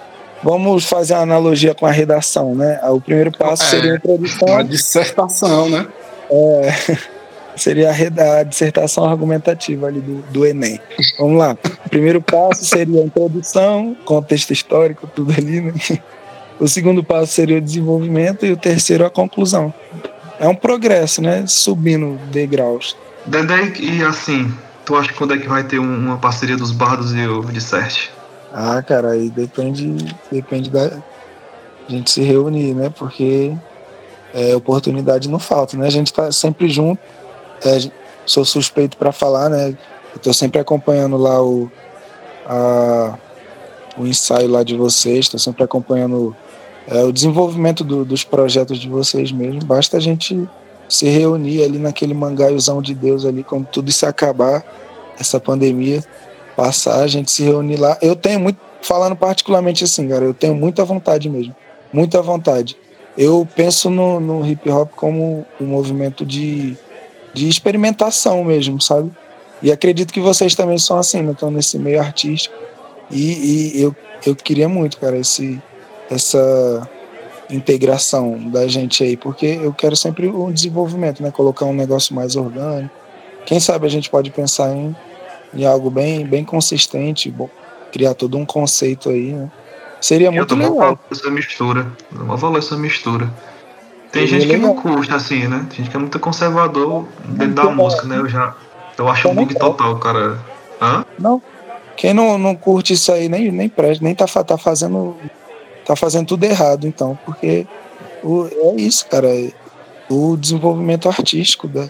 Vamos 0.40 0.84
fazer 0.84 1.14
uma 1.14 1.22
analogia 1.22 1.74
com 1.74 1.84
a 1.84 1.90
redação, 1.90 2.54
né? 2.54 2.80
O 2.84 3.00
primeiro 3.00 3.32
passo 3.32 3.64
é, 3.64 3.66
seria 3.66 3.92
a 3.94 3.96
introdução. 3.96 4.48
Uma 4.48 4.64
dissertação, 4.64 5.68
né? 5.68 5.86
É. 6.30 6.96
seria 7.58 7.90
a, 7.90 8.38
a 8.38 8.42
dissertação 8.44 9.04
argumentativa 9.04 9.88
ali 9.88 10.00
do, 10.00 10.22
do 10.30 10.46
Enem. 10.46 10.80
Vamos 11.18 11.38
lá. 11.38 11.56
O 11.86 11.88
primeiro 11.88 12.22
passo 12.22 12.64
seria 12.64 13.00
a 13.00 13.04
introdução, 13.04 13.96
contexto 14.04 14.52
histórico, 14.52 15.08
tudo 15.12 15.32
ali, 15.32 15.60
né? 15.60 15.72
O 16.62 16.68
segundo 16.68 17.02
passo 17.02 17.32
seria 17.32 17.58
o 17.58 17.60
desenvolvimento 17.60 18.46
e 18.46 18.52
o 18.52 18.56
terceiro 18.56 19.04
a 19.04 19.10
conclusão. 19.10 19.74
É 20.38 20.46
um 20.46 20.54
progresso, 20.54 21.20
né? 21.20 21.44
Subindo 21.44 22.20
degraus. 22.30 22.96
Dedé, 23.26 23.72
e 23.80 24.00
assim, 24.04 24.48
tu 24.84 24.94
acha 24.94 25.08
que 25.08 25.14
quando 25.18 25.34
é 25.34 25.38
que 25.38 25.48
vai 25.48 25.64
ter 25.64 25.80
uma 25.80 26.18
parceria 26.18 26.56
dos 26.56 26.70
bardos 26.70 27.12
e 27.14 27.26
o 27.26 27.42
Dissert? 27.46 28.10
Ah, 28.52 28.80
cara, 28.80 29.10
aí 29.10 29.28
depende, 29.28 29.96
depende 30.30 30.70
da 30.70 31.02
gente 31.88 32.12
se 32.12 32.22
reunir, 32.22 32.74
né? 32.74 32.92
Porque 32.96 33.52
é, 34.32 34.54
oportunidade 34.54 35.28
não 35.28 35.40
falta, 35.40 35.76
né? 35.76 35.88
A 35.88 35.90
gente 35.90 36.12
tá 36.12 36.30
sempre 36.30 36.68
junto, 36.68 37.00
é, 37.64 37.90
sou 38.24 38.44
suspeito 38.44 38.96
para 38.96 39.10
falar, 39.10 39.48
né? 39.48 39.76
Eu 40.24 40.32
sempre 40.32 40.60
acompanhando 40.60 41.16
lá 41.16 41.42
o, 41.42 41.68
a, 42.46 43.18
o 43.96 44.06
ensaio 44.06 44.48
lá 44.48 44.62
de 44.62 44.76
vocês, 44.76 45.24
estou 45.24 45.40
sempre 45.40 45.64
acompanhando 45.64 46.36
é, 46.86 47.02
o 47.02 47.12
desenvolvimento 47.12 47.84
do, 47.84 48.04
dos 48.04 48.24
projetos 48.24 48.78
de 48.78 48.88
vocês 48.88 49.32
mesmo. 49.32 49.64
Basta 49.64 49.96
a 49.96 50.00
gente 50.00 50.48
se 50.88 51.06
reunir 51.06 51.62
ali 51.64 51.78
naquele 51.78 52.14
mangaiozão 52.14 52.82
de 52.82 52.94
Deus 52.94 53.24
ali, 53.24 53.42
quando 53.42 53.66
tudo 53.66 53.88
isso 53.88 54.06
acabar, 54.06 54.64
essa 55.18 55.40
pandemia 55.40 56.04
passar, 56.56 57.02
a 57.02 57.06
gente 57.06 57.30
se 57.30 57.42
reunir 57.42 57.76
lá. 57.76 57.96
Eu 58.02 58.14
tenho 58.14 58.38
muito, 58.38 58.58
falando 58.82 59.16
particularmente 59.16 59.84
assim, 59.84 60.08
cara, 60.08 60.24
eu 60.24 60.34
tenho 60.34 60.54
muita 60.54 60.84
vontade 60.84 61.30
mesmo, 61.30 61.54
muita 61.92 62.20
vontade. 62.20 62.76
Eu 63.16 63.46
penso 63.54 63.90
no, 63.90 64.20
no 64.20 64.46
hip 64.46 64.68
hop 64.70 64.90
como 64.94 65.46
um 65.60 65.66
movimento 65.66 66.24
de 66.24 66.76
de 67.32 67.48
experimentação 67.48 68.44
mesmo, 68.44 68.80
sabe? 68.80 69.10
E 69.62 69.70
acredito 69.70 70.12
que 70.12 70.20
vocês 70.20 70.54
também 70.54 70.78
são 70.78 70.98
assim, 70.98 71.22
né? 71.22 71.32
Estão 71.32 71.50
nesse 71.50 71.78
meio 71.78 72.00
artístico. 72.00 72.54
E, 73.10 73.74
e, 73.76 73.82
eu, 73.82 73.94
eu 74.26 74.34
queria 74.34 74.68
muito, 74.68 74.98
cara, 74.98 75.16
esse, 75.16 75.60
essa 76.12 76.88
integração 77.50 78.38
da 78.50 78.66
gente 78.66 79.02
aí, 79.04 79.16
porque 79.16 79.46
eu 79.46 79.72
quero 79.72 79.96
sempre 79.96 80.28
um 80.28 80.52
desenvolvimento, 80.52 81.22
né? 81.22 81.30
Colocar 81.30 81.66
um 81.66 81.74
negócio 81.74 82.14
mais 82.14 82.36
orgânico, 82.36 82.94
quem 83.44 83.60
sabe 83.60 83.86
a 83.86 83.90
gente 83.90 84.08
pode 84.08 84.30
pensar 84.30 84.74
em, 84.74 84.94
em 85.54 85.64
algo 85.64 85.90
bem, 85.90 86.24
bem 86.24 86.44
consistente, 86.44 87.30
bom, 87.30 87.48
criar 87.92 88.14
todo 88.14 88.38
um 88.38 88.46
conceito 88.46 89.10
aí, 89.10 89.32
né? 89.32 89.50
Seria 90.00 90.28
Eu 90.28 90.32
muito 90.32 90.54
legal. 90.56 90.98
essa 91.10 91.30
mistura. 91.30 91.86
Eu 92.12 92.24
mal 92.24 92.36
valor 92.36 92.58
essa 92.58 92.76
mistura. 92.76 93.30
Tem 94.10 94.26
Seria 94.26 94.40
gente 94.40 94.52
que 94.52 94.58
não 94.58 94.74
curte 94.74 95.12
assim, 95.12 95.46
né? 95.46 95.64
Tem 95.68 95.78
gente 95.78 95.90
que 95.90 95.96
é 95.96 96.00
muito 96.00 96.18
conservador 96.18 97.06
dentro 97.24 97.54
da 97.54 97.62
Então, 97.62 97.74
música, 97.74 98.02
né? 98.06 98.18
Eu 98.18 98.28
já. 98.28 98.54
Eu 98.98 99.08
acho 99.08 99.28
um 99.28 99.30
Também 99.30 99.46
bug 99.46 99.58
total, 99.58 99.96
cara. 99.98 100.38
Hã? 100.80 101.04
Não. 101.18 101.40
Quem 101.96 102.12
não, 102.12 102.36
não 102.36 102.54
curte 102.54 102.94
isso 102.94 103.12
aí 103.12 103.28
nem, 103.28 103.52
nem 103.52 103.68
presta, 103.68 104.04
nem 104.04 104.14
tá, 104.14 104.26
tá 104.26 104.58
fazendo. 104.58 105.16
Tá 105.92 105.96
fazendo 105.96 106.26
tudo 106.26 106.44
errado, 106.44 106.86
então, 106.86 107.18
porque 107.22 107.66
o, 108.22 108.46
é 108.46 108.80
isso, 108.80 109.04
cara. 109.10 109.28
é 109.28 109.52
O 110.08 110.38
desenvolvimento 110.38 111.06
artístico 111.06 111.68
da, 111.68 111.86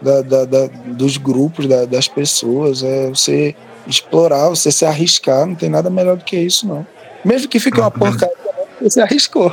da, 0.00 0.22
da- 0.22 0.44
da- 0.46 0.70
dos 0.96 1.18
grupos, 1.18 1.66
da- 1.66 1.84
das 1.84 2.08
pessoas, 2.08 2.82
é 2.82 3.08
você 3.10 3.54
explorar, 3.86 4.48
você 4.48 4.72
se 4.72 4.86
arriscar, 4.86 5.46
não 5.46 5.54
tem 5.54 5.68
nada 5.68 5.90
melhor 5.90 6.16
do 6.16 6.24
que 6.24 6.38
isso, 6.38 6.66
não. 6.66 6.86
Mesmo 7.22 7.46
que 7.48 7.60
fique 7.60 7.78
uma 7.78 7.88
Ah, 7.88 7.90
porcaria, 7.90 8.34
você 8.80 8.90
se 8.90 9.00
arriscou. 9.02 9.52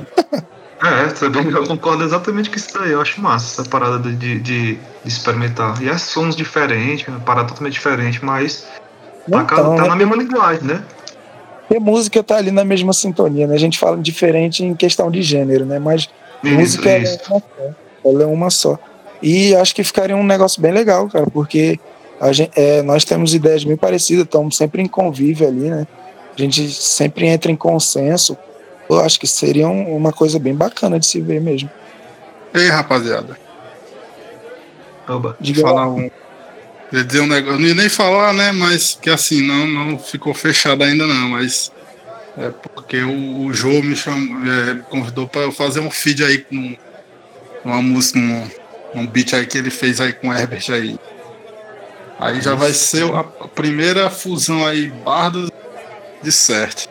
É, 0.82 1.08
também 1.08 1.50
eu 1.50 1.68
concordo 1.68 2.04
exatamente 2.04 2.50
com 2.50 2.56
isso 2.56 2.74
daí. 2.74 2.92
Eu 2.92 3.02
acho 3.02 3.20
massa 3.22 3.62
essa 3.62 3.70
parada 3.70 4.00
de, 4.00 4.16
de, 4.16 4.40
de 4.40 4.78
experimentar. 5.06 5.82
E 5.84 5.90
é 5.90 5.98
sons 5.98 6.36
diferentes, 6.38 7.06
uma 7.08 7.20
parada 7.20 7.50
totalmente 7.50 7.74
diferente, 7.74 8.24
mas 8.24 8.66
tá, 9.30 9.42
Então, 9.42 9.76
tá 9.76 9.84
né? 9.84 9.88
na 9.90 9.96
mesma 9.96 10.16
linguagem, 10.16 10.64
né? 10.64 10.84
Porque 11.74 11.80
música 11.80 12.22
tá 12.22 12.38
ali 12.38 12.52
na 12.52 12.64
mesma 12.64 12.94
sintonia, 12.94 13.48
né? 13.48 13.56
A 13.56 13.60
gente 13.60 13.80
fala 13.80 13.98
diferente 13.98 14.64
em 14.64 14.76
questão 14.76 15.10
de 15.10 15.24
gênero, 15.24 15.66
né? 15.66 15.80
Mas 15.80 16.08
Isso, 16.44 16.54
música 16.56 16.90
ela 16.92 17.00
é 17.00 17.02
isso. 17.04 17.20
uma 17.32 17.40
só. 17.40 18.10
Ela 18.10 18.24
é 18.24 18.26
uma 18.28 18.50
só. 18.52 18.80
E 19.24 19.56
acho 19.56 19.74
que 19.74 19.84
ficaria 19.84 20.16
um 20.16 20.24
negócio 20.24 20.62
bem 20.62 20.72
legal, 20.72 21.10
cara, 21.10 21.26
porque 21.34 21.80
a 22.22 22.32
gente, 22.32 22.52
é, 22.56 22.84
nós 22.84 23.04
temos 23.06 23.34
ideias 23.34 23.64
bem 23.64 23.76
parecidas, 23.76 24.26
estamos 24.26 24.56
sempre 24.56 24.84
em 24.84 24.88
convívio 24.88 25.48
ali, 25.48 25.70
né? 25.72 25.88
A 26.38 26.40
gente 26.40 26.70
sempre 26.70 27.26
entra 27.26 27.52
em 27.52 27.56
consenso. 27.56 28.38
Eu 28.88 29.00
acho 29.00 29.20
que 29.20 29.26
seria 29.26 29.68
um- 29.68 29.96
uma 29.96 30.12
coisa 30.14 30.38
bem 30.38 30.54
bacana 30.54 31.00
de 31.00 31.08
se 31.08 31.20
ver 31.22 31.42
mesmo. 31.42 31.70
Ei, 32.54 32.68
rapaziada, 32.70 33.36
Oba. 35.08 35.36
Diga 35.40 35.62
falar 35.62 35.86
lá. 35.88 35.92
um. 35.92 36.10
Ia 36.94 37.04
dizer 37.04 37.22
um 37.22 37.28
negócio. 37.28 37.60
Não 37.60 37.68
ia 37.68 37.74
nem 37.74 37.90
falar, 37.90 38.34
né? 38.34 38.52
Mas 38.52 38.98
que 39.02 39.10
assim, 39.10 39.42
não, 39.42 39.66
não 39.66 39.98
ficou 39.98 40.32
fechado 40.34 40.84
ainda 40.84 41.08
não, 41.08 41.30
mas. 41.30 41.72
É 42.38 42.50
porque 42.50 43.02
o, 43.02 43.46
o 43.46 43.54
João 43.54 43.82
me, 43.82 43.96
chamou, 43.96 44.38
é, 44.52 44.76
convidou 44.90 45.28
para 45.28 45.42
eu 45.42 45.52
fazer 45.52 45.80
um 45.80 45.90
feed 45.90 46.24
aí 46.24 46.40
com 46.40 46.76
uma 47.66 47.82
música, 47.82 48.20
um, 48.20 48.50
um 48.96 49.08
beat 49.08 49.34
aí 49.34 49.46
que 49.46 49.58
ele 49.58 49.70
fez 49.70 50.00
aí 50.00 50.14
com 50.14 50.30
o 50.30 50.34
Herbert 50.34 50.66
aí. 50.70 51.00
Aí 52.20 52.42
já 52.42 52.56
vai 52.56 52.74
ser 52.74 53.04
a, 53.14 53.24
primeira 53.24 54.10
fusão 54.10 54.66
aí, 54.66 54.90
Bardos 55.04 55.52
de 56.22 56.32
certo. 56.32 56.90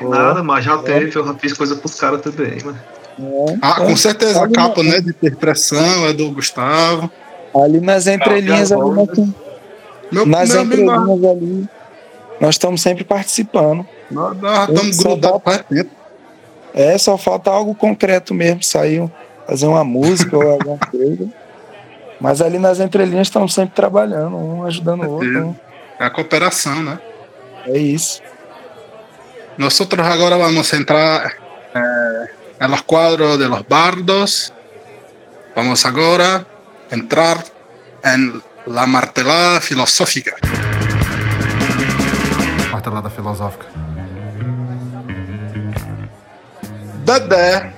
Nada, 0.00 0.42
mas 0.42 0.64
já 0.64 0.78
teve, 0.78 1.16
eu 1.16 1.24
já 1.24 1.34
fiz 1.34 1.52
coisa 1.52 1.76
pros 1.76 1.94
caras 1.94 2.20
também, 2.20 2.58
mano. 2.64 2.78
É, 3.18 3.58
Ah, 3.62 3.76
é. 3.80 3.86
com 3.86 3.96
certeza, 3.96 4.42
a 4.42 4.50
capa, 4.50 4.82
né, 4.82 5.00
de 5.00 5.10
interpretação 5.10 6.06
é 6.06 6.12
do 6.12 6.30
Gustavo. 6.30 7.10
Ali 7.54 7.80
nas 7.80 8.06
entrelinhas, 8.06 8.72
ali, 8.72 8.80
nós, 8.80 9.08
Meu, 10.10 10.26
nas 10.26 10.50
meu 10.50 10.60
amigo, 10.60 10.82
nós- 10.84 11.00
entrelinhas 11.02 11.36
ali, 11.36 11.68
nós 12.40 12.54
estamos 12.54 12.80
sempre 12.82 13.04
participando. 13.04 13.86
nós 14.10 14.36
nós 14.40 14.68
estamos 14.68 14.96
Só 14.96 15.02
grudados 15.10 15.42
falta- 15.42 15.50
faz 15.50 15.62
tempo. 15.68 15.90
É, 16.74 16.96
só 16.98 17.18
falta 17.18 17.50
algo 17.50 17.74
concreto 17.74 18.32
mesmo, 18.32 18.62
sair, 18.62 19.10
fazer 19.46 19.66
uma 19.66 19.84
música 19.84 20.36
ou 20.36 20.52
alguma 20.52 20.78
coisa. 20.90 21.28
Mas 22.20 22.40
ali 22.40 22.58
nas 22.58 22.78
entrelinhas 22.80 23.26
estamos 23.26 23.52
sempre 23.52 23.74
trabalhando, 23.74 24.36
um 24.36 24.64
ajudando 24.64 25.04
o 25.04 25.10
outro. 25.10 25.46
um- 25.48 25.54
É 25.98 26.04
a 26.06 26.10
cooperação, 26.10 26.82
né? 26.82 26.98
É 27.66 27.76
isso. 27.76 28.22
Nosotros 29.58 30.04
ahora 30.06 30.36
vamos 30.38 30.72
entrar 30.72 31.34
eh, 31.74 32.26
en 32.60 32.70
los 32.70 32.80
cuadros 32.82 33.38
de 33.38 33.48
los 33.48 33.62
bardos. 33.68 34.52
Vamos 35.54 35.84
agora 35.84 36.46
entrar 36.92 37.42
en 38.04 38.42
la 38.66 38.86
martelada 38.86 39.60
filosófica. 39.60 40.36
Martelada 42.70 43.10
filosófica. 43.10 43.66
Dedé. 47.04 47.72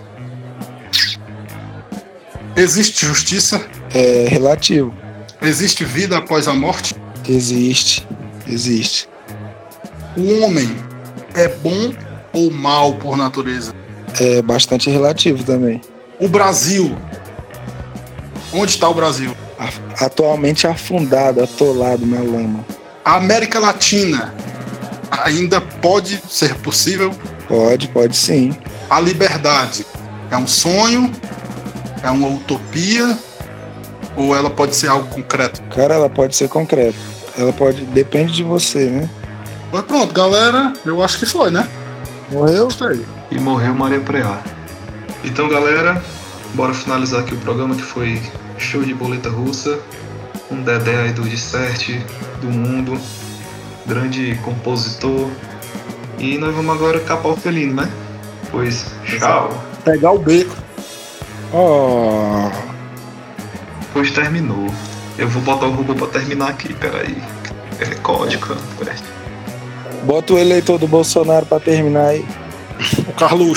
Existe 2.57 3.07
justiça? 3.07 3.65
É 3.95 4.27
relativo. 4.29 4.93
Existe 5.41 5.85
vida 5.85 6.19
após 6.19 6.49
a 6.49 6.55
morte? 6.55 6.95
Existe. 7.29 8.07
Existe. 8.47 9.09
O 10.17 10.41
homem 10.43 10.77
é 11.35 11.49
bom 11.49 11.93
ou 12.33 12.51
mal 12.51 12.95
por 12.95 13.17
natureza? 13.17 13.73
É 14.21 14.43
bastante 14.43 14.91
relativo 14.91 15.43
também. 15.43 15.81
O 16.21 16.29
Brasil. 16.29 16.97
Onde 18.55 18.71
está 18.71 18.89
o 18.89 18.95
Brasil? 18.95 19.37
Atualmente 20.01 20.65
afundado, 20.67 21.43
atolado 21.43 22.07
na 22.07 22.21
lama. 22.21 22.65
A 23.05 23.17
América 23.17 23.59
Latina 23.59 24.33
ainda 25.11 25.61
pode 25.61 26.23
ser 26.29 26.55
possível? 26.57 27.13
Pode, 27.49 27.89
pode 27.89 28.17
sim. 28.17 28.57
A 28.89 29.01
liberdade 29.01 29.85
é 30.31 30.37
um 30.37 30.47
sonho? 30.47 31.11
É 32.01 32.11
uma 32.11 32.29
utopia? 32.29 33.19
Ou 34.17 34.37
ela 34.37 34.49
pode 34.49 34.77
ser 34.77 34.89
algo 34.89 35.09
concreto? 35.09 35.61
Cara, 35.75 35.95
ela 35.95 36.09
pode 36.09 36.37
ser 36.37 36.49
concreta. 36.49 36.97
Ela 37.37 37.53
pode. 37.53 37.85
Depende 37.87 38.35
de 38.35 38.45
você, 38.45 38.89
né? 38.89 39.11
Mas 39.73 39.83
pronto, 39.83 40.15
galera. 40.15 40.73
Eu 40.87 41.03
acho 41.03 41.19
que 41.19 41.27
foi, 41.27 41.51
né? 41.51 41.69
Morreu? 42.31 42.67
Gostei. 42.67 43.05
E 43.33 43.39
morreu 43.41 43.75
Maria 43.75 43.99
Preá. 43.99 44.41
Então, 45.25 45.49
galera, 45.49 46.01
bora 46.55 46.73
finalizar 46.73 47.21
aqui 47.21 47.35
o 47.35 47.39
programa 47.39 47.75
que 47.75 47.83
foi 47.83 48.23
show 48.59 48.83
de 48.83 48.95
boleta 48.95 49.29
russa. 49.29 49.79
Um 50.51 50.63
Dedé 50.63 50.97
aí 50.97 51.13
do 51.13 51.23
Dissert, 51.23 51.89
do 52.41 52.49
mundo, 52.49 52.99
grande 53.87 54.35
compositor. 54.43 55.31
E 56.19 56.39
nós 56.39 56.55
vamos 56.55 56.75
agora 56.75 57.01
capar 57.01 57.33
o 57.33 57.37
felino, 57.37 57.75
né? 57.83 57.91
Pois, 58.51 58.87
tchau. 59.19 59.51
Pegar 59.85 60.13
o 60.13 60.19
beco. 60.19 60.55
Oh, 61.53 62.51
Pois 63.93 64.11
terminou. 64.11 64.67
Eu 65.17 65.29
vou 65.29 65.41
botar 65.43 65.67
o 65.67 65.71
robô 65.73 65.95
pra 65.95 66.07
terminar 66.09 66.49
aqui, 66.49 66.75
peraí. 66.75 67.17
É 67.81 67.87
código, 67.97 68.57
presta. 68.79 69.07
bota 70.03 70.35
o 70.35 70.39
eleitor 70.39 70.79
do 70.79 70.87
Bolsonaro 70.89 71.47
pra 71.47 71.61
terminar 71.61 72.09
aí. 72.09 72.27
O 73.09 73.13
Carlos 73.13 73.47